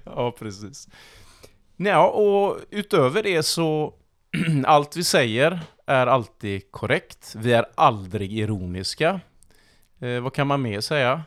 ja 0.05 0.35
precis. 0.39 0.89
Ja, 1.77 2.09
och 2.09 2.59
utöver 2.71 3.23
det 3.23 3.43
så 3.43 3.95
allt 4.65 4.97
vi 4.97 5.05
säger 5.05 5.61
är 5.87 6.07
alltid 6.07 6.71
korrekt. 6.71 7.35
Vi 7.37 7.53
är 7.53 7.67
aldrig 7.75 8.33
ironiska. 8.33 9.21
Eh, 9.99 10.21
vad 10.21 10.33
kan 10.33 10.47
man 10.47 10.63
mer 10.63 10.81
säga? 10.81 11.23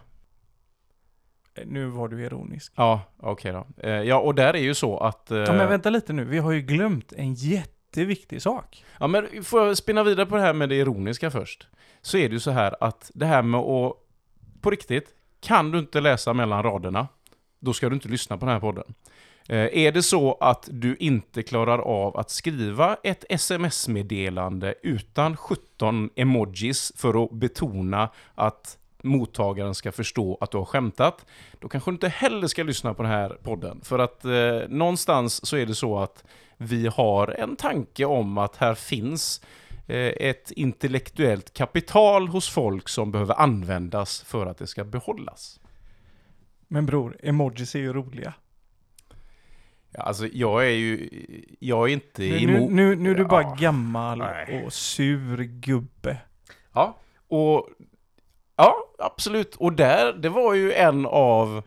Eh, 1.54 1.64
nu 1.68 1.86
var 1.86 2.08
du 2.08 2.26
ironisk. 2.26 2.74
Ja, 2.76 3.02
okej 3.18 3.32
okay 3.32 3.64
då. 3.78 3.88
Eh, 3.88 4.04
ja, 4.04 4.20
och 4.20 4.36
där 4.36 4.54
är 4.54 4.62
ju 4.62 4.74
så 4.74 4.98
att... 4.98 5.32
Eh... 5.32 5.38
Ja, 5.38 5.54
men 5.54 5.70
vänta 5.70 5.90
lite 5.90 6.14
nu. 6.14 6.26
Vi 6.26 6.38
har 6.38 6.52
ju 6.52 6.62
glömt 6.62 7.14
en 7.14 7.34
jätteviktig 7.34 8.42
sak. 8.42 8.86
Ja, 9.00 9.08
men 9.08 9.44
får 9.44 9.68
jag 9.68 9.78
spinna 9.78 10.04
vidare 10.04 10.26
på 10.26 10.36
det 10.36 10.42
här 10.42 10.54
med 10.54 10.70
det 10.70 10.76
ironiska 10.76 11.32
först? 11.32 11.68
Så 12.02 12.18
är 12.18 12.30
det 12.30 12.34
ju 12.34 12.40
så 12.40 12.52
här 12.52 12.76
att 12.80 13.12
det 13.14 13.26
här 13.26 13.42
med 13.42 13.60
att... 13.60 13.94
På 14.62 14.70
riktigt, 14.70 15.16
kan 15.40 15.72
du 15.72 15.80
inte 15.80 16.02
läsa 16.02 16.34
mellan 16.34 16.64
raderna, 16.64 17.08
då 17.60 17.74
ska 17.74 17.90
du 17.90 17.96
inte 17.96 18.08
lyssna 18.08 18.38
på 18.38 18.46
den 18.46 18.54
här 18.54 18.60
podden. 18.60 18.94
Eh, 19.50 19.86
är 19.86 19.92
det 19.92 20.04
så 20.04 20.38
att 20.40 20.70
du 20.72 20.96
inte 20.96 21.44
klarar 21.44 21.80
av 21.80 22.18
att 22.18 22.30
skriva 22.30 22.98
ett 23.04 23.26
sms-meddelande 23.30 24.76
utan 24.84 25.38
17 25.38 26.10
emojis 26.16 26.92
för 26.96 27.24
att 27.24 27.32
betona 27.32 28.10
att 28.36 28.78
mottagaren 29.04 29.76
ska 29.76 29.92
förstå 29.92 30.38
att 30.42 30.52
du 30.52 30.58
har 30.58 30.66
skämtat, 30.66 31.26
då 31.60 31.70
kanske 31.70 31.92
du 31.92 31.94
inte 31.94 32.10
heller 32.10 32.48
ska 32.48 32.64
lyssna 32.64 32.94
på 32.94 33.04
den 33.04 33.12
här 33.12 33.30
podden. 33.30 33.82
För 33.84 34.00
att 34.00 34.26
eh, 34.26 34.60
någonstans 34.70 35.46
så 35.46 35.58
är 35.58 35.66
det 35.66 35.76
så 35.76 36.00
att 36.00 36.24
vi 36.58 36.88
har 36.88 37.28
en 37.28 37.56
tanke 37.56 38.06
om 38.06 38.38
att 38.38 38.56
här 38.56 38.76
finns 38.76 39.42
eh, 39.88 40.14
ett 40.30 40.52
intellektuellt 40.52 41.54
kapital 41.54 42.28
hos 42.28 42.50
folk 42.50 42.90
som 42.90 43.12
behöver 43.12 43.40
användas 43.40 44.22
för 44.22 44.46
att 44.46 44.58
det 44.58 44.68
ska 44.68 44.84
behållas. 44.84 45.60
Men 46.68 46.86
bror, 46.86 47.18
emojis 47.24 47.76
är 47.76 47.80
ju 47.80 47.94
roliga. 47.94 48.34
Ja, 49.92 50.02
alltså 50.02 50.28
jag 50.34 50.66
är 50.66 50.70
ju, 50.70 51.10
jag 51.60 51.90
är 51.90 51.94
inte 51.94 52.22
nu, 52.22 52.38
emot... 52.40 52.72
Nu, 52.72 52.90
nu, 52.90 52.96
nu 52.96 53.12
är 53.12 53.16
du 53.16 53.26
bara 53.26 53.56
gammal 53.56 54.18
nej. 54.18 54.64
och 54.66 54.74
sur 54.74 55.44
gubbe. 55.44 56.18
Ja, 56.74 56.98
och... 57.28 57.68
Ja, 58.56 58.76
absolut. 59.00 59.56
Och 59.56 59.74
där, 59.74 60.14
det 60.14 60.30
var 60.30 60.54
ju 60.54 60.74
en 60.74 61.06
av 61.06 61.64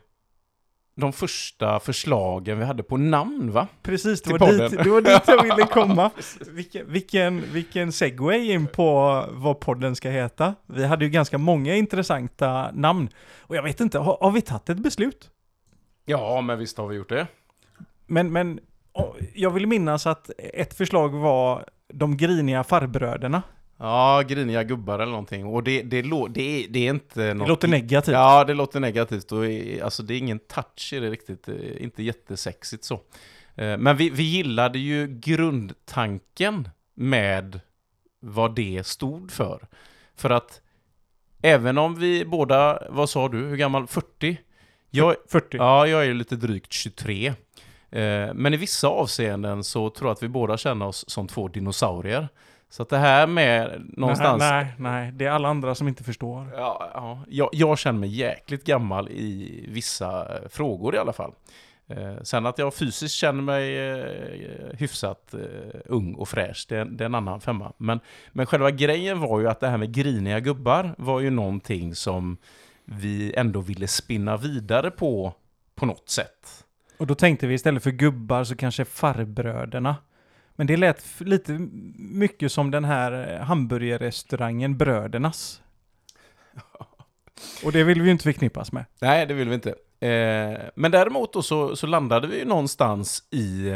de 0.95 1.13
första 1.13 1.81
förslagen 1.81 2.59
vi 2.59 2.65
hade 2.65 2.83
på 2.83 2.97
namn 2.97 3.51
va? 3.53 3.67
Precis, 3.83 4.23
det, 4.23 4.33
var 4.33 4.53
dit, 4.53 4.85
det 4.85 4.91
var 4.91 5.01
dit 5.01 5.23
jag 5.27 5.43
ville 5.43 5.67
komma. 5.71 6.11
vilken, 6.51 6.93
vilken, 6.93 7.53
vilken 7.53 7.93
segway 7.93 8.53
in 8.53 8.67
på 8.67 9.25
vad 9.31 9.61
podden 9.61 9.97
ska 9.97 10.11
heta. 10.11 10.55
Vi 10.67 10.85
hade 10.85 11.05
ju 11.05 11.11
ganska 11.11 11.39
många 11.39 11.77
intressanta 11.77 12.71
namn. 12.73 13.09
Och 13.39 13.57
jag 13.57 13.63
vet 13.63 13.81
inte, 13.81 13.99
har, 13.99 14.19
har 14.21 14.31
vi 14.31 14.41
tagit 14.41 14.69
ett 14.69 14.79
beslut? 14.79 15.31
Ja, 16.05 16.41
men 16.41 16.59
visst 16.59 16.79
har 16.79 16.89
vi 16.89 16.97
gjort 16.97 17.09
det. 17.09 17.27
Men, 18.13 18.33
men 18.33 18.61
jag 19.35 19.51
vill 19.51 19.67
minnas 19.67 20.07
att 20.07 20.31
ett 20.39 20.75
förslag 20.75 21.09
var 21.09 21.65
de 21.89 22.17
griniga 22.17 22.65
farbröderna. 22.65 23.43
Ja, 23.79 24.23
griniga 24.29 24.63
gubbar 24.63 24.95
eller 24.95 25.11
någonting. 25.11 25.47
Och 25.47 25.63
det, 25.63 25.83
det, 25.83 26.03
det, 26.31 26.67
det 26.71 26.87
är 26.87 26.91
inte 26.91 27.35
något... 27.35 27.47
Det 27.47 27.49
låter 27.49 27.69
negativt. 27.69 28.15
Ja, 28.15 28.45
det 28.45 28.55
låter 28.55 28.81
negativt. 28.81 29.33
Och 29.33 29.45
alltså 29.85 30.03
det 30.03 30.15
är 30.15 30.19
ingen 30.19 30.39
touch 30.39 30.93
i 30.93 31.01
det 31.01 31.11
riktigt. 31.11 31.49
Inte 31.79 32.03
jättesexigt 32.03 32.85
så. 32.85 32.95
Eh, 33.55 33.79
men 33.79 33.97
vi, 33.97 34.11
vi 34.11 34.23
gillade 34.23 34.79
ju 34.79 35.07
grundtanken 35.07 36.69
med 36.95 37.61
vad 38.21 38.55
det 38.55 38.87
stod 38.87 39.31
för. 39.31 39.69
För 40.17 40.31
att 40.31 40.61
även 41.43 41.79
om 41.79 41.95
vi 41.95 42.25
båda, 42.25 42.83
vad 42.91 43.11
sa 43.11 43.29
du, 43.29 43.39
hur 43.39 43.57
gammal? 43.57 43.87
40? 43.87 44.39
Jag, 44.91 45.17
40. 45.29 45.57
Ja, 45.57 45.87
jag 45.87 46.07
är 46.07 46.15
lite 46.15 46.37
drygt 46.37 46.73
23. 46.73 47.35
Eh, 47.93 48.35
men 48.35 48.55
i 48.55 48.57
vissa 48.57 48.89
avseenden 48.89 49.65
så 49.65 49.91
tror 49.91 50.09
jag 50.09 50.13
att 50.13 50.23
vi 50.23 50.29
båda 50.29 50.57
känner 50.57 50.87
oss 50.87 51.05
som 51.09 51.29
två 51.29 51.49
dinosaurier. 51.49 52.29
Så 52.71 52.83
att 52.83 52.89
det 52.89 52.99
här 52.99 53.27
med 53.27 53.83
någonstans... 53.97 54.41
Nej, 54.41 54.65
nej, 54.79 54.93
nej, 54.93 55.13
det 55.13 55.25
är 55.25 55.31
alla 55.31 55.49
andra 55.49 55.75
som 55.75 55.89
inte 55.89 56.05
förstår. 56.05 56.53
Ja, 56.57 56.91
ja. 56.95 57.21
Jag, 57.29 57.49
jag 57.53 57.79
känner 57.79 58.01
mig 58.01 58.09
jäkligt 58.09 58.65
gammal 58.65 59.09
i 59.09 59.65
vissa 59.69 60.37
eh, 60.37 60.49
frågor 60.49 60.95
i 60.95 60.99
alla 60.99 61.13
fall. 61.13 61.33
Eh, 61.87 62.15
sen 62.23 62.47
att 62.47 62.59
jag 62.59 62.75
fysiskt 62.75 63.15
känner 63.15 63.43
mig 63.43 63.77
hyfsat 64.75 65.35
ung 65.85 66.15
och 66.15 66.29
fräsch, 66.29 66.67
det, 66.69 66.85
det 66.85 67.05
är 67.05 67.07
en 67.07 67.15
annan 67.15 67.41
femma. 67.41 67.73
Men, 67.77 68.01
men 68.33 68.47
själva 68.47 68.71
grejen 68.71 69.21
var 69.21 69.41
ju 69.41 69.49
att 69.49 69.61
det 69.61 69.69
här 69.69 69.79
med 69.79 69.95
griniga 69.95 70.41
gubbar 70.41 70.95
var 70.99 71.21
ju 71.21 71.31
någonting 71.31 71.95
som 71.95 72.37
vi 72.85 73.35
ändå 73.35 73.61
ville 73.61 73.89
spinna 73.89 74.37
vidare 74.37 74.91
på, 74.91 75.35
på 75.75 75.87
något 75.87 76.09
sätt. 76.09 76.65
Och 76.97 77.07
då 77.07 77.15
tänkte 77.15 77.47
vi 77.47 77.55
istället 77.55 77.83
för 77.83 77.91
gubbar 77.91 78.45
så 78.45 78.57
kanske 78.57 78.85
farbröderna. 78.85 79.97
Men 80.57 80.67
det 80.67 80.77
lät 80.77 81.21
lite 81.21 81.53
mycket 81.97 82.53
som 82.53 82.71
den 82.71 82.85
här 82.85 83.35
eh, 83.35 83.41
hamburgerrestaurangen 83.41 84.79
Brödernas. 84.79 85.63
Och 87.65 87.73
det 87.73 87.85
vill 87.85 88.01
vi 88.01 88.07
ju 88.07 88.13
inte 88.13 88.25
förknippas 88.25 88.73
med. 88.73 88.85
Nej, 89.01 89.27
det 89.27 89.35
vill 89.35 89.49
vi 89.49 89.55
inte. 89.55 89.71
Eh, 90.01 90.61
men 90.75 90.91
däremot 90.91 91.33
då 91.33 91.43
så, 91.43 91.77
så, 91.77 91.87
landade 91.87 92.27
vi 92.27 92.45
någonstans 92.45 93.23
i 93.31 93.69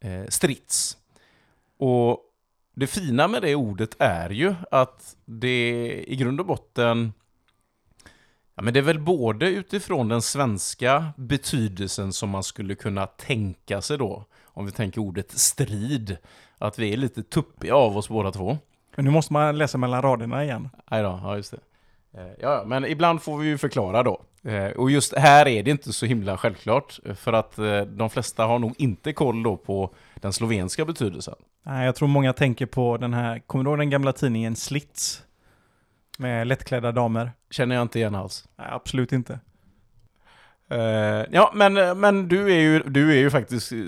eh, 0.00 0.24
strids. 0.28 0.96
Och 1.78 2.20
det 2.74 2.86
fina 2.86 3.28
med 3.28 3.42
det 3.42 3.54
ordet 3.54 3.96
är 3.98 4.30
ju 4.30 4.54
att 4.70 5.16
det 5.24 6.04
i 6.06 6.16
grund 6.16 6.40
och 6.40 6.46
botten 6.46 7.12
Ja, 8.62 8.64
men 8.64 8.74
det 8.74 8.80
är 8.80 8.84
väl 8.84 8.98
både 8.98 9.50
utifrån 9.50 10.08
den 10.08 10.22
svenska 10.22 11.12
betydelsen 11.16 12.12
som 12.12 12.30
man 12.30 12.42
skulle 12.42 12.74
kunna 12.74 13.06
tänka 13.06 13.82
sig 13.82 13.98
då, 13.98 14.24
om 14.44 14.66
vi 14.66 14.72
tänker 14.72 15.00
ordet 15.00 15.30
strid, 15.30 16.16
att 16.58 16.78
vi 16.78 16.92
är 16.92 16.96
lite 16.96 17.22
tuppiga 17.22 17.74
av 17.74 17.96
oss 17.96 18.08
båda 18.08 18.30
två. 18.30 18.58
Men 18.96 19.04
nu 19.04 19.10
måste 19.10 19.32
man 19.32 19.58
läsa 19.58 19.78
mellan 19.78 20.02
raderna 20.02 20.44
igen. 20.44 20.68
Nej 20.90 21.02
då, 21.02 21.20
ja 21.22 21.36
just 21.36 21.50
det. 21.50 21.58
Eh, 22.20 22.32
Ja, 22.40 22.62
men 22.66 22.84
ibland 22.84 23.22
får 23.22 23.38
vi 23.38 23.46
ju 23.48 23.58
förklara 23.58 24.02
då. 24.02 24.22
Eh, 24.42 24.66
Och 24.66 24.90
just 24.90 25.16
här 25.16 25.48
är 25.48 25.62
det 25.62 25.70
inte 25.70 25.92
så 25.92 26.06
himla 26.06 26.36
självklart, 26.36 27.00
för 27.14 27.32
att 27.32 27.58
eh, 27.58 27.80
de 27.80 28.10
flesta 28.10 28.44
har 28.44 28.58
nog 28.58 28.74
inte 28.78 29.12
koll 29.12 29.42
då 29.42 29.56
på 29.56 29.94
den 30.14 30.32
slovenska 30.32 30.84
betydelsen. 30.84 31.34
Nej, 31.62 31.86
jag 31.86 31.94
tror 31.94 32.08
många 32.08 32.32
tänker 32.32 32.66
på 32.66 32.96
den 32.96 33.14
här, 33.14 33.38
kommer 33.38 33.64
du 33.64 33.70
ihåg 33.70 33.78
den 33.78 33.90
gamla 33.90 34.12
tidningen 34.12 34.56
Slits? 34.56 35.22
Med 36.18 36.46
lättklädda 36.46 36.92
damer? 36.92 37.32
Känner 37.50 37.74
jag 37.74 37.82
inte 37.82 37.98
igen 37.98 38.14
alls. 38.14 38.48
Nej, 38.56 38.68
absolut 38.70 39.12
inte. 39.12 39.40
Eh, 40.72 41.26
ja, 41.30 41.52
men, 41.54 42.00
men 42.00 42.28
du, 42.28 42.52
är 42.52 42.60
ju, 42.60 42.78
du 42.78 43.12
är 43.12 43.16
ju 43.16 43.30
faktiskt 43.30 43.72
eh, 43.72 43.78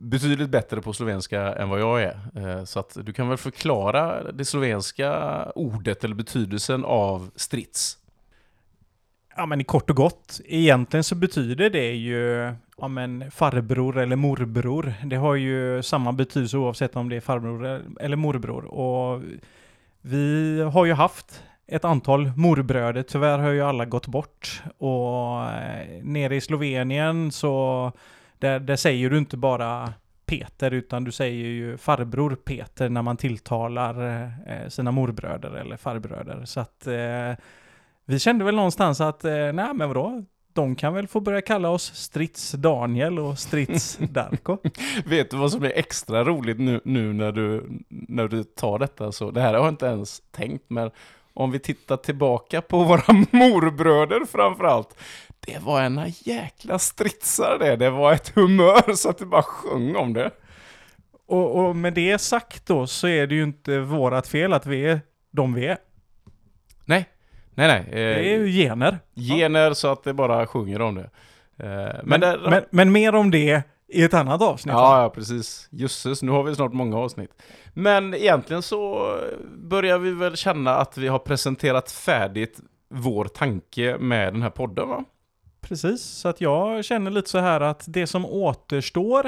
betydligt 0.00 0.50
bättre 0.50 0.80
på 0.80 0.92
slovenska 0.92 1.54
än 1.54 1.68
vad 1.68 1.80
jag 1.80 2.02
är. 2.02 2.18
Eh, 2.34 2.64
så 2.64 2.80
att 2.80 2.96
du 3.02 3.12
kan 3.12 3.28
väl 3.28 3.38
förklara 3.38 4.32
det 4.32 4.44
slovenska 4.44 5.42
ordet 5.54 6.04
eller 6.04 6.14
betydelsen 6.14 6.84
av 6.84 7.30
strids? 7.36 7.98
Ja, 9.36 9.46
men 9.46 9.60
i 9.60 9.64
kort 9.64 9.90
och 9.90 9.96
gott, 9.96 10.40
egentligen 10.44 11.04
så 11.04 11.14
betyder 11.14 11.70
det 11.70 11.94
ju 11.94 12.52
ja, 12.76 12.88
men 12.88 13.30
farbror 13.30 13.98
eller 13.98 14.16
morbror. 14.16 14.94
Det 15.04 15.16
har 15.16 15.34
ju 15.34 15.82
samma 15.82 16.12
betydelse 16.12 16.56
oavsett 16.56 16.96
om 16.96 17.08
det 17.08 17.16
är 17.16 17.20
farbror 17.20 17.82
eller 18.00 18.16
morbror. 18.16 18.64
Och 18.64 19.22
vi 20.06 20.60
har 20.72 20.84
ju 20.84 20.92
haft 20.92 21.42
ett 21.66 21.84
antal 21.84 22.32
morbröder, 22.36 23.02
tyvärr 23.02 23.38
har 23.38 23.50
ju 23.50 23.62
alla 23.62 23.84
gått 23.84 24.06
bort. 24.06 24.62
Och 24.78 25.44
eh, 25.44 26.02
nere 26.02 26.36
i 26.36 26.40
Slovenien 26.40 27.32
så 27.32 27.92
där, 28.38 28.60
där 28.60 28.76
säger 28.76 29.10
du 29.10 29.18
inte 29.18 29.36
bara 29.36 29.92
Peter, 30.26 30.70
utan 30.70 31.04
du 31.04 31.12
säger 31.12 31.46
ju 31.46 31.76
farbror 31.76 32.34
Peter 32.34 32.88
när 32.88 33.02
man 33.02 33.16
tilltalar 33.16 34.24
eh, 34.46 34.68
sina 34.68 34.90
morbröder 34.90 35.50
eller 35.50 35.76
farbröder. 35.76 36.44
Så 36.44 36.60
att 36.60 36.86
eh, 36.86 37.44
vi 38.04 38.18
kände 38.18 38.44
väl 38.44 38.56
någonstans 38.56 39.00
att, 39.00 39.24
eh, 39.24 39.32
nej 39.32 39.74
men 39.74 39.88
vadå, 39.88 40.24
de 40.56 40.76
kan 40.76 40.94
väl 40.94 41.08
få 41.08 41.20
börja 41.20 41.40
kalla 41.40 41.68
oss 41.70 41.94
Strids 41.94 42.52
Daniel 42.52 43.18
och 43.18 43.38
Strids 43.38 43.96
Darko. 44.10 44.58
Vet 45.04 45.30
du 45.30 45.36
vad 45.36 45.52
som 45.52 45.64
är 45.64 45.72
extra 45.74 46.24
roligt 46.24 46.58
nu, 46.58 46.80
nu 46.84 47.12
när, 47.12 47.32
du, 47.32 47.68
när 47.88 48.28
du 48.28 48.44
tar 48.44 48.78
detta? 48.78 49.12
Så, 49.12 49.30
det 49.30 49.40
här 49.40 49.54
har 49.54 49.60
jag 49.60 49.68
inte 49.68 49.86
ens 49.86 50.22
tänkt, 50.30 50.64
men 50.68 50.90
om 51.34 51.50
vi 51.50 51.58
tittar 51.58 51.96
tillbaka 51.96 52.60
på 52.60 52.84
våra 52.84 53.12
morbröder 53.30 54.24
framförallt. 54.24 54.98
Det 55.40 55.58
var 55.62 55.82
ena 55.82 56.08
jäkla 56.08 56.78
stridsar 56.78 57.58
det. 57.60 57.76
Det 57.76 57.90
var 57.90 58.12
ett 58.12 58.28
humör 58.28 58.94
så 58.94 59.10
att 59.10 59.18
det 59.18 59.26
bara 59.26 59.42
sjöng 59.42 59.96
om 59.96 60.12
det. 60.12 60.30
och, 61.26 61.66
och 61.66 61.76
med 61.76 61.94
det 61.94 62.18
sagt 62.18 62.66
då 62.66 62.86
så 62.86 63.08
är 63.08 63.26
det 63.26 63.34
ju 63.34 63.42
inte 63.42 63.78
vårat 63.78 64.28
fel 64.28 64.52
att 64.52 64.66
vi 64.66 64.86
är 64.86 65.00
de 65.30 65.54
vi 65.54 65.66
är. 65.66 65.78
Nej, 66.84 67.08
nej, 67.56 67.68
nej. 67.68 67.88
Det 67.90 68.00
är 68.00 68.18
Eh, 68.18 68.44
ju 68.44 68.46
gener. 68.48 68.98
gener 69.14 69.72
så 69.74 69.88
att 69.92 70.04
det 70.04 70.12
bara 70.14 70.46
sjunger 70.46 70.80
om 70.82 70.94
det. 70.94 71.10
Eh, 71.64 71.68
men, 71.68 72.00
Men, 72.04 72.20
det, 72.20 72.38
men, 72.50 72.64
men 72.70 72.92
mer 72.92 73.14
om 73.14 73.30
det 73.30 73.62
i 73.88 74.02
ett 74.02 74.14
annat 74.14 74.42
avsnitt. 74.42 74.72
Ja, 74.72 75.02
ja, 75.02 75.10
precis. 75.10 75.68
Jösses, 75.70 76.22
nu 76.22 76.30
har 76.30 76.42
vi 76.42 76.54
snart 76.54 76.72
många 76.72 76.98
avsnitt. 76.98 77.30
Men 77.74 78.14
egentligen 78.14 78.62
så 78.62 79.12
börjar 79.56 79.98
vi 79.98 80.10
väl 80.10 80.36
känna 80.36 80.76
att 80.76 80.98
vi 80.98 81.08
har 81.08 81.18
presenterat 81.18 81.90
färdigt 81.90 82.60
vår 82.88 83.24
tanke 83.24 83.96
med 84.00 84.32
den 84.34 84.42
här 84.42 84.50
podden, 84.50 84.88
va? 84.88 85.04
Precis, 85.60 86.02
så 86.02 86.28
att 86.28 86.40
jag 86.40 86.84
känner 86.84 87.10
lite 87.10 87.30
så 87.30 87.38
här 87.38 87.60
att 87.60 87.84
det 87.88 88.06
som 88.06 88.26
återstår, 88.26 89.22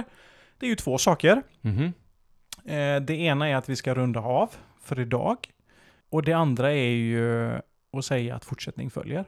det 0.59 0.67
är 0.67 0.71
ju 0.71 0.77
två 0.77 0.99
saker. 0.99 1.43
Mhm. 1.61 1.93
Eh, 2.65 3.01
det 3.01 3.15
ena 3.15 3.49
är 3.49 3.57
att 3.57 3.69
vi 3.69 3.77
ska 3.77 3.95
runda 3.95 4.21
av 4.21 4.51
för 4.85 5.01
idag. 5.01 5.37
Och 6.11 6.23
det 6.23 6.33
andra 6.33 6.73
är 6.73 6.89
ju 6.89 7.51
att 7.93 8.05
säga 8.05 8.35
att 8.35 8.45
fortsättning 8.45 8.91
följer. 8.91 9.25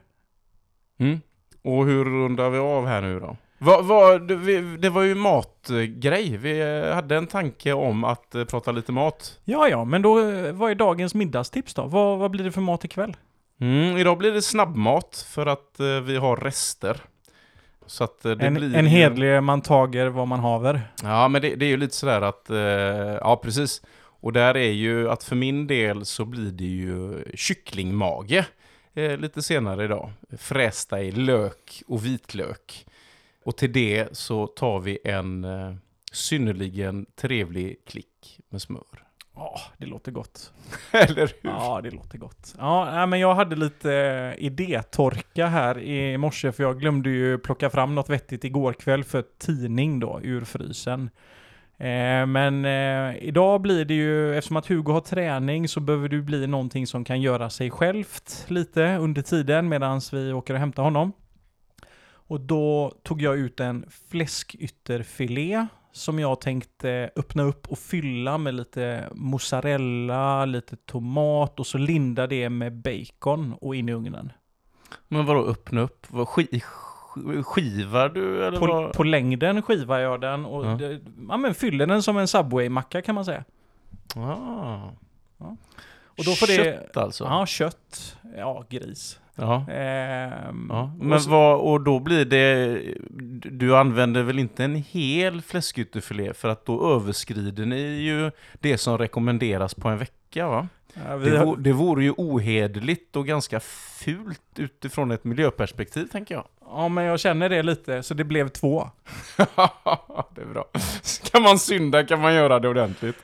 Mm. 0.98 1.20
Och 1.62 1.86
hur 1.86 2.04
rundar 2.04 2.50
vi 2.50 2.58
av 2.58 2.86
här 2.86 3.02
nu 3.02 3.20
då? 3.20 3.36
Vad, 3.58 3.84
vad, 3.84 4.28
det, 4.28 4.76
det 4.76 4.90
var 4.90 5.02
ju 5.02 5.14
matgrej. 5.14 6.36
Vi 6.36 6.82
hade 6.92 7.16
en 7.16 7.26
tanke 7.26 7.72
om 7.72 8.04
att 8.04 8.34
eh, 8.34 8.44
prata 8.44 8.72
lite 8.72 8.92
mat. 8.92 9.38
Ja, 9.44 9.68
ja, 9.68 9.84
men 9.84 10.02
då, 10.02 10.30
eh, 10.30 10.52
vad 10.52 10.70
är 10.70 10.74
dagens 10.74 11.14
middagstips 11.14 11.74
då? 11.74 11.86
Vad, 11.86 12.18
vad 12.18 12.30
blir 12.30 12.44
det 12.44 12.52
för 12.52 12.60
mat 12.60 12.84
ikväll? 12.84 13.16
Mm, 13.60 13.96
idag 13.96 14.18
blir 14.18 14.32
det 14.32 14.42
snabbmat 14.42 15.26
för 15.28 15.46
att 15.46 15.80
eh, 15.80 15.86
vi 15.86 16.16
har 16.16 16.36
rester. 16.36 17.00
Så 17.86 18.04
att 18.04 18.24
eh, 18.24 18.32
det 18.32 18.46
En, 18.46 18.54
blir 18.54 18.76
en 18.76 18.86
hedlig 18.86 19.42
man 19.42 19.60
tager 19.60 20.06
vad 20.06 20.28
man 20.28 20.40
haver. 20.40 20.80
Ja, 21.02 21.28
men 21.28 21.42
det, 21.42 21.54
det 21.54 21.64
är 21.64 21.70
ju 21.70 21.76
lite 21.76 21.96
sådär 21.96 22.22
att, 22.22 22.50
eh, 22.50 22.56
ja 23.20 23.40
precis. 23.42 23.82
Och 24.20 24.32
där 24.32 24.56
är 24.56 24.72
ju 24.72 25.10
att 25.10 25.24
för 25.24 25.36
min 25.36 25.66
del 25.66 26.04
så 26.04 26.24
blir 26.24 26.50
det 26.50 26.64
ju 26.64 27.24
kycklingmage 27.34 28.44
eh, 28.94 29.16
lite 29.16 29.42
senare 29.42 29.84
idag. 29.84 30.12
Frästa 30.38 31.02
i 31.02 31.12
lök 31.12 31.82
och 31.86 32.06
vitlök. 32.06 32.86
Och 33.44 33.56
till 33.56 33.72
det 33.72 34.16
så 34.16 34.46
tar 34.46 34.80
vi 34.80 34.98
en 35.04 35.44
eh, 35.44 35.74
synnerligen 36.12 37.06
trevlig 37.16 37.76
klick 37.86 38.40
med 38.48 38.62
smör. 38.62 39.04
Ja, 39.34 39.60
det 39.78 39.86
låter 39.86 40.12
gott. 40.12 40.52
Eller 40.90 41.16
hur? 41.16 41.32
Ja, 41.42 41.80
det 41.82 41.90
låter 41.90 42.18
gott. 42.18 42.54
Ja, 42.58 43.06
men 43.06 43.20
jag 43.20 43.34
hade 43.34 43.56
lite 43.56 43.94
eh, 43.94 44.44
idétorka 44.44 45.46
här 45.46 45.78
i 45.78 46.18
morse 46.18 46.52
för 46.52 46.62
jag 46.62 46.80
glömde 46.80 47.10
ju 47.10 47.38
plocka 47.38 47.70
fram 47.70 47.94
något 47.94 48.08
vettigt 48.08 48.44
igår 48.44 48.72
kväll 48.72 49.04
för 49.04 49.24
tidning 49.38 50.00
då, 50.00 50.20
ur 50.22 50.44
frysen. 50.44 51.10
Eh, 51.80 52.26
men 52.26 52.64
eh, 52.64 53.16
idag 53.22 53.60
blir 53.60 53.84
det 53.84 53.94
ju, 53.94 54.34
eftersom 54.36 54.56
att 54.56 54.66
Hugo 54.66 54.92
har 54.92 55.00
träning 55.00 55.68
så 55.68 55.80
behöver 55.80 56.08
det 56.08 56.16
ju 56.16 56.22
bli 56.22 56.46
någonting 56.46 56.86
som 56.86 57.04
kan 57.04 57.20
göra 57.20 57.50
sig 57.50 57.70
självt 57.70 58.44
lite 58.48 58.96
under 58.96 59.22
tiden 59.22 59.68
medan 59.68 60.00
vi 60.12 60.32
åker 60.32 60.54
och 60.54 60.60
hämtar 60.60 60.82
honom. 60.82 61.12
Och 62.12 62.40
då 62.40 62.92
tog 63.02 63.22
jag 63.22 63.36
ut 63.38 63.60
en 63.60 63.84
fläskytterfilé 64.10 65.66
som 65.92 66.18
jag 66.18 66.40
tänkte 66.40 67.10
öppna 67.16 67.42
upp 67.42 67.66
och 67.68 67.78
fylla 67.78 68.38
med 68.38 68.54
lite 68.54 69.08
mozzarella, 69.14 70.44
lite 70.44 70.76
tomat 70.76 71.60
och 71.60 71.66
så 71.66 71.78
linda 71.78 72.26
det 72.26 72.50
med 72.50 72.72
bacon 72.72 73.54
och 73.60 73.76
in 73.76 73.88
i 73.88 73.92
ugnen. 73.92 74.32
Men 75.08 75.26
vadå 75.26 75.44
öppna 75.44 75.80
upp? 75.80 76.06
Vad, 76.10 76.26
sk- 76.26 76.62
skivar 77.44 78.08
du 78.08 78.44
eller 78.46 78.58
På, 78.58 78.90
på 78.94 79.04
längden 79.04 79.62
skivar 79.62 79.98
jag 79.98 80.20
den 80.20 80.44
och 80.44 80.66
Ja. 80.66 80.68
det, 80.68 81.00
ja, 81.28 81.36
men 81.36 81.54
fyller 81.54 81.86
den 81.86 82.02
som 82.02 82.16
en 82.18 82.26
Subway-macka 82.28 83.02
kan 83.02 83.14
man 83.14 83.24
säga. 83.24 83.44
Ah. 84.16 84.78
Och 86.18 86.24
då 86.24 86.30
får 86.32 86.46
det- 86.46 86.54
Kött 86.64 86.96
alltså? 86.96 87.24
Ja, 87.24 87.46
kött. 87.46 88.16
Ja, 88.36 88.64
gris. 88.68 89.20
Ja. 89.34 89.66
Ehm, 89.70 90.66
Ja, 90.70 90.92
och 91.00 91.04
men 91.06 91.20
så- 91.20 91.30
vad, 91.30 91.60
och 91.60 91.80
då 91.80 91.98
blir 91.98 92.24
det, 92.24 92.80
du 93.50 93.76
använder 93.76 94.22
väl 94.22 94.38
inte 94.38 94.64
en 94.64 94.74
hel 94.74 95.42
fläskytterfilé 95.42 96.34
för 96.34 96.48
att 96.48 96.66
då 96.66 96.94
överskrider 96.94 97.66
ni 97.66 97.80
ju 97.80 98.30
det 98.60 98.78
som 98.78 98.98
rekommenderas 98.98 99.74
på 99.74 99.88
en 99.88 99.98
vecka 99.98 100.48
va? 100.48 100.68
ja, 101.08 101.16
Det, 101.16 101.36
har- 101.38 101.46
vo, 101.46 101.56
det 101.56 101.72
vore 101.72 102.04
ju 102.04 102.10
ohederligt 102.16 103.16
och 103.16 103.26
ganska 103.26 103.60
fult 103.60 104.42
utifrån 104.56 105.10
ett 105.10 105.24
miljöperspektiv 105.24 106.04
tänker 106.06 106.34
jag. 106.34 106.44
Ja, 106.72 106.88
men 106.88 107.04
jag 107.04 107.20
känner 107.20 107.48
det 107.48 107.62
lite, 107.62 108.02
så 108.02 108.14
det 108.14 108.24
blev 108.24 108.48
två. 108.48 108.90
det 110.34 110.40
är 110.40 110.52
bra. 110.52 110.64
Kan 111.30 111.42
man 111.42 111.58
synda 111.58 112.04
kan 112.06 112.20
man 112.20 112.34
göra 112.34 112.58
det 112.58 112.68
ordentligt. 112.68 113.16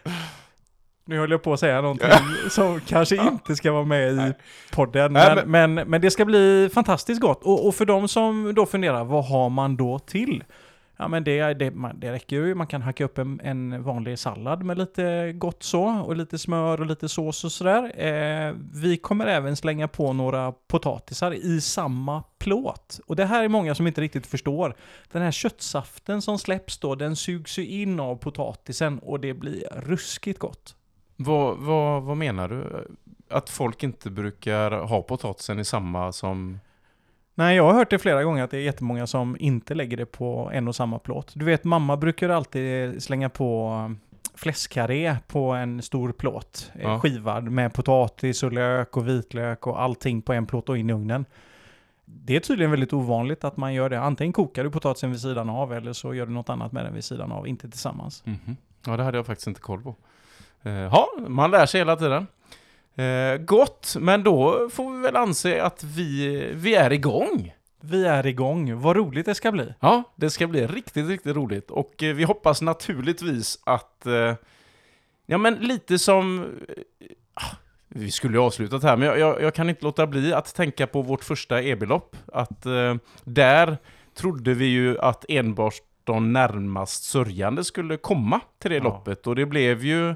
Nu 1.08 1.18
höll 1.18 1.30
jag 1.30 1.42
på 1.42 1.52
att 1.52 1.60
säga 1.60 1.80
någonting 1.80 2.08
som 2.50 2.80
kanske 2.80 3.16
inte 3.16 3.56
ska 3.56 3.72
vara 3.72 3.84
med 3.84 4.12
i 4.12 4.32
podden. 4.72 5.12
Nej, 5.12 5.42
Men, 5.46 5.74
men, 5.74 5.88
men 5.90 6.00
det 6.00 6.10
ska 6.10 6.24
bli 6.24 6.70
fantastiskt 6.74 7.20
gott. 7.20 7.42
Och, 7.42 7.66
och 7.66 7.74
för 7.74 7.84
de 7.84 8.08
som 8.08 8.54
då 8.54 8.66
funderar, 8.66 9.04
vad 9.04 9.24
har 9.24 9.48
man 9.48 9.76
då 9.76 9.98
till? 9.98 10.44
Ja 10.96 11.08
men 11.08 11.24
det, 11.24 11.54
det, 11.54 11.70
man, 11.70 12.00
det 12.00 12.12
räcker 12.12 12.36
ju, 12.36 12.54
man 12.54 12.66
kan 12.66 12.82
hacka 12.82 13.04
upp 13.04 13.18
en, 13.18 13.40
en 13.40 13.82
vanlig 13.82 14.18
sallad 14.18 14.62
med 14.62 14.78
lite 14.78 15.32
gott 15.32 15.62
så, 15.62 15.84
och 15.84 16.16
lite 16.16 16.38
smör 16.38 16.80
och 16.80 16.86
lite 16.86 17.08
sås 17.08 17.44
och 17.44 17.52
sådär. 17.52 18.00
Eh, 18.04 18.54
vi 18.72 18.96
kommer 18.96 19.26
även 19.26 19.56
slänga 19.56 19.88
på 19.88 20.12
några 20.12 20.52
potatisar 20.52 21.34
i 21.34 21.60
samma 21.60 22.22
plåt. 22.38 23.00
Och 23.06 23.16
det 23.16 23.24
här 23.24 23.44
är 23.44 23.48
många 23.48 23.74
som 23.74 23.86
inte 23.86 24.00
riktigt 24.00 24.26
förstår. 24.26 24.76
Den 25.12 25.22
här 25.22 25.30
köttsaften 25.30 26.22
som 26.22 26.38
släpps 26.38 26.78
då, 26.78 26.94
den 26.94 27.16
sugs 27.16 27.58
ju 27.58 27.66
in 27.66 28.00
av 28.00 28.16
potatisen 28.16 28.98
och 28.98 29.20
det 29.20 29.34
blir 29.34 29.68
ruskigt 29.72 30.38
gott. 30.38 30.76
Vad, 31.16 31.58
vad, 31.58 32.02
vad 32.02 32.16
menar 32.16 32.48
du? 32.48 32.86
Att 33.30 33.50
folk 33.50 33.82
inte 33.82 34.10
brukar 34.10 34.70
ha 34.70 35.02
potatisen 35.02 35.58
i 35.58 35.64
samma 35.64 36.12
som... 36.12 36.58
Nej, 37.38 37.56
jag 37.56 37.64
har 37.64 37.72
hört 37.74 37.90
det 37.90 37.98
flera 37.98 38.24
gånger 38.24 38.44
att 38.44 38.50
det 38.50 38.56
är 38.56 38.60
jättemånga 38.62 39.06
som 39.06 39.36
inte 39.40 39.74
lägger 39.74 39.96
det 39.96 40.06
på 40.06 40.50
en 40.52 40.68
och 40.68 40.76
samma 40.76 40.98
plåt. 40.98 41.32
Du 41.34 41.44
vet, 41.44 41.64
mamma 41.64 41.96
brukar 41.96 42.28
alltid 42.28 43.02
slänga 43.02 43.28
på 43.28 43.94
fläskkarré 44.34 45.16
på 45.26 45.50
en 45.52 45.82
stor 45.82 46.12
plåt. 46.12 46.70
eh, 46.74 46.82
Ja. 46.82 47.00
Skivad 47.00 47.44
med 47.50 47.72
potatis 47.74 48.42
och 48.42 48.52
lök 48.52 48.96
och 48.96 49.08
vitlök 49.08 49.66
och 49.66 49.82
allting 49.82 50.22
på 50.22 50.32
en 50.32 50.46
plåt 50.46 50.68
och 50.68 50.78
in 50.78 50.90
i 50.90 50.92
ugnen. 50.92 51.24
det 52.04 52.36
är 52.36 52.40
tydligen 52.40 52.70
väldigt 52.70 52.92
ovanligt 52.92 53.44
att 53.44 53.56
man 53.56 53.74
gör 53.74 53.90
det. 53.90 54.00
Antingen 54.00 54.32
kokar 54.32 54.64
du 54.64 54.70
potatisen 54.70 55.10
vid 55.10 55.20
sidan 55.20 55.50
av 55.50 55.72
eller 55.72 55.92
så 55.92 56.14
gör 56.14 56.26
du 56.26 56.32
något 56.32 56.48
annat 56.48 56.72
med 56.72 56.84
den 56.84 56.94
vid 56.94 57.04
sidan 57.04 57.32
av, 57.32 57.48
inte 57.48 57.70
tillsammans. 57.70 58.22
Mhm. 58.26 58.56
Ja, 58.86 58.96
det 58.96 59.02
hade 59.02 59.18
jag 59.18 59.26
faktiskt 59.26 59.46
inte 59.48 59.60
koll 59.60 59.82
på. 59.82 59.94
Eh, 60.62 60.72
Ja, 60.72 61.06
man 61.28 61.50
lär 61.50 61.66
sig 61.66 61.80
hela 61.80 61.96
tiden. 61.96 62.26
Eh, 62.96 63.36
gott, 63.36 63.96
men 64.00 64.22
då 64.22 64.68
får 64.72 64.92
vi 64.96 65.02
väl 65.02 65.16
anse 65.16 65.62
att 65.62 65.84
vi, 65.84 66.38
vi 66.54 66.74
är 66.74 66.92
igång. 66.92 67.54
Vi 67.80 68.06
är 68.06 68.26
igång. 68.26 68.80
Vad 68.80 68.96
roligt 68.96 69.26
det 69.26 69.34
ska 69.34 69.52
bli. 69.52 69.74
Ja, 69.80 70.02
det 70.16 70.30
ska 70.30 70.46
bli 70.46 70.66
riktigt, 70.66 71.08
riktigt 71.08 71.36
roligt. 71.36 71.70
Och 71.70 72.02
eh, 72.02 72.14
vi 72.14 72.24
hoppas 72.24 72.62
naturligtvis 72.62 73.58
att... 73.64 74.06
Eh, 74.06 74.34
ja, 75.26 75.38
men 75.38 75.54
lite 75.54 75.98
som... 75.98 76.40
Eh, 76.68 77.06
ah, 77.34 77.56
vi 77.88 78.10
skulle 78.10 78.36
ju 78.36 78.42
avslutat 78.42 78.82
här, 78.82 78.96
men 78.96 79.08
jag, 79.08 79.18
jag, 79.18 79.42
jag 79.42 79.54
kan 79.54 79.68
inte 79.68 79.84
låta 79.84 80.06
bli 80.06 80.32
att 80.32 80.54
tänka 80.54 80.86
på 80.86 81.02
vårt 81.02 81.24
första 81.24 81.62
e-belopp. 81.62 82.16
Att 82.32 82.66
eh, 82.66 82.94
där 83.24 83.76
trodde 84.14 84.54
vi 84.54 84.66
ju 84.66 84.98
att 84.98 85.24
enbart 85.28 85.74
de 86.04 86.32
närmast 86.32 87.04
sörjande 87.04 87.64
skulle 87.64 87.96
komma 87.96 88.40
till 88.58 88.70
det 88.70 88.76
Ja. 88.76 88.82
loppet. 88.82 89.26
Och 89.26 89.36
det 89.36 89.46
blev 89.46 89.84
ju... 89.84 90.14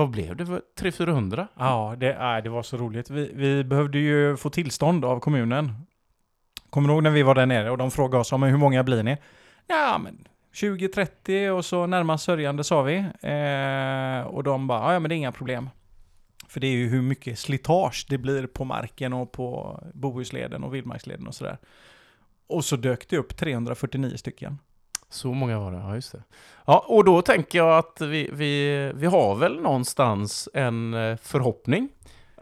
Vad 0.00 0.10
blev 0.10 0.36
det? 0.36 0.44
300-400? 0.80 1.46
Ja, 1.58 1.94
det, 1.98 2.12
äh, 2.12 2.42
det 2.42 2.48
var 2.48 2.62
så 2.62 2.76
roligt. 2.76 3.10
Vi, 3.10 3.30
vi 3.34 3.64
behövde 3.64 3.98
ju 3.98 4.36
få 4.36 4.50
tillstånd 4.50 5.04
av 5.04 5.20
kommunen. 5.20 5.72
Kommer 6.70 6.88
du 6.88 6.94
ihåg 6.94 7.02
när 7.02 7.10
vi 7.10 7.22
var 7.22 7.34
där 7.34 7.46
nere 7.46 7.70
och 7.70 7.78
de 7.78 7.90
frågade 7.90 8.20
oss 8.20 8.32
om 8.32 8.42
hur 8.42 8.56
många 8.56 8.84
blir 8.84 9.02
ni? 9.02 9.16
Ja, 9.66 9.98
men 9.98 10.28
20-30 10.54 11.48
och 11.48 11.64
så 11.64 11.86
närmast 11.86 12.24
sörjande 12.24 12.64
sa 12.64 12.82
vi. 12.82 12.96
Eh, 13.20 14.26
och 14.26 14.42
de 14.42 14.66
bara, 14.66 14.92
ja 14.92 14.98
men 15.00 15.08
det 15.08 15.14
är 15.14 15.16
inga 15.16 15.32
problem. 15.32 15.70
För 16.48 16.60
det 16.60 16.66
är 16.66 16.76
ju 16.76 16.88
hur 16.88 17.02
mycket 17.02 17.38
slitage 17.38 18.06
det 18.08 18.18
blir 18.18 18.46
på 18.46 18.64
marken 18.64 19.12
och 19.12 19.32
på 19.32 19.80
Bohusleden 19.94 20.64
och 20.64 20.74
Vildmarksleden 20.74 21.26
och 21.26 21.34
sådär. 21.34 21.58
Och 22.46 22.64
så 22.64 22.76
dök 22.76 23.08
det 23.08 23.16
upp 23.16 23.36
349 23.36 24.16
stycken. 24.16 24.58
Så 25.10 25.32
många 25.32 25.58
var 25.58 25.72
det, 25.72 25.78
ja 25.78 25.94
just 25.94 26.12
det. 26.12 26.22
Ja, 26.66 26.84
och 26.88 27.04
då 27.04 27.22
tänker 27.22 27.58
jag 27.58 27.78
att 27.78 28.00
vi, 28.00 28.30
vi, 28.32 28.92
vi 28.94 29.06
har 29.06 29.34
väl 29.34 29.60
någonstans 29.60 30.48
en 30.54 30.94
eh, 30.94 31.16
förhoppning. 31.16 31.88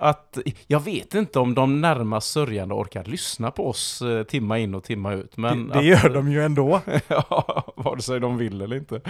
Att, 0.00 0.38
jag 0.66 0.80
vet 0.80 1.14
inte 1.14 1.38
om 1.38 1.54
de 1.54 1.80
närmast 1.80 2.30
sörjande 2.30 2.74
orkar 2.74 3.04
lyssna 3.04 3.50
på 3.50 3.68
oss 3.68 4.02
eh, 4.02 4.22
timma 4.22 4.58
in 4.58 4.74
och 4.74 4.84
timma 4.84 5.12
ut. 5.12 5.36
Men 5.36 5.68
det 5.68 5.74
det 5.74 5.78
att- 5.78 5.84
gör 5.84 6.08
de 6.14 6.32
ju 6.32 6.42
ändå. 6.44 6.80
ja, 7.08 7.72
vare 7.76 8.02
sig 8.02 8.20
de 8.20 8.36
vill 8.38 8.60
eller 8.62 8.76
inte. 8.76 9.00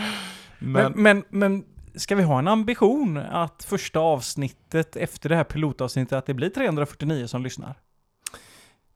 Men, 0.59 0.93
Men, 0.93 1.03
men, 1.03 1.25
men 1.29 1.65
ska 1.95 2.15
vi 2.17 2.23
ha 2.23 2.39
en 2.39 2.49
ambition 2.49 3.17
att 3.17 3.65
första 3.65 4.01
avsnittet 4.01 4.97
efter 4.97 5.29
det 5.29 5.37
här 5.37 5.45
pilotavsnittet 5.45 6.13
att 6.13 6.27
det 6.27 6.35
blir 6.35 6.49
349 6.51 7.27
som 7.27 7.43
lyssnar? 7.43 7.75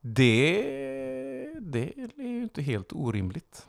det, 0.04 0.62
det 1.60 1.92
är 2.18 2.28
ju 2.28 2.42
inte 2.42 2.62
helt 2.62 2.92
orimligt, 2.92 3.66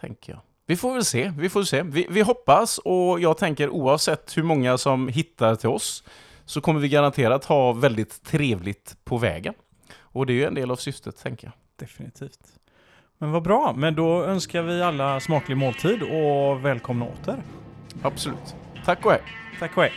tänker 0.00 0.32
jag. 0.32 0.40
Vi 0.66 0.76
får 0.76 0.94
väl 0.94 1.04
se, 1.04 1.32
vi 1.38 1.48
får 1.48 1.62
se. 1.62 1.82
Vi, 1.82 2.06
vi 2.10 2.20
hoppas 2.20 2.78
och 2.78 3.20
jag 3.20 3.38
tänker 3.38 3.70
oavsett 3.70 4.36
hur 4.36 4.42
många 4.42 4.78
som 4.78 5.08
hittar 5.08 5.54
till 5.54 5.68
oss 5.68 6.04
så 6.44 6.60
kommer 6.60 6.80
vi 6.80 6.88
garanterat 6.88 7.44
ha 7.44 7.72
väldigt 7.72 8.24
trevligt 8.24 8.96
på 9.04 9.18
vägen. 9.18 9.54
Och 9.98 10.26
det 10.26 10.32
är 10.32 10.34
ju 10.34 10.44
en 10.44 10.54
del 10.54 10.70
av 10.70 10.76
syftet, 10.76 11.22
tänker 11.22 11.46
jag. 11.46 11.52
Definitivt. 11.76 12.40
Men 13.18 13.32
vad 13.32 13.42
bra, 13.42 13.74
men 13.76 13.94
då 13.94 14.24
önskar 14.24 14.62
vi 14.62 14.82
alla 14.82 15.20
smaklig 15.20 15.56
måltid 15.56 16.02
och 16.02 16.64
välkomna 16.64 17.04
åter. 17.04 17.42
Absolut. 18.02 18.54
Tack 18.84 19.06
och 19.06 19.12
hej! 19.12 19.22
Tack 19.58 19.76
och 19.76 19.82
hej. 19.82 19.92